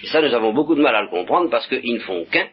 Et 0.04 0.08
ça, 0.08 0.22
nous 0.22 0.34
avons 0.34 0.54
beaucoup 0.54 0.76
de 0.76 0.82
mal 0.82 0.96
à 0.96 1.02
le 1.02 1.10
comprendre 1.10 1.50
parce 1.50 1.68
qu'ils 1.68 1.94
ne 1.94 2.00
font 2.00 2.26
qu'un. 2.26 2.50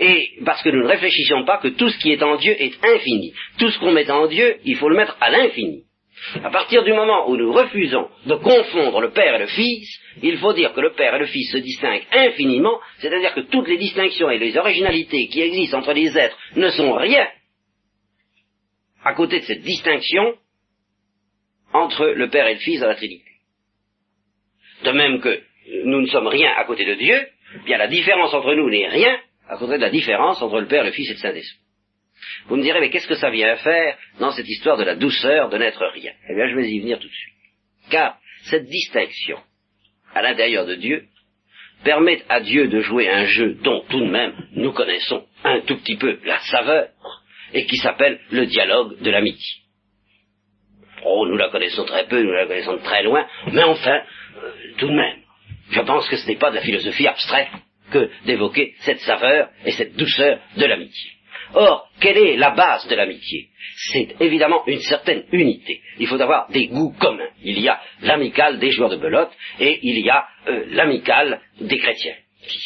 Et 0.00 0.30
parce 0.44 0.62
que 0.62 0.70
nous 0.70 0.82
ne 0.82 0.88
réfléchissons 0.88 1.44
pas 1.44 1.58
que 1.58 1.68
tout 1.68 1.90
ce 1.90 1.98
qui 1.98 2.10
est 2.10 2.22
en 2.22 2.36
Dieu 2.36 2.56
est 2.58 2.72
infini. 2.84 3.34
Tout 3.58 3.70
ce 3.70 3.78
qu'on 3.78 3.92
met 3.92 4.10
en 4.10 4.26
Dieu, 4.26 4.56
il 4.64 4.76
faut 4.76 4.88
le 4.88 4.96
mettre 4.96 5.16
à 5.20 5.30
l'infini. 5.30 5.84
À 6.42 6.50
partir 6.50 6.82
du 6.84 6.92
moment 6.92 7.30
où 7.30 7.36
nous 7.36 7.52
refusons 7.52 8.08
de 8.26 8.34
confondre 8.34 9.00
le 9.00 9.10
Père 9.10 9.34
et 9.34 9.38
le 9.38 9.46
Fils, 9.46 10.00
il 10.22 10.38
faut 10.38 10.52
dire 10.52 10.72
que 10.72 10.80
le 10.80 10.92
Père 10.92 11.14
et 11.14 11.18
le 11.18 11.26
Fils 11.26 11.50
se 11.50 11.58
distinguent 11.58 12.04
infiniment, 12.12 12.78
c'est-à-dire 12.98 13.34
que 13.34 13.40
toutes 13.40 13.68
les 13.68 13.78
distinctions 13.78 14.30
et 14.30 14.38
les 14.38 14.56
originalités 14.56 15.28
qui 15.28 15.40
existent 15.40 15.78
entre 15.78 15.92
les 15.92 16.16
êtres 16.16 16.38
ne 16.56 16.68
sont 16.70 16.92
rien 16.94 17.26
à 19.02 19.14
côté 19.14 19.40
de 19.40 19.44
cette 19.44 19.62
distinction 19.62 20.34
entre 21.72 22.06
le 22.06 22.28
Père 22.28 22.48
et 22.48 22.54
le 22.54 22.60
Fils 22.60 22.80
dans 22.80 22.88
la 22.88 22.96
Trinité. 22.96 23.24
De 24.84 24.92
même 24.92 25.20
que 25.20 25.40
nous 25.84 26.00
ne 26.02 26.06
sommes 26.06 26.26
rien 26.26 26.52
à 26.56 26.64
côté 26.64 26.84
de 26.84 26.94
Dieu, 26.94 27.26
bien 27.64 27.78
la 27.78 27.88
différence 27.88 28.32
entre 28.34 28.54
nous 28.54 28.68
n'est 28.68 28.88
rien 28.88 29.18
à 29.50 29.56
côté 29.56 29.72
de 29.72 29.82
la 29.82 29.90
différence 29.90 30.40
entre 30.40 30.60
le 30.60 30.68
Père, 30.68 30.84
le 30.84 30.92
Fils 30.92 31.10
et 31.10 31.14
le 31.14 31.18
Saint-Esprit. 31.18 31.58
Vous 32.46 32.56
me 32.56 32.62
direz, 32.62 32.80
mais 32.80 32.90
qu'est-ce 32.90 33.08
que 33.08 33.16
ça 33.16 33.30
vient 33.30 33.56
faire 33.56 33.98
dans 34.20 34.30
cette 34.30 34.48
histoire 34.48 34.76
de 34.76 34.84
la 34.84 34.94
douceur 34.94 35.48
de 35.48 35.58
n'être 35.58 35.84
rien? 35.92 36.12
Eh 36.28 36.34
bien, 36.34 36.48
je 36.48 36.54
vais 36.54 36.70
y 36.70 36.78
venir 36.78 36.98
tout 36.98 37.08
de 37.08 37.12
suite. 37.12 37.34
Car 37.90 38.16
cette 38.44 38.66
distinction 38.66 39.38
à 40.14 40.22
l'intérieur 40.22 40.66
de 40.66 40.76
Dieu 40.76 41.06
permet 41.82 42.22
à 42.28 42.40
Dieu 42.40 42.68
de 42.68 42.80
jouer 42.80 43.08
un 43.10 43.24
jeu 43.24 43.54
dont 43.62 43.84
tout 43.88 44.00
de 44.00 44.10
même 44.10 44.34
nous 44.52 44.72
connaissons 44.72 45.26
un 45.42 45.60
tout 45.62 45.78
petit 45.78 45.96
peu 45.96 46.20
la 46.24 46.38
saveur 46.40 46.88
et 47.52 47.66
qui 47.66 47.78
s'appelle 47.78 48.20
le 48.30 48.46
dialogue 48.46 49.00
de 49.00 49.10
l'amitié. 49.10 49.62
Oh, 51.04 51.26
nous 51.26 51.36
la 51.36 51.48
connaissons 51.48 51.86
très 51.86 52.06
peu, 52.06 52.22
nous 52.22 52.32
la 52.32 52.46
connaissons 52.46 52.74
de 52.74 52.82
très 52.82 53.02
loin, 53.02 53.26
mais 53.50 53.64
enfin, 53.64 54.02
euh, 54.36 54.52
tout 54.76 54.86
de 54.86 54.94
même, 54.94 55.20
je 55.70 55.80
pense 55.80 56.08
que 56.08 56.16
ce 56.16 56.26
n'est 56.28 56.36
pas 56.36 56.50
de 56.50 56.56
la 56.56 56.62
philosophie 56.62 57.08
abstraite 57.08 57.48
que 57.90 58.10
d'évoquer 58.24 58.74
cette 58.80 59.00
saveur 59.00 59.50
et 59.64 59.72
cette 59.72 59.96
douceur 59.96 60.38
de 60.56 60.64
l'amitié. 60.64 61.10
Or, 61.54 61.90
quelle 62.00 62.18
est 62.18 62.36
la 62.36 62.50
base 62.50 62.86
de 62.88 62.94
l'amitié? 62.94 63.48
C'est 63.92 64.16
évidemment 64.20 64.62
une 64.66 64.80
certaine 64.80 65.24
unité. 65.32 65.80
Il 65.98 66.06
faut 66.06 66.20
avoir 66.20 66.48
des 66.50 66.68
goûts 66.68 66.94
communs. 66.98 67.30
Il 67.42 67.58
y 67.60 67.68
a 67.68 67.80
l'amical 68.02 68.58
des 68.58 68.70
joueurs 68.70 68.90
de 68.90 68.96
belote 68.96 69.32
et 69.58 69.80
il 69.82 69.98
y 69.98 70.08
a 70.10 70.26
euh, 70.48 70.66
l'amical 70.70 71.40
des 71.60 71.78
chrétiens, 71.78 72.14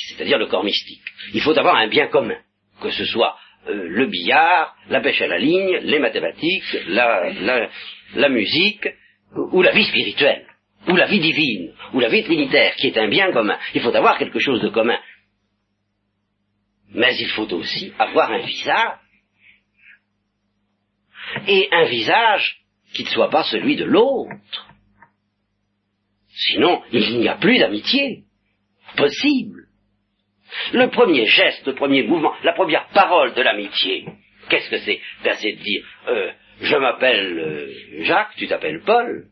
c'est-à-dire 0.08 0.38
le 0.38 0.46
corps 0.46 0.64
mystique. 0.64 1.02
Il 1.32 1.40
faut 1.40 1.58
avoir 1.58 1.76
un 1.76 1.88
bien 1.88 2.08
commun, 2.08 2.36
que 2.82 2.90
ce 2.90 3.04
soit 3.06 3.36
euh, 3.68 3.88
le 3.88 4.06
billard, 4.06 4.76
la 4.90 5.00
pêche 5.00 5.22
à 5.22 5.28
la 5.28 5.38
ligne, 5.38 5.78
les 5.82 5.98
mathématiques, 5.98 6.76
la 6.88 8.28
musique 8.28 8.88
ou 9.52 9.62
la 9.62 9.72
vie 9.72 9.84
spirituelle 9.84 10.46
ou 10.88 10.96
la 10.96 11.06
vie 11.06 11.20
divine, 11.20 11.72
ou 11.92 12.00
la 12.00 12.08
vie 12.08 12.22
trinitaire, 12.22 12.74
qui 12.76 12.88
est 12.88 12.98
un 12.98 13.08
bien 13.08 13.32
commun. 13.32 13.56
Il 13.74 13.80
faut 13.80 13.94
avoir 13.94 14.18
quelque 14.18 14.38
chose 14.38 14.60
de 14.60 14.68
commun. 14.68 14.98
Mais 16.94 17.16
il 17.18 17.28
faut 17.30 17.52
aussi 17.52 17.92
avoir 17.98 18.30
un 18.30 18.38
visage. 18.38 18.98
Et 21.48 21.68
un 21.72 21.84
visage 21.84 22.60
qui 22.94 23.04
ne 23.04 23.08
soit 23.08 23.30
pas 23.30 23.44
celui 23.44 23.76
de 23.76 23.84
l'autre. 23.84 24.68
Sinon, 26.28 26.82
il 26.92 27.18
n'y 27.18 27.28
a 27.28 27.36
plus 27.36 27.58
d'amitié 27.58 28.24
possible. 28.96 29.66
Le 30.72 30.88
premier 30.88 31.26
geste, 31.26 31.66
le 31.66 31.74
premier 31.74 32.02
mouvement, 32.04 32.34
la 32.44 32.52
première 32.52 32.88
parole 32.88 33.34
de 33.34 33.42
l'amitié, 33.42 34.06
qu'est-ce 34.48 34.70
que 34.70 34.78
c'est? 34.78 35.00
Ben, 35.24 35.34
C'est 35.40 35.52
de 35.52 35.62
dire, 35.62 35.84
euh, 36.08 36.32
je 36.60 36.76
m'appelle 36.76 37.38
euh, 37.38 38.04
Jacques, 38.04 38.34
tu 38.36 38.46
t'appelles 38.46 38.82
Paul 38.84 39.26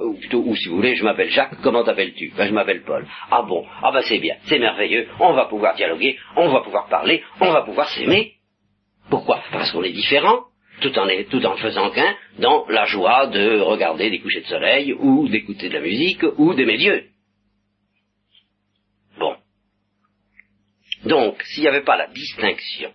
ou 0.00 0.14
plutôt, 0.14 0.42
ou 0.44 0.54
si 0.56 0.68
vous 0.68 0.76
voulez, 0.76 0.96
je 0.96 1.04
m'appelle 1.04 1.30
Jacques, 1.30 1.60
comment 1.62 1.84
t'appelles-tu? 1.84 2.32
Ben 2.36 2.48
je 2.48 2.52
m'appelle 2.52 2.82
Paul. 2.82 3.06
Ah 3.30 3.42
bon, 3.42 3.66
ah 3.82 3.92
ben 3.92 4.02
c'est 4.02 4.18
bien, 4.18 4.36
c'est 4.44 4.58
merveilleux, 4.58 5.08
on 5.20 5.32
va 5.32 5.46
pouvoir 5.46 5.74
dialoguer, 5.74 6.18
on 6.36 6.48
va 6.48 6.60
pouvoir 6.60 6.88
parler, 6.88 7.22
on 7.40 7.52
va 7.52 7.62
pouvoir 7.62 7.88
s'aimer. 7.90 8.34
Pourquoi? 9.10 9.42
Parce 9.52 9.70
qu'on 9.70 9.82
est 9.82 9.92
différents, 9.92 10.44
tout 10.80 10.96
en, 10.98 11.06
tout 11.30 11.44
en 11.46 11.56
faisant 11.56 11.90
qu'un, 11.90 12.16
dans 12.38 12.66
la 12.68 12.86
joie 12.86 13.26
de 13.28 13.60
regarder 13.60 14.10
des 14.10 14.20
couchers 14.20 14.42
de 14.42 14.46
soleil, 14.46 14.92
ou 14.92 15.28
d'écouter 15.28 15.68
de 15.68 15.74
la 15.74 15.80
musique, 15.80 16.24
ou 16.38 16.54
d'aimer 16.54 16.76
Dieu. 16.76 17.04
Bon. 19.18 19.36
Donc, 21.04 21.42
s'il 21.42 21.62
n'y 21.62 21.68
avait 21.68 21.84
pas 21.84 21.96
la 21.96 22.08
distinction 22.08 22.90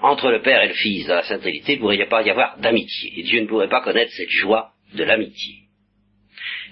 entre 0.00 0.30
le 0.30 0.42
Père 0.42 0.62
et 0.62 0.68
le 0.68 0.74
Fils 0.74 1.06
dans 1.06 1.16
la 1.16 1.22
Sainte 1.22 1.42
il 1.44 1.74
ne 1.74 1.80
pourrait 1.80 2.08
pas 2.08 2.22
y 2.22 2.30
avoir 2.30 2.58
d'amitié. 2.58 3.12
Et 3.16 3.22
Dieu 3.22 3.40
ne 3.40 3.46
pourrait 3.46 3.68
pas 3.68 3.80
connaître 3.80 4.12
cette 4.12 4.30
joie 4.30 4.72
de 4.94 5.04
l'amitié. 5.04 5.54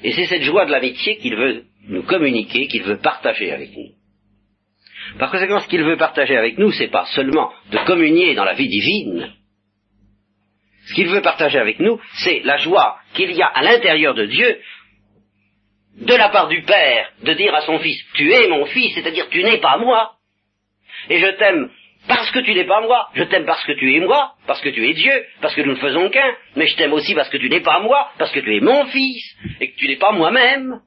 Et 0.02 0.12
c'est 0.12 0.26
cette 0.26 0.42
joie 0.42 0.66
de 0.66 0.72
l'amitié 0.72 1.18
qu'il 1.18 1.36
veut 1.36 1.64
nous 1.88 2.02
communiquer, 2.02 2.66
qu'il 2.66 2.82
veut 2.82 2.98
partager 2.98 3.52
avec 3.52 3.70
nous. 3.76 3.90
Par 5.18 5.30
conséquent, 5.30 5.60
ce 5.60 5.68
qu'il 5.68 5.82
veut 5.82 5.96
partager 5.96 6.36
avec 6.36 6.58
nous, 6.58 6.72
c'est 6.72 6.88
pas 6.88 7.06
seulement 7.06 7.52
de 7.70 7.78
communier 7.78 8.34
dans 8.34 8.44
la 8.44 8.54
vie 8.54 8.68
divine. 8.68 9.32
Ce 10.86 10.94
qu'il 10.94 11.08
veut 11.08 11.22
partager 11.22 11.58
avec 11.58 11.80
nous, 11.80 12.00
c'est 12.24 12.40
la 12.44 12.58
joie 12.58 12.98
qu'il 13.14 13.32
y 13.32 13.42
a 13.42 13.46
à 13.46 13.62
l'intérieur 13.62 14.14
de 14.14 14.26
Dieu, 14.26 14.60
de 16.00 16.14
la 16.14 16.28
part 16.28 16.48
du 16.48 16.62
Père, 16.62 17.12
de 17.22 17.32
dire 17.32 17.54
à 17.54 17.62
son 17.62 17.78
Fils, 17.78 18.04
tu 18.14 18.30
es 18.32 18.48
mon 18.48 18.66
Fils, 18.66 18.94
c'est-à-dire 18.94 19.28
tu 19.30 19.42
n'es 19.42 19.58
pas 19.58 19.78
moi, 19.78 20.12
et 21.08 21.18
je 21.18 21.26
t'aime 21.38 21.70
parce 22.08 22.30
que 22.30 22.38
tu 22.40 22.54
n'es 22.54 22.64
pas 22.64 22.80
moi. 22.80 23.08
Je 23.14 23.24
t'aime 23.24 23.46
parce 23.46 23.64
que 23.64 23.72
tu 23.72 23.94
es 23.94 24.00
moi, 24.00 24.34
parce 24.46 24.60
que 24.60 24.68
tu 24.68 24.88
es 24.88 24.92
Dieu, 24.92 25.26
parce 25.40 25.54
que 25.54 25.62
nous 25.62 25.72
ne 25.72 25.80
faisons 25.80 26.08
qu'un. 26.10 26.36
Mais 26.54 26.66
je 26.66 26.76
t'aime 26.76 26.92
aussi 26.92 27.14
parce 27.14 27.28
que 27.28 27.36
tu 27.36 27.48
n'es 27.48 27.60
pas 27.60 27.80
moi, 27.80 28.10
parce 28.18 28.32
que 28.32 28.40
tu 28.40 28.56
es 28.56 28.60
mon 28.60 28.86
fils, 28.86 29.36
et 29.60 29.70
que 29.70 29.76
tu 29.76 29.88
n'es 29.88 29.96
pas 29.96 30.12
moi-même. 30.12 30.80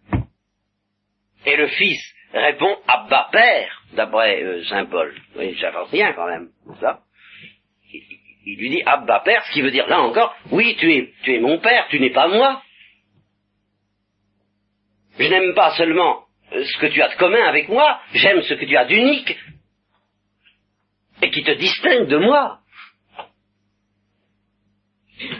Et 1.45 1.55
le 1.55 1.67
fils 1.67 2.01
répond 2.33 2.77
Abba 2.87 3.29
Père, 3.31 3.83
d'après 3.93 4.43
euh, 4.43 4.63
Saint 4.65 4.85
Paul. 4.85 5.15
Oui, 5.35 5.55
j'avance 5.59 5.89
rien 5.89 6.13
quand 6.13 6.27
même, 6.27 6.49
ça. 6.79 6.99
Il, 8.45 8.57
lui 8.57 8.69
dit 8.69 8.83
Abba 8.85 9.21
Père, 9.21 9.43
ce 9.45 9.51
qui 9.51 9.61
veut 9.61 9.71
dire 9.71 9.87
là 9.87 10.01
encore, 10.01 10.35
oui, 10.51 10.75
tu 10.79 10.91
es, 10.93 11.13
tu 11.23 11.35
es 11.35 11.39
mon 11.39 11.59
Père, 11.59 11.87
tu 11.89 11.99
n'es 11.99 12.11
pas 12.11 12.27
moi. 12.27 12.61
Je 15.17 15.27
n'aime 15.27 15.53
pas 15.53 15.71
seulement 15.71 16.23
euh, 16.53 16.63
ce 16.63 16.77
que 16.77 16.87
tu 16.87 17.01
as 17.01 17.09
de 17.09 17.15
commun 17.15 17.43
avec 17.43 17.67
moi, 17.67 17.99
j'aime 18.13 18.41
ce 18.41 18.53
que 18.53 18.65
tu 18.65 18.77
as 18.77 18.85
d'unique, 18.85 19.37
et 21.21 21.31
qui 21.31 21.43
te 21.43 21.51
distingue 21.51 22.07
de 22.07 22.17
moi. 22.17 22.59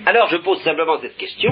Alors 0.06 0.30
je 0.30 0.38
pose 0.38 0.62
simplement 0.64 1.00
cette 1.02 1.18
question. 1.18 1.52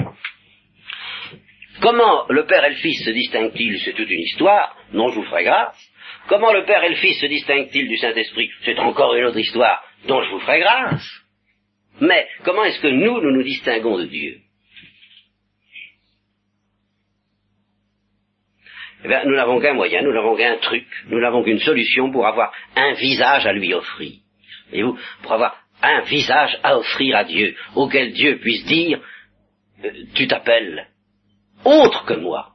Comment 1.80 2.26
le 2.28 2.44
Père 2.46 2.64
et 2.64 2.70
le 2.70 2.76
Fils 2.76 3.04
se 3.04 3.10
distinguent-ils? 3.10 3.80
C'est 3.84 3.92
toute 3.92 4.10
une 4.10 4.20
histoire 4.20 4.76
dont 4.92 5.08
je 5.10 5.16
vous 5.16 5.24
ferai 5.24 5.44
grâce. 5.44 5.76
Comment 6.26 6.52
le 6.52 6.64
Père 6.64 6.82
et 6.82 6.90
le 6.90 6.96
Fils 6.96 7.20
se 7.20 7.26
distinguent-ils 7.26 7.88
du 7.88 7.96
Saint-Esprit? 7.96 8.50
C'est 8.64 8.78
encore 8.78 9.14
une 9.14 9.24
autre 9.24 9.38
histoire 9.38 9.82
dont 10.06 10.22
je 10.22 10.30
vous 10.30 10.40
ferai 10.40 10.60
grâce. 10.60 11.08
Mais 12.00 12.28
comment 12.44 12.64
est-ce 12.64 12.80
que 12.80 12.88
nous, 12.88 13.20
nous 13.20 13.30
nous 13.30 13.42
distinguons 13.42 13.98
de 13.98 14.06
Dieu? 14.06 14.40
Eh 19.04 19.08
nous 19.26 19.34
n'avons 19.34 19.60
qu'un 19.60 19.74
moyen, 19.74 20.02
nous 20.02 20.12
n'avons 20.12 20.36
qu'un 20.36 20.56
truc, 20.56 20.86
nous 21.08 21.20
n'avons 21.20 21.44
qu'une 21.44 21.60
solution 21.60 22.10
pour 22.10 22.26
avoir 22.26 22.52
un 22.74 22.94
visage 22.94 23.46
à 23.46 23.52
lui 23.52 23.72
offrir. 23.72 24.12
Voyez-vous, 24.70 24.98
pour 25.22 25.32
avoir 25.32 25.56
un 25.82 26.00
visage 26.02 26.58
à 26.62 26.76
offrir 26.78 27.16
à 27.16 27.24
Dieu, 27.24 27.54
auquel 27.76 28.12
Dieu 28.12 28.38
puisse 28.38 28.64
dire, 28.66 29.00
euh, 29.84 29.90
tu 30.14 30.26
t'appelles 30.26 30.88
autre 31.64 32.04
que 32.04 32.14
moi. 32.14 32.54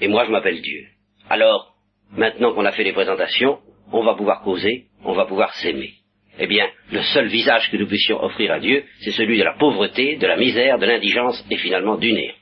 Et 0.00 0.08
moi, 0.08 0.24
je 0.24 0.30
m'appelle 0.30 0.60
Dieu. 0.60 0.86
Alors, 1.28 1.74
maintenant 2.12 2.54
qu'on 2.54 2.64
a 2.64 2.72
fait 2.72 2.84
les 2.84 2.92
présentations, 2.92 3.58
on 3.92 4.02
va 4.02 4.14
pouvoir 4.14 4.42
causer, 4.42 4.86
on 5.04 5.12
va 5.12 5.26
pouvoir 5.26 5.54
s'aimer. 5.54 5.92
Eh 6.38 6.46
bien, 6.46 6.68
le 6.90 7.02
seul 7.02 7.28
visage 7.28 7.70
que 7.70 7.76
nous 7.76 7.86
puissions 7.86 8.22
offrir 8.22 8.52
à 8.52 8.60
Dieu, 8.60 8.84
c'est 9.00 9.12
celui 9.12 9.38
de 9.38 9.44
la 9.44 9.54
pauvreté, 9.54 10.16
de 10.16 10.26
la 10.26 10.36
misère, 10.36 10.78
de 10.78 10.86
l'indigence 10.86 11.44
et 11.50 11.56
finalement 11.56 11.96
du 11.96 12.12
néant. 12.12 12.34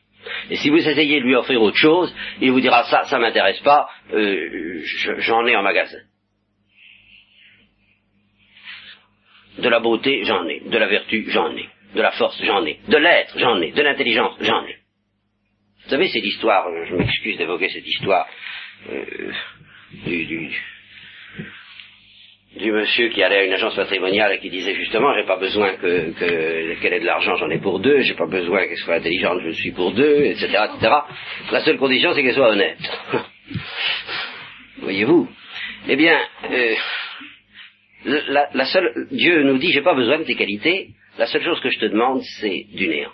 Et 0.50 0.56
si 0.56 0.70
vous 0.70 0.76
essayez 0.76 1.20
de 1.20 1.24
lui 1.24 1.34
offrir 1.34 1.60
autre 1.62 1.76
chose, 1.76 2.14
il 2.40 2.50
vous 2.52 2.60
dira 2.60 2.84
ça, 2.84 3.04
ça 3.04 3.18
m'intéresse 3.18 3.60
pas, 3.60 3.88
euh, 4.12 4.82
j'en 5.18 5.46
ai 5.46 5.56
en 5.56 5.62
magasin. 5.62 6.00
De 9.58 9.68
la 9.68 9.80
beauté, 9.80 10.24
j'en 10.24 10.46
ai. 10.46 10.60
De 10.60 10.76
la 10.76 10.86
vertu, 10.86 11.26
j'en 11.28 11.54
ai. 11.56 11.68
De 11.94 12.02
la 12.02 12.10
force, 12.12 12.42
j'en 12.42 12.64
ai. 12.66 12.80
De 12.88 12.96
l'être, 12.96 13.38
j'en 13.38 13.60
ai. 13.60 13.70
De 13.70 13.82
l'intelligence, 13.82 14.36
j'en 14.40 14.64
ai. 14.66 14.76
Vous 15.84 15.90
savez, 15.90 16.08
c'est 16.08 16.20
l'histoire, 16.20 16.66
je 16.86 16.94
m'excuse 16.94 17.36
d'évoquer 17.36 17.68
cette 17.68 17.86
histoire, 17.86 18.26
euh, 18.88 19.32
du, 20.06 20.24
du, 20.24 20.50
du 22.56 22.70
monsieur 22.70 23.08
qui 23.08 23.22
allait 23.22 23.38
à 23.38 23.44
une 23.44 23.52
agence 23.52 23.74
patrimoniale 23.74 24.32
et 24.34 24.38
qui 24.38 24.48
disait 24.48 24.74
justement 24.74 25.12
j'ai 25.14 25.26
pas 25.26 25.38
besoin 25.38 25.74
que 25.76 26.12
qu'elle 26.80 26.92
ait 26.92 27.00
de 27.00 27.04
l'argent, 27.04 27.36
j'en 27.36 27.50
ai 27.50 27.58
pour 27.58 27.80
deux, 27.80 28.00
j'ai 28.02 28.14
pas 28.14 28.26
besoin 28.26 28.66
qu'elle 28.66 28.76
soit 28.78 28.94
intelligente, 28.94 29.40
je 29.44 29.50
suis 29.50 29.72
pour 29.72 29.92
deux, 29.92 30.24
etc., 30.24 30.46
etc. 30.46 30.92
La 31.50 31.60
seule 31.60 31.78
condition 31.78 32.14
c'est 32.14 32.22
qu'elle 32.22 32.34
soit 32.34 32.50
honnête. 32.50 32.78
Voyez-vous 34.78 35.28
Eh 35.88 35.96
bien, 35.96 36.20
euh, 36.50 36.74
la, 38.04 38.48
la, 38.54 38.64
seule 38.66 39.08
Dieu 39.10 39.42
nous 39.42 39.58
dit 39.58 39.72
j'ai 39.72 39.82
pas 39.82 39.94
besoin 39.94 40.18
de 40.18 40.24
tes 40.24 40.36
qualités, 40.36 40.90
la 41.18 41.26
seule 41.26 41.42
chose 41.42 41.60
que 41.60 41.70
je 41.70 41.78
te 41.78 41.86
demande 41.86 42.22
c'est 42.40 42.66
du 42.72 42.86
néant. 42.86 43.12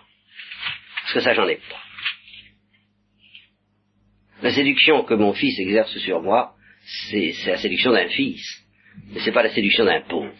Parce 1.02 1.14
que 1.14 1.20
ça 1.20 1.32
j'en 1.32 1.48
ai 1.48 1.56
pas. 1.56 1.80
La 4.42 4.52
séduction 4.52 5.02
que 5.04 5.14
mon 5.14 5.32
fils 5.32 5.58
exerce 5.60 5.96
sur 5.98 6.20
moi, 6.20 6.52
c'est 7.08 7.32
la 7.46 7.58
séduction 7.58 7.92
d'un 7.92 8.08
fils 8.08 8.66
mais 9.12 9.20
ce 9.20 9.26
n'est 9.26 9.32
pas 9.32 9.42
la 9.42 9.50
séduction 9.50 9.84
d'un 9.84 10.00
pauvre. 10.02 10.30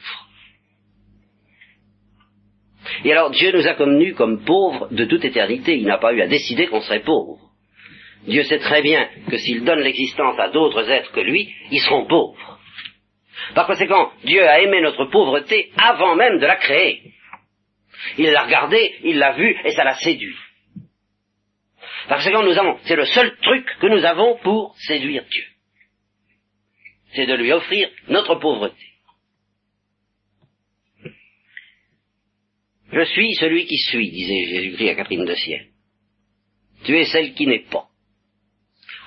Et 3.05 3.13
alors 3.13 3.31
Dieu 3.31 3.53
nous 3.53 3.67
a 3.67 3.75
connus 3.75 4.15
comme 4.15 4.45
pauvres 4.45 4.89
de 4.91 5.05
toute 5.05 5.25
éternité. 5.25 5.77
Il 5.77 5.87
n'a 5.87 5.99
pas 5.99 6.13
eu 6.13 6.21
à 6.21 6.27
décider 6.27 6.67
qu'on 6.67 6.81
serait 6.81 7.01
pauvres. 7.01 7.39
Dieu 8.27 8.43
sait 8.45 8.59
très 8.59 8.83
bien 8.83 9.09
que 9.31 9.39
s'il 9.39 9.65
donne 9.65 9.81
l'existence 9.81 10.39
à 10.39 10.49
d'autres 10.49 10.89
êtres 10.91 11.13
que 11.13 11.21
lui, 11.21 11.53
ils 11.71 11.81
seront 11.81 12.07
pauvres. 12.07 12.59
Par 13.55 13.67
conséquent, 13.67 14.11
Dieu 14.25 14.47
a 14.47 14.61
aimé 14.61 14.81
notre 14.83 15.07
pauvreté 15.07 15.71
avant 15.77 16.15
même 16.17 16.39
de 16.39 16.47
la 16.47 16.57
créer. 16.57 17.03
Il 18.19 18.31
l'a 18.31 18.43
regardée, 18.43 18.95
il 19.05 19.19
l'a 19.19 19.33
vue, 19.33 19.57
et 19.65 19.71
ça 19.71 19.85
l'a 19.85 19.95
séduit. 19.95 20.37
Par 22.09 22.19
conséquent, 22.19 22.43
nous 22.43 22.59
avons, 22.59 22.79
c'est 22.85 22.97
le 22.97 23.07
seul 23.07 23.35
truc 23.43 23.67
que 23.81 23.87
nous 23.87 24.05
avons 24.05 24.37
pour 24.43 24.75
séduire 24.77 25.25
Dieu 25.31 25.45
c'est 27.15 27.27
de 27.27 27.35
lui 27.35 27.53
offrir 27.53 27.89
notre 28.09 28.37
pauvreté. 28.37 28.91
Je 32.93 33.05
suis 33.05 33.35
celui 33.35 33.67
qui 33.67 33.79
suis, 33.79 34.11
disait 34.11 34.47
Jésus-Christ 34.47 34.89
à 34.91 34.95
Catherine 34.97 35.25
de 35.25 35.35
Sienne. 35.35 35.67
Tu 36.85 36.99
es 36.99 37.05
celle 37.05 37.35
qui 37.35 37.47
n'est 37.47 37.67
pas. 37.71 37.87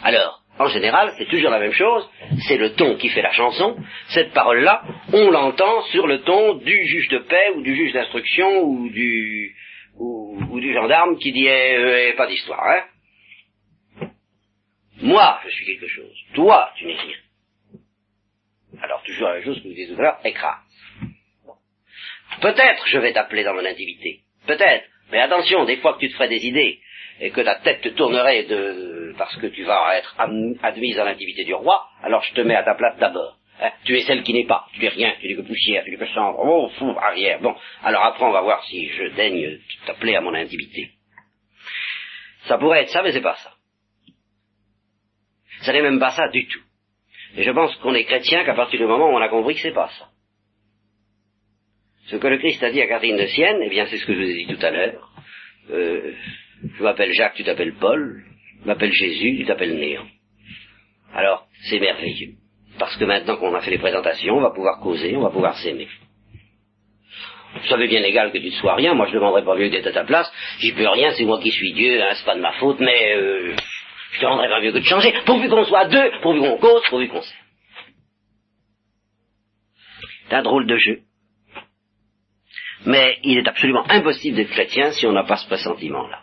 Alors, 0.03 0.43
en 0.59 0.67
général, 0.67 1.11
c'est 1.17 1.27
toujours 1.27 1.49
la 1.49 1.59
même 1.59 1.73
chose, 1.73 2.07
c'est 2.47 2.57
le 2.57 2.75
ton 2.75 2.95
qui 2.97 3.09
fait 3.09 3.21
la 3.21 3.31
chanson. 3.31 3.75
Cette 4.09 4.33
parole-là, 4.33 4.83
on 5.11 5.31
l'entend 5.31 5.81
sur 5.91 6.07
le 6.07 6.21
ton 6.21 6.55
du 6.55 6.85
juge 6.85 7.07
de 7.09 7.19
paix 7.19 7.49
ou 7.55 7.63
du 7.63 7.75
juge 7.75 7.93
d'instruction 7.93 8.61
ou 8.61 8.89
du, 8.89 9.55
gendarme 10.73 11.17
qui 11.17 11.31
dit 11.31 11.47
eh, 11.47 12.09
eh, 12.09 12.13
pas 12.13 12.27
d'histoire. 12.27 12.63
Hein 12.65 14.09
Moi, 15.01 15.39
je 15.45 15.55
suis 15.55 15.65
quelque 15.65 15.87
chose. 15.87 16.15
Toi, 16.35 16.71
tu 16.77 16.85
n'es 16.85 16.95
rien. 16.95 17.17
Alors 18.83 19.01
toujours 19.03 19.29
la 19.29 19.35
même 19.35 19.45
chose 19.45 19.57
que 19.57 19.67
vous 19.67 19.73
disiez 19.73 19.95
tout 19.95 20.01
à. 20.01 20.19
Peut-être 22.41 22.87
je 22.87 22.97
vais 22.97 23.13
t'appeler 23.13 23.45
dans 23.45 23.53
mon 23.53 23.65
intimité. 23.65 24.19
Peut-être. 24.45 24.85
Mais 25.09 25.19
attention, 25.19 25.63
des 25.63 25.77
fois 25.77 25.93
que 25.93 25.99
tu 25.99 26.09
te 26.09 26.13
ferais 26.13 26.27
des 26.27 26.45
idées 26.45 26.79
et 27.21 27.31
que 27.31 27.41
ta 27.41 27.55
tête 27.55 27.81
te 27.81 27.89
tournerait 27.89 28.43
de, 28.43 29.15
parce 29.17 29.35
que 29.37 29.47
tu 29.47 29.63
vas 29.63 29.97
être 29.97 30.15
admise 30.61 30.97
dans 30.97 31.05
l'intimité 31.05 31.45
du 31.45 31.53
roi, 31.53 31.87
alors 32.01 32.23
je 32.23 32.33
te 32.33 32.41
mets 32.41 32.55
à 32.55 32.63
ta 32.63 32.75
place 32.75 32.97
d'abord. 32.97 33.37
Hein, 33.61 33.71
tu 33.85 33.95
es 33.95 34.01
celle 34.01 34.23
qui 34.23 34.33
n'est 34.33 34.47
pas, 34.47 34.65
tu 34.73 34.83
es 34.83 34.89
rien, 34.89 35.13
tu 35.21 35.27
n'es 35.27 35.35
que 35.35 35.41
poussière, 35.41 35.85
tu 35.85 35.91
n'es 35.91 35.97
que 35.97 36.07
cendre, 36.07 36.39
oh 36.39 36.69
fou, 36.77 36.89
arrière. 36.99 37.39
Bon, 37.39 37.55
alors 37.83 38.03
après 38.03 38.25
on 38.25 38.31
va 38.31 38.41
voir 38.41 38.65
si 38.65 38.89
je 38.89 39.15
daigne 39.15 39.59
t'appeler 39.85 40.15
à 40.15 40.21
mon 40.21 40.33
intimité. 40.33 40.91
Ça 42.47 42.57
pourrait 42.57 42.81
être 42.81 42.89
ça, 42.89 43.01
mais 43.01 43.13
c'est 43.13 43.21
pas 43.21 43.35
ça. 43.35 43.53
Ça 45.61 45.71
n'est 45.71 45.81
même 45.81 45.99
pas 45.99 46.11
ça 46.11 46.27
du 46.29 46.47
tout. 46.47 46.63
Et 47.35 47.43
je 47.43 47.51
pense 47.51 47.75
qu'on 47.77 47.93
est 47.93 48.03
chrétien 48.03 48.43
qu'à 48.43 48.53
partir 48.53 48.79
du 48.79 48.85
moment 48.85 49.09
où 49.09 49.13
on 49.13 49.21
a 49.21 49.29
compris 49.29 49.55
que 49.55 49.61
c'est 49.61 49.73
pas 49.73 49.89
ça. 49.99 50.09
Ce 52.07 52.17
que 52.17 52.27
le 52.27 52.37
Christ 52.37 52.61
a 52.63 52.71
dit 52.71 52.81
à 52.81 52.87
Catherine 52.87 53.17
de 53.17 53.25
Sienne, 53.27 53.59
eh 53.63 53.69
bien 53.69 53.85
c'est 53.87 53.97
ce 53.97 54.05
que 54.05 54.13
je 54.13 54.19
vous 54.19 54.29
ai 54.29 54.45
dit 54.45 54.47
tout 54.47 54.65
à 54.65 54.71
l'heure. 54.71 55.09
Euh, 55.71 56.13
je 56.77 56.83
m'appelle 56.83 57.13
Jacques, 57.13 57.35
tu 57.35 57.43
t'appelles 57.43 57.75
Paul. 57.79 58.23
Je 58.61 58.67
m'appelle 58.67 58.91
Jésus, 58.91 59.37
tu 59.37 59.45
t'appelles 59.45 59.75
Néant. 59.77 60.05
Alors, 61.13 61.47
c'est 61.69 61.79
merveilleux. 61.79 62.33
Parce 62.79 62.95
que 62.97 63.05
maintenant 63.05 63.37
qu'on 63.37 63.53
a 63.53 63.61
fait 63.61 63.71
les 63.71 63.77
présentations, 63.77 64.37
on 64.37 64.41
va 64.41 64.51
pouvoir 64.51 64.79
causer, 64.79 65.15
on 65.15 65.21
va 65.21 65.29
pouvoir 65.29 65.57
s'aimer. 65.57 65.87
Vous 67.55 67.67
savez 67.67 67.87
bien 67.87 68.03
égal 68.03 68.31
que 68.31 68.39
tu 68.39 68.47
ne 68.47 68.51
sois 68.51 68.75
rien, 68.75 68.95
moi 68.95 69.05
je 69.05 69.11
ne 69.11 69.19
demanderai 69.19 69.45
pas 69.45 69.55
mieux 69.55 69.69
d'être 69.69 69.87
à 69.87 69.91
ta 69.91 70.03
place, 70.03 70.31
j'y 70.59 70.71
peux 70.71 70.87
rien, 70.87 71.11
c'est 71.11 71.23
moi 71.23 71.39
qui 71.39 71.51
suis 71.51 71.71
Dieu, 71.73 72.01
hein, 72.01 72.13
c'est 72.15 72.25
pas 72.25 72.35
de 72.35 72.41
ma 72.41 72.53
faute, 72.53 72.79
mais 72.79 73.15
euh, 73.15 73.53
je 74.13 74.19
te 74.19 74.25
demanderai 74.25 74.47
pas 74.47 74.61
mieux 74.61 74.71
que 74.71 74.77
de 74.77 74.83
changer, 74.83 75.13
pourvu 75.25 75.49
qu'on 75.49 75.65
soit 75.65 75.87
deux, 75.87 76.11
pourvu 76.21 76.39
qu'on 76.39 76.57
cause, 76.57 76.83
pourvu 76.89 77.07
qu'on 77.07 77.21
s'aime. 77.21 77.37
C'est 80.27 80.35
un 80.35 80.43
drôle 80.43 80.67
de 80.67 80.77
jeu. 80.77 81.01
Mais 82.85 83.17
il 83.23 83.39
est 83.39 83.47
absolument 83.47 83.85
impossible 83.89 84.37
d'être 84.37 84.51
chrétien 84.51 84.91
si 84.91 85.07
on 85.07 85.13
n'a 85.13 85.23
pas 85.23 85.37
ce 85.37 85.47
pressentiment-là. 85.47 86.21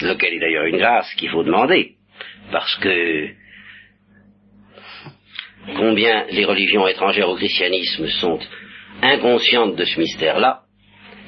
Lequel 0.00 0.34
est 0.34 0.40
d'ailleurs 0.40 0.64
une 0.64 0.78
grâce 0.78 1.12
qu'il 1.14 1.30
faut 1.30 1.44
demander. 1.44 1.96
Parce 2.50 2.76
que 2.76 3.28
combien 5.76 6.24
les 6.30 6.44
religions 6.44 6.86
étrangères 6.88 7.28
au 7.28 7.36
christianisme 7.36 8.08
sont 8.08 8.40
inconscientes 9.02 9.76
de 9.76 9.84
ce 9.84 10.00
mystère-là, 10.00 10.62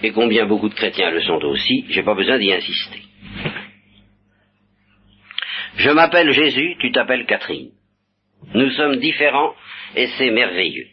et 0.03 0.11
combien 0.11 0.47
beaucoup 0.47 0.69
de 0.69 0.75
chrétiens 0.75 1.11
le 1.11 1.23
sont 1.23 1.41
aussi, 1.45 1.85
j'ai 1.91 2.03
pas 2.03 2.15
besoin 2.15 2.39
d'y 2.39 2.53
insister. 2.53 3.03
Je 5.77 5.91
m'appelle 5.91 6.31
Jésus, 6.33 6.77
tu 6.81 6.93
t'appelles 6.93 7.27
Catherine. 7.27 7.71
Nous 8.55 8.71
sommes 8.71 8.97
différents 8.97 9.55
et 9.97 10.09
c'est 10.19 10.31
merveilleux 10.31 10.89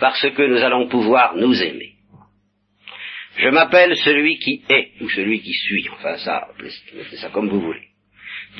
parce 0.00 0.28
que 0.30 0.42
nous 0.42 0.62
allons 0.62 0.88
pouvoir 0.88 1.36
nous 1.36 1.62
aimer. 1.62 1.94
Je 3.36 3.48
m'appelle 3.48 3.96
celui 3.96 4.38
qui 4.38 4.62
est, 4.68 4.92
ou 5.00 5.08
celui 5.10 5.40
qui 5.40 5.52
suit, 5.52 5.88
enfin 5.92 6.16
ça, 6.18 6.48
mettez 6.94 7.16
ça 7.16 7.30
comme 7.30 7.48
vous 7.48 7.60
voulez. 7.60 7.88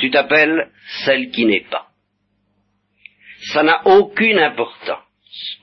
Tu 0.00 0.10
t'appelles 0.10 0.70
celle 1.04 1.30
qui 1.30 1.44
n'est 1.44 1.66
pas. 1.70 1.88
Ça 3.52 3.62
n'a 3.62 3.86
aucune 3.86 4.38
importance 4.38 4.98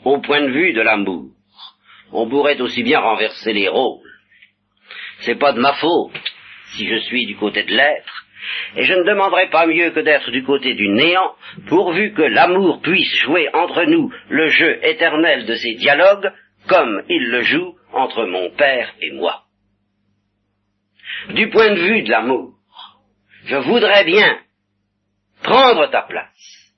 au 0.04 0.20
point 0.20 0.42
de 0.42 0.52
vue 0.52 0.74
de 0.74 0.82
l'amour. 0.82 1.32
On 2.12 2.30
pourrait 2.30 2.60
aussi 2.62 2.84
bien 2.84 3.00
renverser 3.00 3.54
les 3.54 3.68
rôles. 3.68 4.08
C'est 5.22 5.40
pas 5.40 5.54
de 5.54 5.60
ma 5.60 5.74
faute 5.74 6.34
si 6.74 6.88
je 6.88 7.00
suis 7.00 7.26
du 7.26 7.36
côté 7.36 7.64
de 7.64 7.72
l'être, 7.72 8.21
et 8.76 8.84
je 8.84 8.94
ne 8.94 9.04
demanderai 9.04 9.50
pas 9.50 9.66
mieux 9.66 9.92
que 9.92 10.00
d'être 10.00 10.32
du 10.32 10.44
côté 10.44 10.74
du 10.74 10.90
néant, 10.90 11.36
pourvu 11.68 12.14
que 12.14 12.22
l'amour 12.22 12.82
puisse 12.82 13.14
jouer 13.22 13.50
entre 13.54 13.84
nous 13.84 14.12
le 14.30 14.48
jeu 14.48 14.80
éternel 14.86 15.46
de 15.46 15.56
ces 15.56 15.76
dialogues, 15.76 16.32
comme 16.68 17.04
il 17.10 17.30
le 17.30 17.42
joue 17.42 17.76
entre 17.94 18.26
mon 18.26 18.50
Père 18.52 18.94
et 19.02 19.12
moi. 19.12 19.44
Du 21.30 21.50
point 21.50 21.74
de 21.74 21.80
vue 21.80 22.04
de 22.04 22.10
l'amour, 22.10 22.54
je 23.46 23.58
voudrais 23.58 24.06
bien 24.06 24.40
prendre 25.44 25.88
ta 25.88 26.04
place 26.04 26.74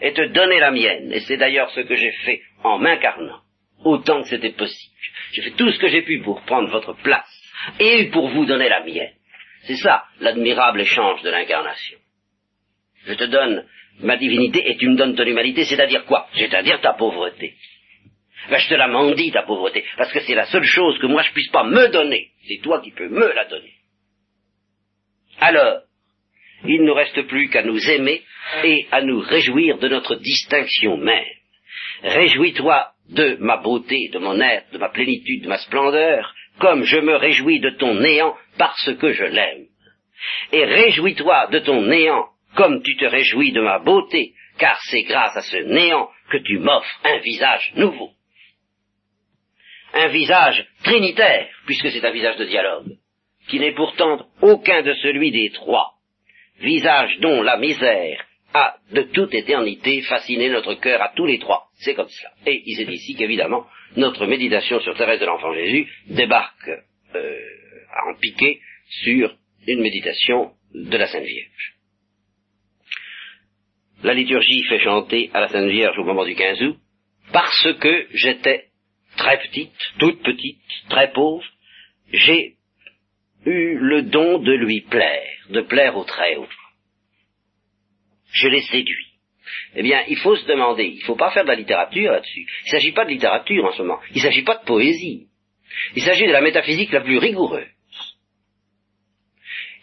et 0.00 0.12
te 0.12 0.26
donner 0.28 0.60
la 0.60 0.70
mienne, 0.70 1.12
et 1.12 1.20
c'est 1.20 1.36
d'ailleurs 1.36 1.70
ce 1.70 1.80
que 1.80 1.96
j'ai 1.96 2.12
fait 2.24 2.42
en 2.62 2.78
m'incarnant, 2.78 3.40
autant 3.84 4.22
que 4.22 4.28
c'était 4.28 4.52
possible. 4.52 4.94
J'ai 5.32 5.42
fait 5.42 5.56
tout 5.56 5.70
ce 5.70 5.78
que 5.78 5.88
j'ai 5.88 6.02
pu 6.02 6.20
pour 6.20 6.42
prendre 6.42 6.70
votre 6.70 6.94
place 7.02 7.28
et 7.80 8.06
pour 8.10 8.28
vous 8.28 8.44
donner 8.44 8.68
la 8.68 8.84
mienne. 8.84 9.17
C'est 9.68 9.76
ça, 9.76 10.04
l'admirable 10.20 10.80
échange 10.80 11.20
de 11.20 11.28
l'incarnation. 11.28 11.98
Je 13.04 13.12
te 13.12 13.24
donne 13.24 13.66
ma 14.00 14.16
divinité 14.16 14.62
et 14.66 14.78
tu 14.78 14.88
me 14.88 14.96
donnes 14.96 15.14
ton 15.14 15.26
humanité, 15.26 15.66
c'est-à-dire 15.66 16.06
quoi? 16.06 16.26
C'est-à-dire 16.34 16.80
ta 16.80 16.94
pauvreté. 16.94 17.54
Ben, 18.48 18.56
je 18.56 18.68
te 18.70 18.74
la 18.74 18.88
mendie, 18.88 19.30
ta 19.30 19.42
pauvreté, 19.42 19.84
parce 19.98 20.10
que 20.10 20.20
c'est 20.20 20.34
la 20.34 20.46
seule 20.46 20.64
chose 20.64 20.98
que 21.00 21.06
moi 21.06 21.22
je 21.22 21.32
puisse 21.32 21.50
pas 21.50 21.64
me 21.64 21.88
donner. 21.88 22.30
C'est 22.46 22.62
toi 22.62 22.80
qui 22.80 22.92
peux 22.92 23.10
me 23.10 23.30
la 23.34 23.44
donner. 23.44 23.74
Alors, 25.38 25.82
il 26.64 26.80
ne 26.80 26.86
nous 26.86 26.94
reste 26.94 27.20
plus 27.26 27.50
qu'à 27.50 27.62
nous 27.62 27.90
aimer 27.90 28.22
et 28.64 28.86
à 28.90 29.02
nous 29.02 29.20
réjouir 29.20 29.76
de 29.76 29.88
notre 29.88 30.14
distinction 30.14 30.96
même. 30.96 31.26
Réjouis-toi 32.04 32.90
de 33.10 33.36
ma 33.40 33.58
beauté, 33.58 34.08
de 34.14 34.18
mon 34.18 34.40
être, 34.40 34.72
de 34.72 34.78
ma 34.78 34.88
plénitude, 34.88 35.42
de 35.42 35.48
ma 35.48 35.58
splendeur, 35.58 36.34
comme 36.58 36.84
je 36.84 36.98
me 36.98 37.14
réjouis 37.16 37.60
de 37.60 37.70
ton 37.70 37.94
néant 37.94 38.36
parce 38.56 38.92
que 38.94 39.12
je 39.12 39.24
l'aime. 39.24 39.66
Et 40.52 40.64
réjouis-toi 40.64 41.48
de 41.52 41.60
ton 41.60 41.82
néant 41.82 42.26
comme 42.54 42.82
tu 42.82 42.96
te 42.96 43.04
réjouis 43.04 43.52
de 43.52 43.60
ma 43.60 43.78
beauté, 43.78 44.32
car 44.58 44.80
c'est 44.90 45.02
grâce 45.02 45.36
à 45.36 45.42
ce 45.42 45.56
néant 45.58 46.08
que 46.30 46.38
tu 46.38 46.58
m'offres 46.58 47.00
un 47.04 47.18
visage 47.18 47.72
nouveau. 47.76 48.10
Un 49.94 50.08
visage 50.08 50.66
trinitaire, 50.82 51.48
puisque 51.66 51.90
c'est 51.90 52.04
un 52.04 52.10
visage 52.10 52.36
de 52.36 52.44
dialogue, 52.44 52.96
qui 53.48 53.58
n'est 53.60 53.74
pourtant 53.74 54.26
aucun 54.42 54.82
de 54.82 54.92
celui 54.94 55.30
des 55.30 55.50
trois, 55.50 55.92
visage 56.60 57.18
dont 57.20 57.42
la 57.42 57.56
misère 57.56 58.24
a 58.54 58.76
de 58.92 59.02
toute 59.02 59.34
éternité 59.34 60.02
fasciné 60.02 60.48
notre 60.50 60.74
cœur 60.74 61.00
à 61.02 61.12
tous 61.14 61.26
les 61.26 61.38
trois. 61.38 61.67
C'est 61.78 61.94
comme 61.94 62.08
cela. 62.08 62.32
Et 62.46 62.62
il 62.66 62.80
est 62.80 62.92
ici 62.92 63.14
qu'évidemment, 63.14 63.66
notre 63.96 64.26
méditation 64.26 64.80
sur 64.80 64.96
Thérèse 64.96 65.20
de 65.20 65.26
l'Enfant 65.26 65.54
Jésus 65.54 65.88
débarque 66.08 66.70
euh, 67.14 67.40
en 68.06 68.14
piqué 68.18 68.60
sur 69.02 69.36
une 69.66 69.80
méditation 69.80 70.52
de 70.74 70.96
la 70.96 71.06
Sainte 71.06 71.24
Vierge. 71.24 71.74
La 74.02 74.14
liturgie 74.14 74.62
fait 74.64 74.80
chanter 74.80 75.30
à 75.34 75.40
la 75.40 75.48
Sainte 75.48 75.70
Vierge 75.70 75.98
au 75.98 76.04
moment 76.04 76.24
du 76.24 76.34
15 76.34 76.62
août, 76.62 76.78
parce 77.32 77.68
que 77.80 78.06
j'étais 78.12 78.66
très 79.16 79.38
petite, 79.38 79.72
toute 79.98 80.22
petite, 80.22 80.62
très 80.88 81.12
pauvre, 81.12 81.44
j'ai 82.12 82.56
eu 83.44 83.78
le 83.78 84.02
don 84.02 84.38
de 84.38 84.52
lui 84.52 84.80
plaire, 84.80 85.46
de 85.50 85.60
plaire 85.60 85.96
au 85.96 86.04
Très-Haut. 86.04 86.48
Je 88.32 88.48
l'ai 88.48 88.62
séduit. 88.62 89.07
Eh 89.74 89.82
bien, 89.82 90.02
il 90.08 90.16
faut 90.18 90.36
se 90.36 90.46
demander, 90.46 90.84
il 90.84 90.98
ne 90.98 91.04
faut 91.04 91.16
pas 91.16 91.30
faire 91.30 91.44
de 91.44 91.48
la 91.48 91.54
littérature 91.54 92.12
là-dessus. 92.12 92.46
Il 92.64 92.66
ne 92.66 92.70
s'agit 92.70 92.92
pas 92.92 93.04
de 93.04 93.10
littérature 93.10 93.64
en 93.64 93.72
ce 93.72 93.82
moment, 93.82 94.00
il 94.10 94.16
ne 94.16 94.22
s'agit 94.22 94.42
pas 94.42 94.56
de 94.56 94.64
poésie. 94.64 95.26
Il 95.94 96.02
s'agit 96.02 96.26
de 96.26 96.32
la 96.32 96.40
métaphysique 96.40 96.92
la 96.92 97.00
plus 97.00 97.18
rigoureuse. 97.18 97.66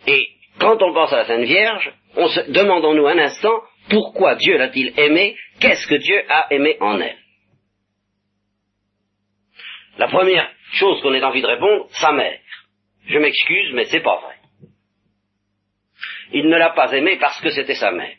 Et 0.07 0.30
quand 0.59 0.82
on 0.82 0.93
pense 0.93 1.13
à 1.13 1.18
la 1.18 1.26
Sainte 1.26 1.45
Vierge, 1.45 1.91
on 2.16 2.28
se 2.28 2.51
demandons-nous 2.51 3.07
un 3.07 3.18
instant 3.18 3.61
pourquoi 3.89 4.36
Dieu 4.36 4.57
l'a-t-il 4.57 4.93
aimée, 4.99 5.36
qu'est-ce 5.59 5.88
que 5.88 5.95
Dieu 5.95 6.24
a 6.30 6.47
aimé 6.51 6.78
en 6.80 6.99
elle? 6.99 7.18
La 9.97 10.07
première 10.07 10.51
chose 10.74 11.01
qu'on 11.01 11.13
ait 11.13 11.24
envie 11.24 11.41
de 11.41 11.47
répondre, 11.47 11.88
sa 11.91 12.11
mère. 12.11 12.39
Je 13.07 13.18
m'excuse, 13.20 13.72
mais 13.74 13.86
c'est 13.86 14.01
pas 14.01 14.20
vrai. 14.20 14.36
Il 16.34 16.49
ne 16.49 16.57
l'a 16.57 16.72
pas 16.72 16.91
aimée 16.93 17.18
parce 17.20 17.39
que 17.39 17.49
c'était 17.49 17.76
sa 17.76 17.91
mère. 17.91 18.16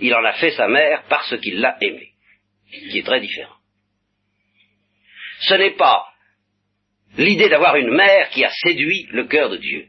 Il 0.00 0.14
en 0.14 0.24
a 0.24 0.32
fait 0.34 0.50
sa 0.50 0.68
mère 0.68 1.04
parce 1.08 1.36
qu'il 1.40 1.60
l'a 1.60 1.76
aimée, 1.80 2.10
qui 2.90 2.98
est 2.98 3.06
très 3.06 3.20
différent. 3.20 3.56
Ce 5.40 5.54
n'est 5.54 5.76
pas 5.76 6.06
l'idée 7.16 7.48
d'avoir 7.48 7.76
une 7.76 7.94
mère 7.94 8.28
qui 8.30 8.44
a 8.44 8.50
séduit 8.50 9.06
le 9.10 9.24
cœur 9.24 9.50
de 9.50 9.56
Dieu. 9.56 9.86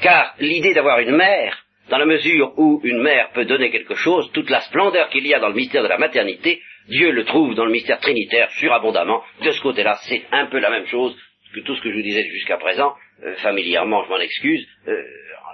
Car 0.00 0.34
l'idée 0.38 0.74
d'avoir 0.74 0.98
une 1.00 1.14
mère, 1.14 1.64
dans 1.88 1.98
la 1.98 2.06
mesure 2.06 2.58
où 2.58 2.80
une 2.84 3.02
mère 3.02 3.30
peut 3.32 3.44
donner 3.44 3.70
quelque 3.70 3.94
chose, 3.94 4.30
toute 4.32 4.50
la 4.50 4.60
splendeur 4.62 5.10
qu'il 5.10 5.26
y 5.26 5.34
a 5.34 5.40
dans 5.40 5.48
le 5.48 5.54
mystère 5.54 5.82
de 5.82 5.88
la 5.88 5.98
maternité, 5.98 6.62
Dieu 6.88 7.12
le 7.12 7.24
trouve 7.24 7.54
dans 7.54 7.64
le 7.64 7.72
mystère 7.72 8.00
trinitaire 8.00 8.50
surabondamment. 8.52 9.22
De 9.42 9.50
ce 9.50 9.60
côté-là, 9.60 9.98
c'est 10.08 10.22
un 10.32 10.46
peu 10.46 10.58
la 10.58 10.70
même 10.70 10.86
chose 10.86 11.16
que 11.54 11.60
tout 11.60 11.76
ce 11.76 11.82
que 11.82 11.90
je 11.90 11.96
vous 11.96 12.02
disais 12.02 12.28
jusqu'à 12.30 12.56
présent. 12.56 12.94
Euh, 13.24 13.36
familièrement, 13.36 14.04
je 14.04 14.08
m'en 14.08 14.18
excuse. 14.18 14.66
Euh, 14.88 15.02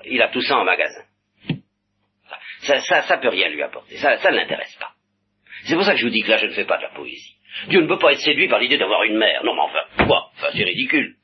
il 0.07 0.23
a 0.23 0.29
tout 0.29 0.41
ça 0.43 0.57
en 0.57 0.65
magasin. 0.65 1.03
Ça, 2.61 2.81
ça, 2.81 3.03
ça 3.03 3.19
peut 3.19 3.29
rien 3.29 3.49
lui 3.49 3.63
apporter. 3.63 3.97
Ça, 3.97 4.17
ça 4.19 4.31
ne 4.31 4.37
l'intéresse 4.37 4.77
pas. 4.77 4.93
C'est 5.65 5.75
pour 5.75 5.85
ça 5.85 5.93
que 5.93 5.99
je 5.99 6.05
vous 6.05 6.13
dis 6.13 6.23
que 6.23 6.31
là, 6.31 6.37
je 6.37 6.47
ne 6.47 6.53
fais 6.53 6.65
pas 6.65 6.77
de 6.79 6.83
la 6.83 6.91
poésie. 6.91 7.37
Dieu 7.69 7.81
ne 7.81 7.87
peut 7.87 7.99
pas 7.99 8.13
être 8.13 8.21
séduit 8.21 8.49
par 8.49 8.59
l'idée 8.59 8.79
d'avoir 8.79 9.03
une 9.05 9.17
mère. 9.17 9.43
Non, 9.45 9.55
mais 9.55 9.63
enfin, 9.63 10.05
quoi? 10.07 10.31
Enfin, 10.37 10.49
c'est 10.53 10.65
ridicule. 10.65 11.17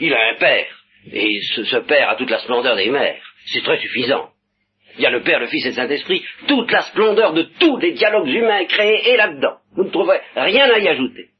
Il 0.00 0.12
a 0.14 0.30
un 0.30 0.34
père. 0.34 0.66
Et 1.12 1.40
ce, 1.40 1.76
père 1.78 2.10
a 2.10 2.16
toute 2.16 2.30
la 2.30 2.38
splendeur 2.38 2.76
des 2.76 2.90
mères. 2.90 3.22
C'est 3.46 3.62
très 3.62 3.78
suffisant. 3.78 4.30
Il 4.96 5.02
y 5.02 5.06
a 5.06 5.10
le 5.10 5.22
Père, 5.22 5.40
le 5.40 5.46
Fils 5.46 5.64
et 5.64 5.68
le 5.68 5.74
Saint-Esprit, 5.74 6.22
toute 6.46 6.70
la 6.70 6.82
splendeur 6.82 7.32
de 7.32 7.44
tous 7.58 7.78
les 7.78 7.92
dialogues 7.92 8.28
humains 8.28 8.66
créés 8.66 9.08
est 9.08 9.16
là-dedans. 9.16 9.56
Vous 9.74 9.84
ne 9.84 9.90
trouverez 9.90 10.20
rien 10.36 10.70
à 10.70 10.78
y 10.78 10.86
ajouter. 10.86 11.30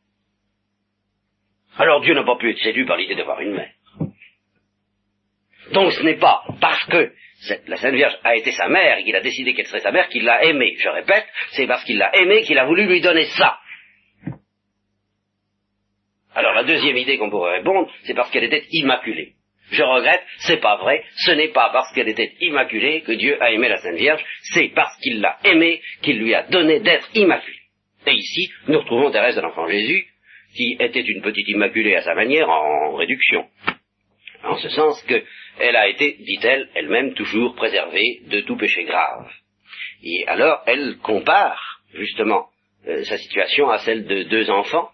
Alors 1.76 2.00
Dieu 2.00 2.14
n'a 2.14 2.24
pas 2.24 2.36
pu 2.36 2.50
être 2.50 2.62
séduit 2.62 2.86
par 2.86 2.96
l'idée 2.96 3.14
d'avoir 3.14 3.40
une 3.40 3.52
mère. 3.52 3.70
Donc 5.72 5.92
ce 5.92 6.02
n'est 6.02 6.18
pas 6.18 6.44
parce 6.60 6.84
que 6.86 7.12
la 7.66 7.76
Sainte 7.76 7.94
Vierge 7.94 8.16
a 8.24 8.36
été 8.36 8.52
sa 8.52 8.68
mère 8.68 8.98
et 8.98 9.04
qu'il 9.04 9.16
a 9.16 9.20
décidé 9.20 9.54
qu'elle 9.54 9.66
serait 9.66 9.80
sa 9.80 9.92
mère 9.92 10.08
qu'il 10.08 10.24
l'a 10.24 10.44
aimée. 10.44 10.76
Je 10.78 10.88
répète, 10.88 11.26
c'est 11.52 11.66
parce 11.66 11.84
qu'il 11.84 11.98
l'a 11.98 12.14
aimée 12.16 12.42
qu'il 12.42 12.58
a 12.58 12.64
voulu 12.64 12.86
lui 12.86 13.00
donner 13.00 13.24
ça. 13.36 13.58
Alors 16.34 16.54
la 16.54 16.64
deuxième 16.64 16.96
idée 16.96 17.18
qu'on 17.18 17.30
pourrait 17.30 17.58
répondre, 17.58 17.90
c'est 18.04 18.14
parce 18.14 18.30
qu'elle 18.30 18.44
était 18.44 18.64
immaculée. 18.70 19.34
Je 19.70 19.82
regrette, 19.82 20.22
c'est 20.38 20.60
pas 20.60 20.76
vrai, 20.76 21.02
ce 21.16 21.32
n'est 21.32 21.48
pas 21.48 21.70
parce 21.72 21.92
qu'elle 21.94 22.08
était 22.08 22.32
immaculée 22.40 23.00
que 23.02 23.12
Dieu 23.12 23.42
a 23.42 23.50
aimé 23.50 23.68
la 23.68 23.78
Sainte 23.78 23.96
Vierge, 23.96 24.22
c'est 24.52 24.68
parce 24.74 24.96
qu'il 25.00 25.20
l'a 25.20 25.38
aimée 25.44 25.80
qu'il 26.02 26.18
lui 26.18 26.34
a 26.34 26.42
donné 26.42 26.80
d'être 26.80 27.08
immaculée. 27.14 27.56
Et 28.06 28.12
ici, 28.12 28.50
nous 28.68 28.80
retrouvons 28.80 29.10
Thérèse 29.10 29.36
de 29.36 29.40
l'Enfant 29.40 29.68
Jésus, 29.68 30.06
qui 30.54 30.76
était 30.78 31.00
une 31.00 31.22
petite 31.22 31.48
immaculée 31.48 31.94
à 31.94 32.02
sa 32.02 32.14
manière, 32.14 32.50
en 32.50 32.94
réduction. 32.96 33.46
En 34.44 34.56
ce 34.56 34.68
sens 34.70 35.02
qu'elle 35.04 35.76
a 35.76 35.88
été, 35.88 36.16
dit-elle, 36.20 36.68
elle-même 36.74 37.14
toujours 37.14 37.54
préservée 37.54 38.20
de 38.26 38.40
tout 38.40 38.56
péché 38.56 38.84
grave. 38.84 39.30
Et 40.02 40.24
alors, 40.26 40.62
elle 40.66 40.98
compare, 40.98 41.80
justement, 41.94 42.46
euh, 42.88 43.04
sa 43.04 43.18
situation 43.18 43.70
à 43.70 43.78
celle 43.78 44.04
de 44.06 44.24
deux 44.24 44.50
enfants, 44.50 44.90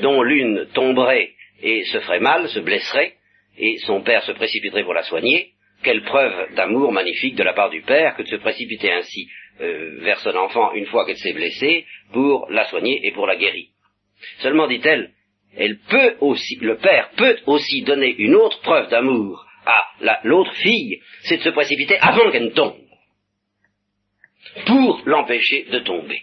dont 0.00 0.22
l'une 0.22 0.66
tomberait 0.74 1.32
et 1.62 1.84
se 1.84 2.00
ferait 2.00 2.20
mal, 2.20 2.48
se 2.48 2.60
blesserait, 2.60 3.14
et 3.58 3.78
son 3.78 4.02
père 4.02 4.22
se 4.22 4.32
précipiterait 4.32 4.84
pour 4.84 4.94
la 4.94 5.02
soigner, 5.02 5.50
quelle 5.82 6.02
preuve 6.04 6.54
d'amour 6.54 6.92
magnifique 6.92 7.34
de 7.34 7.42
la 7.42 7.52
part 7.52 7.70
du 7.70 7.82
père 7.82 8.14
que 8.16 8.22
de 8.22 8.28
se 8.28 8.36
précipiter 8.36 8.92
ainsi 8.92 9.28
euh, 9.60 9.98
vers 10.00 10.18
son 10.20 10.34
enfant 10.36 10.72
une 10.74 10.86
fois 10.86 11.04
qu'elle 11.04 11.18
s'est 11.18 11.32
blessée 11.32 11.84
pour 12.12 12.46
la 12.50 12.64
soigner 12.66 13.04
et 13.04 13.12
pour 13.12 13.26
la 13.26 13.36
guérir. 13.36 13.66
Seulement, 14.38 14.68
dit-elle, 14.68 15.10
elle 15.56 15.78
peut 15.78 16.16
aussi, 16.20 16.56
le 16.56 16.76
père 16.78 17.10
peut 17.16 17.38
aussi 17.46 17.82
donner 17.82 18.14
une 18.18 18.34
autre 18.34 18.60
preuve 18.60 18.88
d'amour 18.88 19.46
à 19.66 19.86
l'autre 20.24 20.52
fille, 20.54 21.00
c'est 21.22 21.36
de 21.36 21.42
se 21.42 21.50
précipiter 21.50 21.96
avant 22.00 22.30
qu'elle 22.30 22.46
ne 22.46 22.50
tombe, 22.50 22.76
pour 24.66 25.02
l'empêcher 25.04 25.64
de 25.70 25.78
tomber. 25.80 26.22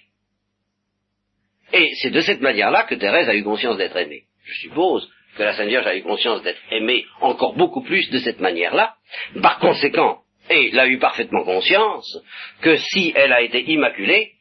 Et 1.71 1.91
c'est 2.01 2.09
de 2.09 2.21
cette 2.21 2.41
manière-là 2.41 2.83
que 2.83 2.95
Thérèse 2.95 3.29
a 3.29 3.35
eu 3.35 3.43
conscience 3.43 3.77
d'être 3.77 3.95
aimée. 3.95 4.23
Je 4.43 4.53
suppose 4.61 5.09
que 5.37 5.43
la 5.43 5.53
Sainte 5.53 5.69
Vierge 5.69 5.87
a 5.87 5.95
eu 5.95 6.01
conscience 6.01 6.41
d'être 6.41 6.61
aimée 6.71 7.05
encore 7.21 7.55
beaucoup 7.55 7.83
plus 7.83 8.09
de 8.09 8.17
cette 8.17 8.39
manière-là. 8.39 8.95
Par 9.41 9.59
conséquent, 9.59 10.21
et 10.49 10.69
elle 10.71 10.79
a 10.79 10.87
eu 10.87 10.97
parfaitement 10.97 11.43
conscience 11.43 12.17
que 12.61 12.75
si 12.75 13.13
elle 13.15 13.31
a 13.31 13.41
été 13.41 13.61
immaculée, 13.69 14.33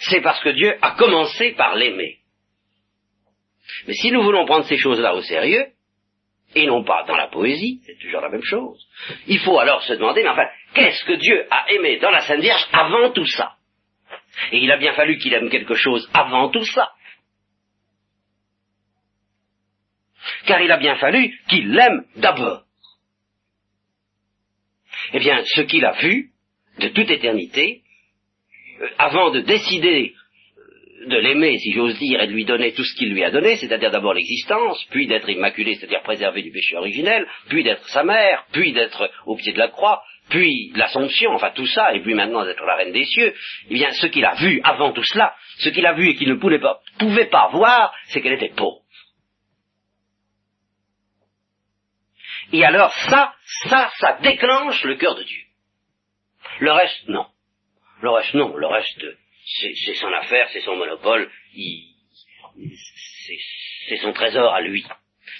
c'est 0.00 0.20
parce 0.20 0.40
que 0.42 0.50
Dieu 0.50 0.76
a 0.82 0.92
commencé 0.92 1.52
par 1.52 1.74
l'aimer. 1.74 2.18
Mais 3.86 3.94
si 3.94 4.10
nous 4.10 4.22
voulons 4.22 4.46
prendre 4.46 4.64
ces 4.64 4.76
choses-là 4.76 5.14
au 5.14 5.22
sérieux, 5.22 5.66
et 6.54 6.66
non 6.66 6.82
pas 6.84 7.04
dans 7.04 7.16
la 7.16 7.28
poésie, 7.28 7.80
c'est 7.84 7.98
toujours 7.98 8.20
la 8.20 8.30
même 8.30 8.42
chose, 8.42 8.86
il 9.26 9.38
faut 9.38 9.58
alors 9.58 9.82
se 9.82 9.92
demander, 9.92 10.22
mais 10.22 10.30
enfin, 10.30 10.48
qu'est-ce 10.74 11.04
que 11.04 11.14
Dieu 11.14 11.46
a 11.50 11.70
aimé 11.72 11.98
dans 11.98 12.10
la 12.10 12.22
Sainte 12.22 12.40
Vierge 12.40 12.66
avant 12.72 13.10
tout 13.10 13.26
ça? 13.26 13.54
Et 14.52 14.58
il 14.58 14.70
a 14.70 14.76
bien 14.76 14.94
fallu 14.94 15.18
qu'il 15.18 15.34
aime 15.34 15.50
quelque 15.50 15.74
chose 15.74 16.08
avant 16.14 16.48
tout 16.48 16.64
ça. 16.64 16.90
Car 20.46 20.60
il 20.60 20.70
a 20.70 20.76
bien 20.76 20.96
fallu 20.96 21.38
qu'il 21.48 21.72
l'aime 21.72 22.04
d'abord. 22.16 22.64
Eh 25.12 25.18
bien, 25.18 25.42
ce 25.44 25.62
qu'il 25.62 25.84
a 25.84 25.92
vu 25.92 26.30
de 26.78 26.88
toute 26.88 27.10
éternité, 27.10 27.82
euh, 28.80 28.88
avant 28.98 29.30
de 29.30 29.40
décider 29.40 30.14
de 31.08 31.18
l'aimer, 31.18 31.58
si 31.58 31.72
j'ose 31.72 31.98
dire, 31.98 32.20
et 32.20 32.26
de 32.26 32.32
lui 32.32 32.44
donner 32.44 32.72
tout 32.72 32.84
ce 32.84 32.94
qu'il 32.94 33.12
lui 33.12 33.24
a 33.24 33.30
donné, 33.30 33.56
c'est-à-dire 33.56 33.90
d'abord 33.90 34.14
l'existence, 34.14 34.84
puis 34.90 35.06
d'être 35.06 35.28
immaculé, 35.28 35.74
c'est-à-dire 35.74 36.02
préservé 36.02 36.42
du 36.42 36.50
péché 36.50 36.76
originel, 36.76 37.26
puis 37.48 37.64
d'être 37.64 37.86
sa 37.88 38.04
mère, 38.04 38.46
puis 38.52 38.72
d'être 38.72 39.10
au 39.26 39.36
pied 39.36 39.52
de 39.52 39.58
la 39.58 39.68
croix, 39.68 40.02
puis 40.30 40.72
l'Assomption, 40.74 41.32
enfin 41.32 41.50
tout 41.54 41.66
ça, 41.66 41.94
et 41.94 42.00
puis 42.00 42.14
maintenant 42.14 42.44
d'être 42.44 42.64
la 42.64 42.76
reine 42.76 42.92
des 42.92 43.04
cieux, 43.04 43.34
eh 43.70 43.74
bien 43.74 43.90
ce 43.92 44.06
qu'il 44.06 44.24
a 44.24 44.34
vu 44.34 44.60
avant 44.62 44.92
tout 44.92 45.02
cela, 45.02 45.34
ce 45.58 45.70
qu'il 45.70 45.86
a 45.86 45.94
vu 45.94 46.10
et 46.10 46.14
qu'il 46.14 46.28
ne 46.28 46.34
pouvait 46.34 46.60
pas, 46.60 46.80
pouvait 46.98 47.26
pas 47.26 47.48
voir, 47.48 47.94
c'est 48.08 48.20
qu'elle 48.20 48.34
était 48.34 48.54
pauvre. 48.54 48.82
Et 52.52 52.64
alors 52.64 52.92
ça, 53.10 53.34
ça, 53.68 53.90
ça 53.98 54.18
déclenche 54.22 54.82
le 54.84 54.96
cœur 54.96 55.14
de 55.14 55.22
Dieu. 55.22 55.42
Le 56.60 56.72
reste, 56.72 57.08
non. 57.08 57.26
Le 58.00 58.10
reste, 58.10 58.34
non. 58.34 58.56
Le 58.56 58.66
reste, 58.66 59.04
c'est 59.48 59.94
son 59.94 60.12
affaire, 60.12 60.48
c'est 60.52 60.60
son 60.60 60.76
monopole, 60.76 61.30
c'est 63.88 63.96
son 63.98 64.12
trésor 64.12 64.54
à 64.54 64.60
lui. 64.60 64.84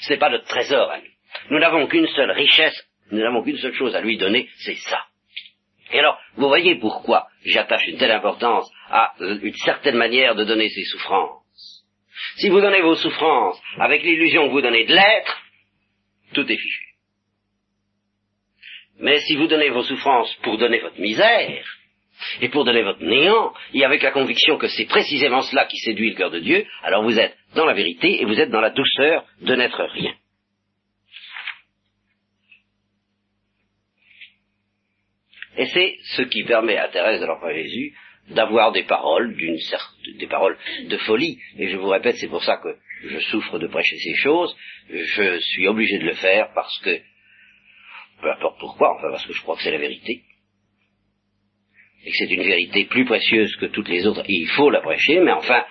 Ce 0.03 0.13
n'est 0.13 0.19
pas 0.19 0.31
notre 0.31 0.47
trésor 0.47 0.91
à 0.91 0.99
lui. 0.99 1.11
Nous 1.51 1.59
n'avons 1.59 1.87
qu'une 1.87 2.07
seule 2.09 2.31
richesse, 2.31 2.87
nous 3.11 3.21
n'avons 3.21 3.43
qu'une 3.43 3.59
seule 3.59 3.75
chose 3.75 3.95
à 3.95 4.01
lui 4.01 4.17
donner, 4.17 4.49
c'est 4.59 4.77
ça. 4.77 5.05
Et 5.93 5.99
alors, 5.99 6.21
vous 6.37 6.49
voyez 6.49 6.77
pourquoi 6.77 7.29
j'attache 7.45 7.87
une 7.87 7.99
telle 7.99 8.13
importance 8.13 8.71
à 8.91 9.15
une 9.21 9.55
certaine 9.55 9.97
manière 9.97 10.35
de 10.35 10.45
donner 10.45 10.69
ses 10.69 10.85
souffrances. 10.85 11.85
Si 12.37 12.49
vous 12.49 12.61
donnez 12.61 12.83
vos 12.83 12.97
souffrances 12.97 13.61
avec 13.79 14.03
l'illusion 14.03 14.47
que 14.47 14.53
vous 14.53 14.61
donnez 14.61 14.85
de 14.85 14.95
l'être, 14.95 15.43
tout 16.35 16.51
est 16.51 16.57
fichu. 16.57 16.85
Mais 18.99 19.21
si 19.21 19.37
vous 19.37 19.47
donnez 19.47 19.71
vos 19.71 19.83
souffrances 19.83 20.35
pour 20.43 20.59
donner 20.59 20.81
votre 20.81 21.01
misère, 21.01 21.65
et 22.41 22.49
pour 22.49 22.65
donner 22.65 22.83
votre 22.83 23.03
néant, 23.03 23.53
et 23.75 23.85
avec 23.85 24.03
la 24.03 24.11
conviction 24.11 24.59
que 24.59 24.69
c'est 24.69 24.87
précisément 24.87 25.43
cela 25.43 25.67
qui 25.67 25.79
séduit 25.79 26.11
le 26.11 26.17
cœur 26.17 26.31
de 26.31 26.41
Dieu, 26.41 26.67
alors 26.83 27.03
vous 27.03 27.19
êtes 27.19 27.37
dans 27.55 27.65
la 27.65 27.75
vérité 27.75 28.21
et 28.21 28.25
vous 28.25 28.41
êtes 28.41 28.51
dans 28.51 28.61
la 28.61 28.71
douceur 28.71 29.25
de 29.41 29.55
n'être 29.55 29.83
rien. 29.83 30.15
Et 35.57 35.67
c'est 35.67 35.97
ce 36.17 36.23
qui 36.23 36.45
permet 36.45 36.77
à 36.77 36.89
Thérèse 36.89 37.21
de 37.21 37.27
l'Enfant 37.27 37.53
Jésus 37.53 37.93
d'avoir 38.31 38.73
des 38.73 38.85
paroles 38.85 39.35
d'une 39.35 39.59
des 40.19 40.27
paroles 40.27 40.57
de 40.85 40.97
folie. 40.99 41.39
Et 41.59 41.69
je 41.69 41.77
vous 41.77 41.89
répète, 41.89 42.17
c'est 42.17 42.29
pour 42.29 42.45
ça 42.45 42.59
que 42.59 42.77
je 43.05 43.19
souffre 43.21 43.59
de 43.59 43.67
prêcher 43.67 43.97
ces 43.97 44.15
choses. 44.15 44.55
Je 44.91 45.39
suis 45.41 45.67
obligé 45.67 45.99
de 45.99 46.05
le 46.05 46.15
faire 46.15 46.53
parce 46.55 46.79
que, 46.81 47.01
peu 48.21 48.31
importe 48.31 48.61
pourquoi, 48.61 48.95
enfin 48.97 49.11
parce 49.11 49.27
que 49.27 49.33
je 49.33 49.43
crois 49.43 49.57
que 49.57 49.63
c'est 49.63 49.73
la 49.73 49.79
vérité 49.79 50.23
et 52.09 52.11
que 52.11 52.17
c'est 52.17 52.35
une 52.35 52.43
vérité 52.43 52.87
plus 52.87 53.05
précieuse 53.05 53.55
que 53.57 53.67
toutes 53.67 53.91
les 53.91 54.07
autres, 54.07 54.23
et 54.23 54.33
il 54.33 54.49
faut 54.49 54.71
la 54.71 54.81
prêcher, 54.81 55.21
mais 55.21 55.33
enfin, 55.33 55.63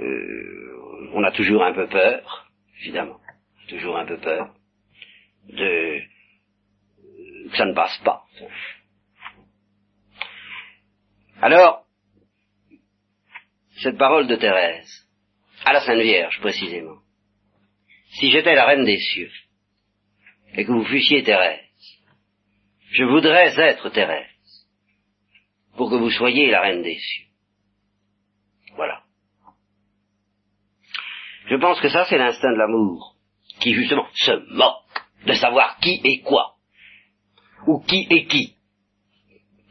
euh, 0.00 1.10
on 1.12 1.22
a 1.22 1.30
toujours 1.30 1.62
un 1.62 1.72
peu 1.72 1.86
peur, 1.86 2.50
évidemment, 2.80 3.20
toujours 3.68 3.96
un 3.96 4.04
peu 4.04 4.18
peur, 4.18 4.52
de 5.48 6.00
que 7.50 7.56
ça 7.56 7.66
ne 7.66 7.74
passe 7.74 7.96
pas. 7.98 8.24
Alors, 11.40 11.84
cette 13.80 13.96
parole 13.96 14.26
de 14.26 14.34
Thérèse, 14.34 15.06
à 15.64 15.72
la 15.72 15.82
Sainte 15.82 16.00
Vierge 16.00 16.40
précisément, 16.40 16.98
si 18.18 18.32
j'étais 18.32 18.56
la 18.56 18.66
reine 18.66 18.84
des 18.84 18.98
cieux, 18.98 19.30
et 20.54 20.64
que 20.64 20.72
vous 20.72 20.84
fussiez 20.84 21.22
Thérèse, 21.22 21.60
je 22.90 23.04
voudrais 23.04 23.56
être 23.60 23.88
Thérèse 23.90 24.35
pour 25.76 25.90
que 25.90 25.96
vous 25.96 26.10
soyez 26.10 26.50
la 26.50 26.62
reine 26.62 26.82
des 26.82 26.98
cieux. 26.98 27.26
Voilà. 28.74 29.02
Je 31.48 31.56
pense 31.56 31.80
que 31.80 31.88
ça, 31.88 32.06
c'est 32.08 32.18
l'instinct 32.18 32.52
de 32.52 32.58
l'amour, 32.58 33.16
qui 33.60 33.74
justement 33.74 34.06
se 34.14 34.32
moque 34.54 35.04
de 35.26 35.34
savoir 35.34 35.78
qui 35.78 36.00
est 36.02 36.20
quoi, 36.22 36.56
ou 37.66 37.80
qui 37.80 38.06
est 38.10 38.26
qui, 38.26 38.56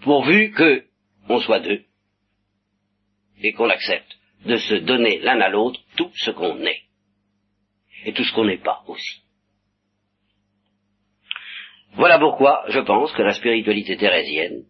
pourvu 0.01 0.51
que 0.51 0.85
on 1.27 1.39
soit 1.39 1.59
deux, 1.59 1.83
et 3.41 3.53
qu'on 3.53 3.69
accepte 3.69 4.17
de 4.45 4.57
se 4.57 4.75
donner 4.75 5.19
l'un 5.19 5.39
à 5.41 5.49
l'autre 5.49 5.79
tout 5.97 6.11
ce 6.15 6.31
qu'on 6.31 6.61
est, 6.61 6.83
et 8.05 8.13
tout 8.13 8.23
ce 8.23 8.33
qu'on 8.33 8.45
n'est 8.45 8.61
pas 8.61 8.83
aussi. 8.87 9.21
Voilà 11.93 12.19
pourquoi 12.19 12.65
je 12.69 12.79
pense 12.79 13.11
que 13.13 13.21
la 13.21 13.33
spiritualité 13.33 13.97
thérésienne 13.97 14.65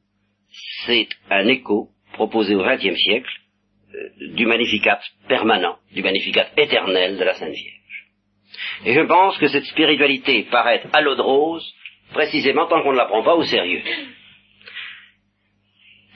c'est 0.85 1.07
un 1.29 1.47
écho 1.47 1.89
proposé 2.13 2.55
au 2.55 2.63
XXe 2.63 2.95
siècle 2.95 3.31
euh, 3.93 4.33
du 4.35 4.45
magnificat 4.45 4.99
permanent, 5.27 5.77
du 5.93 6.01
magnificat 6.01 6.47
éternel 6.57 7.17
de 7.17 7.23
la 7.23 7.33
Sainte 7.33 7.53
Vierge. 7.53 8.07
Et 8.85 8.93
je 8.93 9.01
pense 9.01 9.37
que 9.37 9.47
cette 9.47 9.65
spiritualité 9.65 10.43
paraît 10.49 10.83
à 10.93 11.01
l'eau 11.01 11.15
rose 11.21 11.73
précisément 12.13 12.67
tant 12.67 12.81
qu'on 12.81 12.93
ne 12.93 12.97
la 12.97 13.05
prend 13.05 13.23
pas 13.23 13.35
au 13.35 13.43
sérieux. 13.43 13.81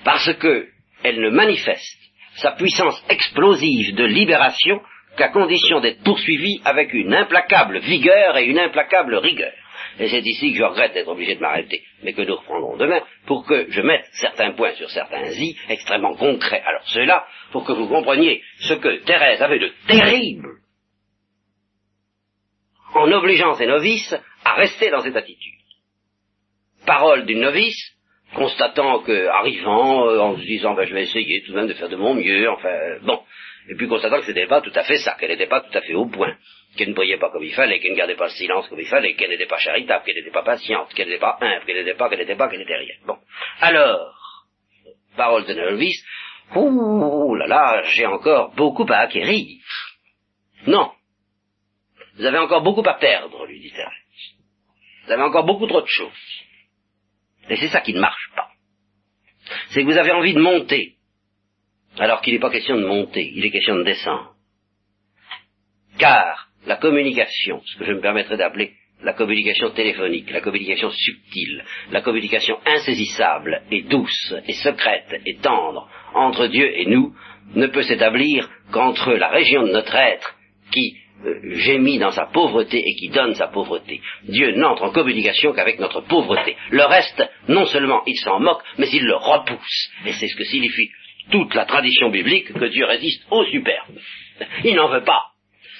Parce 0.04 0.34
qu'elle 0.36 1.20
ne 1.20 1.30
manifeste 1.30 2.00
sa 2.36 2.52
puissance 2.52 3.04
explosive 3.10 3.96
de 3.96 4.06
libération 4.06 4.82
qu'à 5.18 5.30
condition 5.30 5.82
d'être 5.82 6.04
poursuivie 6.04 6.62
avec 6.64 6.94
une 6.94 7.14
implacable 7.14 7.80
vigueur 7.80 8.38
et 8.38 8.46
une 8.46 8.60
implacable 8.60 9.16
rigueur. 9.16 9.54
Et 10.00 10.08
c'est 10.08 10.26
ici 10.26 10.52
que 10.52 10.58
je 10.58 10.64
regrette 10.64 10.93
d'être 10.93 11.10
obligé 11.10 11.36
de 11.36 11.41
m'arrêter, 11.41 11.84
mais 12.04 12.14
que 12.14 12.22
nous 12.22 12.36
reprendrons 12.36 12.78
demain, 12.78 13.02
pour 13.26 13.45
que 13.45 13.70
je 13.70 13.82
mette 13.82 14.06
certains 14.14 14.52
points 14.54 14.74
sur 14.76 14.89
certains 14.89 15.30
i 15.32 15.58
extrêmement 15.68 16.16
concrets. 16.16 16.64
Alors 16.66 16.88
cela, 16.88 17.26
pour 17.52 17.66
que 17.66 17.74
vous 17.74 17.88
compreniez 17.88 18.41
ce 18.60 18.76
que 18.76 19.04
Thérèse 19.04 19.41
avait 19.41 19.60
de 19.60 19.72
terrible 19.88 20.47
en 22.93 23.12
obligeant 23.12 23.56
ses 23.56 23.68
novices 23.68 24.16
à 24.45 24.54
rester 24.54 24.89
dans 24.89 25.02
cette 25.02 25.16
attitude. 25.16 25.54
Parole 26.86 27.26
d'une 27.26 27.41
novice, 27.41 27.95
constatant 28.34 29.00
que, 29.00 29.28
arrivant, 29.28 30.08
euh, 30.08 30.20
en 30.20 30.38
se 30.38 30.41
disant, 30.41 30.74
ben, 30.74 30.88
je 30.88 30.93
vais 30.93 31.04
essayer 31.04 31.43
tout 31.43 31.52
de 31.52 31.58
même 31.58 31.68
de 31.68 31.74
faire 31.74 31.89
de 31.89 31.95
mon 31.95 32.16
mieux, 32.16 32.50
enfin, 32.50 32.97
bon, 33.04 33.22
et 33.70 33.76
puis 33.76 33.88
constatant 33.88 34.18
que 34.20 34.26
ce 34.26 34.32
n'était 34.32 34.47
pas 34.47 34.62
tout 34.62 34.72
à 34.74 34.84
fait 34.84 34.97
ça, 34.97 35.16
qu'elle 35.20 35.30
n'était 35.30 35.47
pas 35.47 35.62
tout 35.62 35.78
à 35.78 35.82
fait 35.82 35.93
au 35.93 36.08
point, 36.08 36.36
qu'elle 36.76 36.89
ne 36.89 36.93
priait 36.93 37.17
pas 37.17 37.32
comme 37.32 37.43
il 37.43 37.53
fallait, 37.53 37.80
qu'elle 37.80 37.91
ne 37.91 37.97
gardait 37.97 38.15
pas 38.15 38.26
le 38.26 38.32
silence 38.32 38.67
comme 38.67 38.80
il 38.80 38.88
fallait, 38.88 39.15
qu'elle 39.15 39.30
n'était 39.30 39.47
pas 39.47 39.57
charitable, 39.57 40.05
qu'elle 40.05 40.15
n'était 40.15 40.32
pas 40.32 40.43
patiente, 40.43 40.93
qu'elle 40.93 41.07
n'était 41.07 41.20
pas 41.20 41.38
humble, 41.41 41.65
qu'elle 41.65 41.78
n'était 41.78 41.95
pas, 41.95 42.09
qu'elle 42.09 42.20
n'était 42.20 42.36
pas, 42.36 42.49
qu'elle 42.49 42.59
n'était 42.59 42.78
rien. 42.78 42.95
Bon. 43.05 43.17
Alors, 43.59 44.13
parole 45.15 45.45
de 45.45 45.53
novice, 45.53 46.03
ouh 46.55 47.36
là 47.36 47.47
là, 47.47 47.84
j'ai 47.84 48.05
encore 48.05 48.53
beaucoup 48.53 48.86
à 48.89 48.97
acquérir. 48.97 49.61
Non. 50.67 50.91
Vous 52.15 52.26
avez 52.26 52.38
encore 52.38 52.61
beaucoup 52.61 52.88
à 52.88 52.95
perdre, 52.95 53.45
lui 53.45 53.59
dit 53.59 53.72
Thérèse. 53.72 53.91
Vous 55.05 55.11
avez 55.11 55.24
encore 55.24 55.45
beaucoup 55.45 55.67
trop 55.67 55.82
de 55.82 55.88
choses. 55.88 56.43
Et 57.49 57.55
c'est 57.55 57.70
ça 57.70 57.82
qui 57.82 57.93
ne 57.93 57.99
marche 57.99 58.30
pas. 58.36 58.49
C'est 59.70 59.82
que 59.82 59.86
vous 59.86 59.97
avez 59.97 60.11
envie 60.11 60.34
de 60.34 60.39
monter, 60.39 60.97
alors 61.97 62.22
qu'il 62.22 62.34
n'est 62.34 62.39
pas 62.39 62.51
question 62.51 62.78
de 62.78 62.86
monter, 62.86 63.32
il 63.36 63.43
est 63.43 63.51
question 63.51 63.76
de 63.76 63.84
descendre. 63.84 64.36
Car 65.97 66.49
la 66.66 66.76
communication, 66.76 67.62
ce 67.66 67.78
que 67.78 67.86
je 67.86 67.93
me 67.93 68.01
permettrai 68.01 68.38
d'appeler 68.38 68.74
la 69.01 69.14
communication 69.14 69.70
téléphonique, 69.72 70.32
la 70.32 70.41
communication 70.41 70.89
subtile, 70.91 71.64
la 71.91 72.01
communication 72.01 72.57
insaisissable 72.66 73.62
et 73.72 73.84
douce 73.84 74.34
et 74.47 74.53
secrète 74.53 75.22
et 75.26 75.38
tendre 75.38 75.89
entre 76.14 76.47
Dieu 76.47 76.70
et 76.78 76.86
nous, 76.86 77.14
ne 77.55 77.68
peut 77.68 77.84
s'établir 77.84 78.49
qu'entre 78.72 79.14
la 79.14 79.30
région 79.30 79.64
de 79.64 79.72
notre 79.72 79.95
être 79.95 80.36
qui 80.72 80.97
euh, 81.26 81.55
gémit 81.55 81.97
dans 81.97 82.12
sa 82.12 82.28
pauvreté 82.28 82.78
et 82.78 82.95
qui 82.95 83.10
donne 83.10 83.34
sa 83.36 83.47
pauvreté. 83.47 84.01
Dieu 84.24 84.51
n'entre 84.51 84.84
en 84.84 84.91
communication 84.91 85.53
qu'avec 85.53 85.80
notre 85.80 86.01
pauvreté. 86.01 86.55
Le 86.70 86.84
reste, 86.84 87.24
non 87.47 87.66
seulement 87.66 88.03
il 88.05 88.18
s'en 88.18 88.39
moque, 88.39 88.62
mais 88.78 88.89
il 88.89 89.03
le 89.03 89.16
repousse. 89.16 89.91
Et 90.05 90.14
c'est 90.14 90.28
ce 90.28 90.36
que 90.36 90.45
signifie 90.45 90.89
toute 91.32 91.53
la 91.55 91.66
tradition 91.66 92.10
biblique 92.10 92.53
que 92.53 92.66
Dieu 92.66 92.86
résiste 92.86 93.26
au 93.32 93.43
superbe. 93.45 93.97
Il 94.64 94.76
n'en 94.76 94.89
veut 94.89 95.03
pas. 95.03 95.24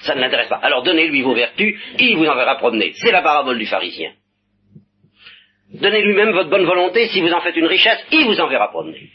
Ça 0.00 0.14
ne 0.14 0.20
l'intéresse 0.20 0.48
pas. 0.48 0.60
Alors 0.62 0.82
donnez-lui 0.82 1.22
vos 1.22 1.34
vertus, 1.34 1.78
il 1.98 2.16
vous 2.16 2.26
enverra 2.26 2.56
promener. 2.56 2.92
C'est 2.94 3.12
la 3.12 3.22
parabole 3.22 3.58
du 3.58 3.66
pharisien. 3.66 4.12
Donnez-lui 5.72 6.14
même 6.14 6.32
votre 6.32 6.50
bonne 6.50 6.64
volonté, 6.64 7.08
si 7.08 7.20
vous 7.20 7.32
en 7.32 7.40
faites 7.40 7.56
une 7.56 7.66
richesse, 7.66 8.04
il 8.10 8.26
vous 8.26 8.40
enverra 8.40 8.68
promener. 8.68 9.10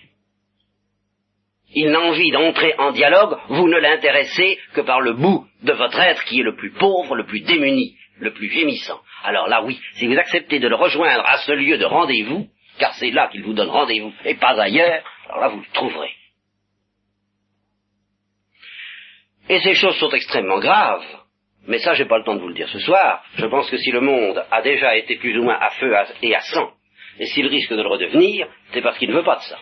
Il 1.74 1.90
n'a 1.90 2.00
envie 2.00 2.32
d'entrer 2.32 2.74
en 2.78 2.92
dialogue, 2.92 3.38
vous 3.50 3.68
ne 3.68 3.78
l'intéressez 3.78 4.58
que 4.74 4.82
par 4.82 5.02
le 5.02 5.14
bout 5.14 5.46
de 5.64 5.74
votre 5.74 6.00
être 6.00 6.24
qui 6.24 6.40
est 6.40 6.44
le 6.44 6.56
plus 6.56 6.72
pauvre, 6.72 7.16
le 7.16 7.26
plus 7.26 7.42
démuni, 7.42 7.98
le 8.20 8.32
plus 8.32 8.50
gémissant. 8.50 9.02
Alors 9.24 9.50
là, 9.50 9.64
oui, 9.64 9.78
si 9.96 10.08
vous 10.08 10.18
acceptez 10.18 10.60
de 10.60 10.70
le 10.70 10.76
rejoindre 10.76 11.24
à 11.26 11.38
ce 11.40 11.52
lieu 11.52 11.78
de 11.78 11.86
rendez-vous, 11.86 12.48
car 12.80 12.94
c'est 12.94 13.12
là 13.12 13.28
qu'il 13.30 13.44
vous 13.44 13.54
donne 13.54 13.70
rendez-vous 13.70 14.14
et 14.24 14.36
pas 14.36 14.58
ailleurs, 14.60 15.04
alors 15.28 15.42
là, 15.42 15.48
vous 15.50 15.60
le 15.60 15.74
trouverez. 15.74 16.12
Et 19.50 19.60
ces 19.60 19.76
choses 19.76 19.96
sont 19.98 20.10
extrêmement 20.12 20.60
graves, 20.60 21.06
mais 21.68 21.80
ça, 21.80 21.94
j'ai 21.94 22.06
pas 22.06 22.18
le 22.18 22.24
temps 22.24 22.36
de 22.36 22.42
vous 22.42 22.48
le 22.48 22.54
dire 22.54 22.70
ce 22.70 22.80
soir. 22.80 23.24
Je 23.38 23.46
pense 23.46 23.70
que 23.70 23.78
si 23.78 23.92
le 23.92 24.02
monde 24.02 24.44
a 24.52 24.62
déjà 24.62 24.96
été 24.96 25.16
plus 25.18 25.38
ou 25.38 25.44
moins 25.44 25.58
à 25.60 25.70
feu 25.72 25.94
et 26.22 26.36
à 26.36 26.42
sang, 26.42 26.72
et 27.20 27.26
s'il 27.26 27.48
risque 27.48 27.72
de 27.72 27.82
le 27.82 27.88
redevenir, 27.88 28.48
c'est 28.72 28.82
parce 28.82 28.98
qu'il 28.98 29.10
ne 29.10 29.16
veut 29.16 29.24
pas 29.24 29.38
de 29.38 29.42
ça. 29.42 29.60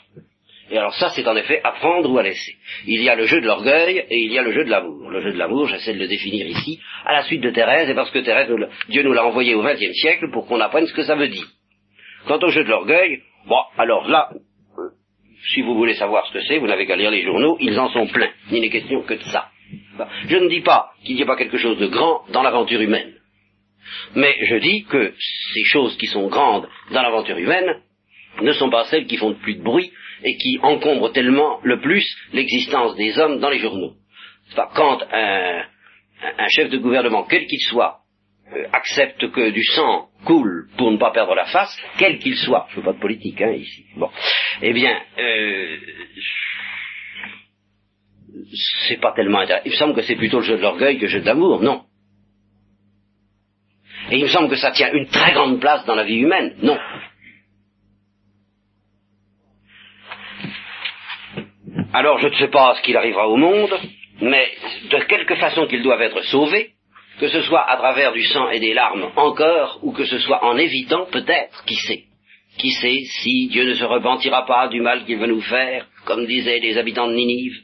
Et 0.72 0.78
alors 0.78 0.94
ça, 0.96 1.10
c'est 1.10 1.28
en 1.28 1.36
effet 1.36 1.62
à 1.64 1.74
prendre 1.74 2.10
ou 2.10 2.18
à 2.18 2.24
laisser. 2.24 2.56
Il 2.88 3.02
y 3.04 3.10
a 3.10 3.16
le 3.16 3.26
jeu 3.26 3.42
de 3.42 3.46
l'orgueil 3.46 4.06
et 4.10 4.18
il 4.18 4.32
y 4.32 4.40
a 4.40 4.42
le 4.42 4.54
jeu 4.54 4.64
de 4.64 4.70
l'amour. 4.70 5.10
Le 5.10 5.22
jeu 5.22 5.34
de 5.34 5.38
l'amour, 5.38 5.68
j'essaie 5.68 5.94
de 5.94 6.00
le 6.00 6.08
définir 6.08 6.48
ici, 6.48 6.80
à 7.06 7.14
la 7.14 7.24
suite 7.24 7.42
de 7.42 7.52
Thérèse, 7.52 7.90
et 7.90 7.94
parce 7.94 8.10
que 8.12 8.20
Thérèse, 8.20 8.50
Dieu 8.90 9.04
nous 9.04 9.14
l'a 9.14 9.26
envoyé 9.26 9.54
au 9.56 9.62
XXe 9.62 9.94
siècle 9.94 10.32
pour 10.32 10.48
qu'on 10.48 10.62
apprenne 10.62 10.88
ce 10.88 10.94
que 10.94 11.04
ça 11.04 11.16
veut 11.16 11.28
dire. 11.28 11.46
Quant 12.26 12.40
au 12.40 12.50
jeu 12.50 12.64
de 12.64 12.70
l'orgueil, 12.70 13.22
bon, 13.46 13.60
alors 13.78 14.08
là, 14.08 14.30
si 15.54 15.62
vous 15.62 15.76
voulez 15.76 15.94
savoir 15.96 16.26
ce 16.28 16.34
que 16.34 16.42
c'est, 16.42 16.58
vous 16.58 16.68
n'avez 16.68 16.88
qu'à 16.88 16.96
lire 16.96 17.12
les 17.12 17.24
journaux, 17.24 17.58
ils 17.60 17.78
en 17.78 17.90
sont 17.90 18.08
pleins. 18.08 18.32
Il 18.50 18.62
n'est 18.62 18.70
question 18.70 19.02
que 19.04 19.16
de 19.16 19.24
ça. 19.24 19.50
Je 20.28 20.38
ne 20.38 20.50
dis 20.50 20.62
pas 20.62 20.92
qu'il 21.04 21.16
n'y 21.16 21.22
ait 21.22 21.26
pas 21.26 21.36
quelque 21.36 21.58
chose 21.58 21.78
de 21.78 21.88
grand 21.88 22.24
dans 22.30 22.44
l'aventure 22.44 22.82
humaine. 22.82 23.14
Mais 24.16 24.36
je 24.46 24.56
dis 24.56 24.86
que 24.86 25.14
ces 25.54 25.64
choses 25.66 25.98
qui 25.98 26.08
sont 26.08 26.28
grandes 26.28 26.68
dans 26.92 27.02
l'aventure 27.02 27.38
humaine 27.38 27.82
ne 28.42 28.52
sont 28.54 28.70
pas 28.70 28.86
celles 28.86 29.06
qui 29.06 29.18
font 29.18 29.30
le 29.30 29.36
plus 29.36 29.56
de 29.56 29.64
bruit 29.64 29.92
et 30.24 30.38
qui 30.38 30.60
encombrent 30.62 31.12
tellement 31.12 31.60
le 31.64 31.80
plus 31.80 32.06
l'existence 32.32 32.96
des 32.96 33.18
hommes 33.20 33.40
dans 33.40 33.50
les 33.50 33.60
journaux. 33.60 33.94
Quand 34.76 35.00
un, 35.12 35.64
chef 36.50 36.70
de 36.70 36.78
gouvernement, 36.78 37.24
quel 37.24 37.46
qu'il 37.48 37.62
soit, 37.62 38.00
euh, 38.54 38.66
accepte 38.72 39.32
que 39.32 39.50
du 39.50 39.64
sang 39.64 40.10
coule 40.26 40.68
pour 40.78 40.92
ne 40.92 40.98
pas 40.98 41.12
perdre 41.12 41.34
la 41.34 41.46
face, 41.46 41.76
quel 41.98 42.20
qu'il 42.20 42.36
soit, 42.36 42.68
je 42.70 42.76
ne 42.76 42.82
veux 42.82 42.92
pas 42.92 42.94
de 42.94 43.02
politique 43.02 43.42
hein, 43.42 43.52
ici, 43.52 43.86
bon, 43.96 44.10
eh 44.62 44.74
bien, 44.74 44.96
euh, 45.18 45.78
c'est 48.88 49.00
pas 49.00 49.14
tellement 49.14 49.40
intéressant. 49.40 49.66
Il 49.66 49.72
me 49.72 49.78
semble 49.78 49.96
que 49.96 50.02
c'est 50.02 50.16
plutôt 50.16 50.40
le 50.40 50.44
jeu 50.44 50.58
de 50.58 50.62
l'orgueil 50.62 50.98
que 50.98 51.04
le 51.04 51.08
jeu 51.08 51.22
de 51.22 51.26
l'amour, 51.26 51.62
non. 51.62 51.84
Et 54.12 54.18
il 54.18 54.24
me 54.24 54.30
semble 54.30 54.50
que 54.50 54.56
ça 54.56 54.72
tient 54.72 54.92
une 54.92 55.08
très 55.08 55.34
grande 55.34 55.60
place 55.60 55.86
dans 55.86 55.96
la 55.96 56.04
vie 56.04 56.18
humaine, 56.18 56.56
non. 56.62 56.78
Alors 61.94 62.18
je 62.20 62.28
ne 62.28 62.36
sais 62.36 62.50
pas 62.50 62.76
ce 62.76 62.82
qu'il 62.82 62.98
arrivera 62.98 63.28
au 63.30 63.38
monde, 63.38 63.74
mais 64.22 64.50
de 64.90 65.04
quelque 65.04 65.36
façon 65.36 65.68
qu'ils 65.68 65.84
doivent 65.84 66.02
être 66.02 66.22
sauvés, 66.24 66.72
que 67.20 67.28
ce 67.28 67.42
soit 67.44 67.70
à 67.70 67.78
travers 67.78 68.12
du 68.14 68.24
sang 68.24 68.50
et 68.50 68.60
des 68.60 68.74
larmes 68.74 69.12
encore, 69.16 69.80
ou 69.84 69.92
que 69.92 70.06
ce 70.06 70.18
soit 70.20 70.44
en 70.44 70.58
évitant 70.58 71.06
peut-être, 71.12 71.64
qui 71.66 71.76
sait, 71.76 72.04
qui 72.58 72.72
sait 72.72 73.04
si 73.22 73.48
Dieu 73.48 73.66
ne 73.66 73.76
se 73.76 73.84
repentira 73.84 74.46
pas 74.46 74.68
du 74.68 74.82
mal 74.82 75.06
qu'il 75.06 75.18
veut 75.18 75.28
nous 75.28 75.42
faire, 75.42 75.88
comme 76.06 76.26
disaient 76.26 76.60
les 76.60 76.78
habitants 76.78 77.08
de 77.08 77.14
Ninive, 77.14 77.62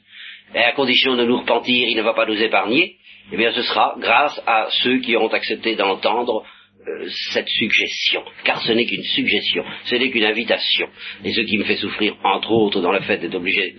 et 0.54 0.60
à 0.60 0.72
condition 0.74 1.16
de 1.16 1.26
nous 1.26 1.38
repentir, 1.38 1.88
il 1.88 1.96
ne 1.96 2.02
va 2.02 2.14
pas 2.14 2.26
nous 2.26 2.42
épargner, 2.42 2.96
eh 3.32 3.38
bien 3.38 3.52
ce 3.52 3.62
sera 3.62 3.96
grâce 4.00 4.42
à 4.48 4.68
ceux 4.84 5.00
qui 5.00 5.16
auront 5.16 5.28
accepté 5.28 5.76
d'entendre 5.76 6.44
euh, 6.88 7.08
cette 7.32 7.50
suggestion, 7.50 8.24
car 8.44 8.62
ce 8.62 8.72
n'est 8.72 8.86
qu'une 8.86 9.04
suggestion, 9.04 9.64
ce 9.86 9.96
n'est 9.96 10.10
qu'une 10.10 10.24
invitation. 10.24 10.88
Et 11.24 11.32
ce 11.32 11.42
qui 11.42 11.58
me 11.58 11.64
fait 11.64 11.76
souffrir, 11.76 12.16
entre 12.24 12.52
autres, 12.52 12.82
dans 12.82 12.92
le 12.92 13.02
fait 13.02 13.18
d'être 13.18 13.36
obligé 13.36 13.76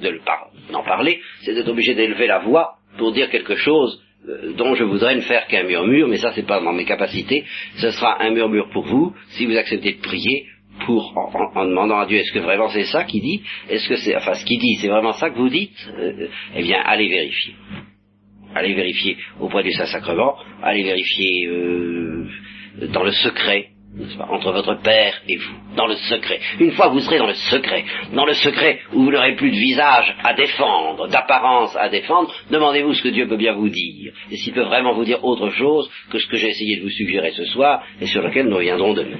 d'en 0.70 0.84
parler, 0.84 1.20
c'est 1.42 1.54
d'être 1.54 1.68
obligé 1.68 1.94
d'élever 1.94 2.26
la 2.26 2.38
voix 2.38 2.74
pour 2.98 3.12
dire 3.12 3.30
quelque 3.30 3.56
chose 3.56 4.02
euh, 4.28 4.52
dont 4.52 4.74
je 4.74 4.84
voudrais 4.84 5.14
ne 5.14 5.22
faire 5.22 5.46
qu'un 5.46 5.62
murmure, 5.62 6.08
mais 6.08 6.18
ça 6.18 6.32
c'est 6.34 6.46
pas 6.46 6.60
dans 6.60 6.72
mes 6.72 6.84
capacités, 6.84 7.44
ce 7.76 7.90
sera 7.90 8.22
un 8.22 8.30
murmure 8.30 8.68
pour 8.70 8.84
vous, 8.84 9.14
si 9.30 9.46
vous 9.46 9.56
acceptez 9.56 9.94
de 9.94 10.00
prier, 10.00 10.46
pour 10.86 11.12
en, 11.54 11.64
demandant 11.64 11.98
à 11.98 12.06
Dieu 12.06 12.18
est-ce 12.18 12.32
que 12.32 12.38
vraiment 12.38 12.68
c'est 12.68 12.84
ça 12.84 13.04
qu'il 13.04 13.22
dit? 13.22 13.42
Est-ce 13.68 13.88
que 13.88 13.96
c'est 13.96 14.16
enfin 14.16 14.34
ce 14.34 14.44
qu'il 14.44 14.58
dit 14.58 14.76
c'est 14.80 14.88
vraiment 14.88 15.12
ça 15.12 15.30
que 15.30 15.36
vous 15.38 15.48
dites? 15.48 15.76
Euh, 15.98 16.28
Eh 16.56 16.62
bien, 16.62 16.80
allez 16.84 17.08
vérifier. 17.08 17.54
Allez 18.54 18.74
vérifier 18.74 19.16
auprès 19.38 19.62
du 19.62 19.70
Saint-Sacrement, 19.72 20.34
allez 20.62 20.82
vérifier 20.82 21.46
euh, 21.46 22.26
dans 22.92 23.04
le 23.04 23.12
secret, 23.12 23.68
entre 24.28 24.52
votre 24.52 24.74
Père 24.82 25.14
et 25.28 25.36
vous, 25.36 25.54
dans 25.76 25.86
le 25.86 25.94
secret. 25.94 26.40
Une 26.58 26.72
fois 26.72 26.88
que 26.88 26.94
vous 26.94 27.00
serez 27.00 27.18
dans 27.18 27.26
le 27.26 27.34
secret, 27.34 27.84
dans 28.12 28.24
le 28.24 28.34
secret 28.34 28.80
où 28.92 29.04
vous 29.04 29.10
n'aurez 29.10 29.34
plus 29.36 29.50
de 29.50 29.56
visage 29.56 30.14
à 30.24 30.34
défendre, 30.34 31.08
d'apparence 31.08 31.76
à 31.76 31.88
défendre, 31.88 32.32
demandez-vous 32.50 32.94
ce 32.94 33.02
que 33.02 33.08
Dieu 33.08 33.28
peut 33.28 33.36
bien 33.36 33.52
vous 33.52 33.68
dire, 33.68 34.12
et 34.30 34.36
s'il 34.36 34.52
peut 34.52 34.62
vraiment 34.62 34.94
vous 34.94 35.04
dire 35.04 35.24
autre 35.24 35.50
chose 35.50 35.88
que 36.10 36.18
ce 36.18 36.26
que 36.26 36.36
j'ai 36.36 36.48
essayé 36.48 36.76
de 36.78 36.82
vous 36.82 36.90
suggérer 36.90 37.30
ce 37.32 37.44
soir, 37.44 37.82
et 38.00 38.06
sur 38.06 38.22
lequel 38.22 38.46
nous 38.46 38.56
reviendrons 38.56 38.94
demain. 38.94 39.18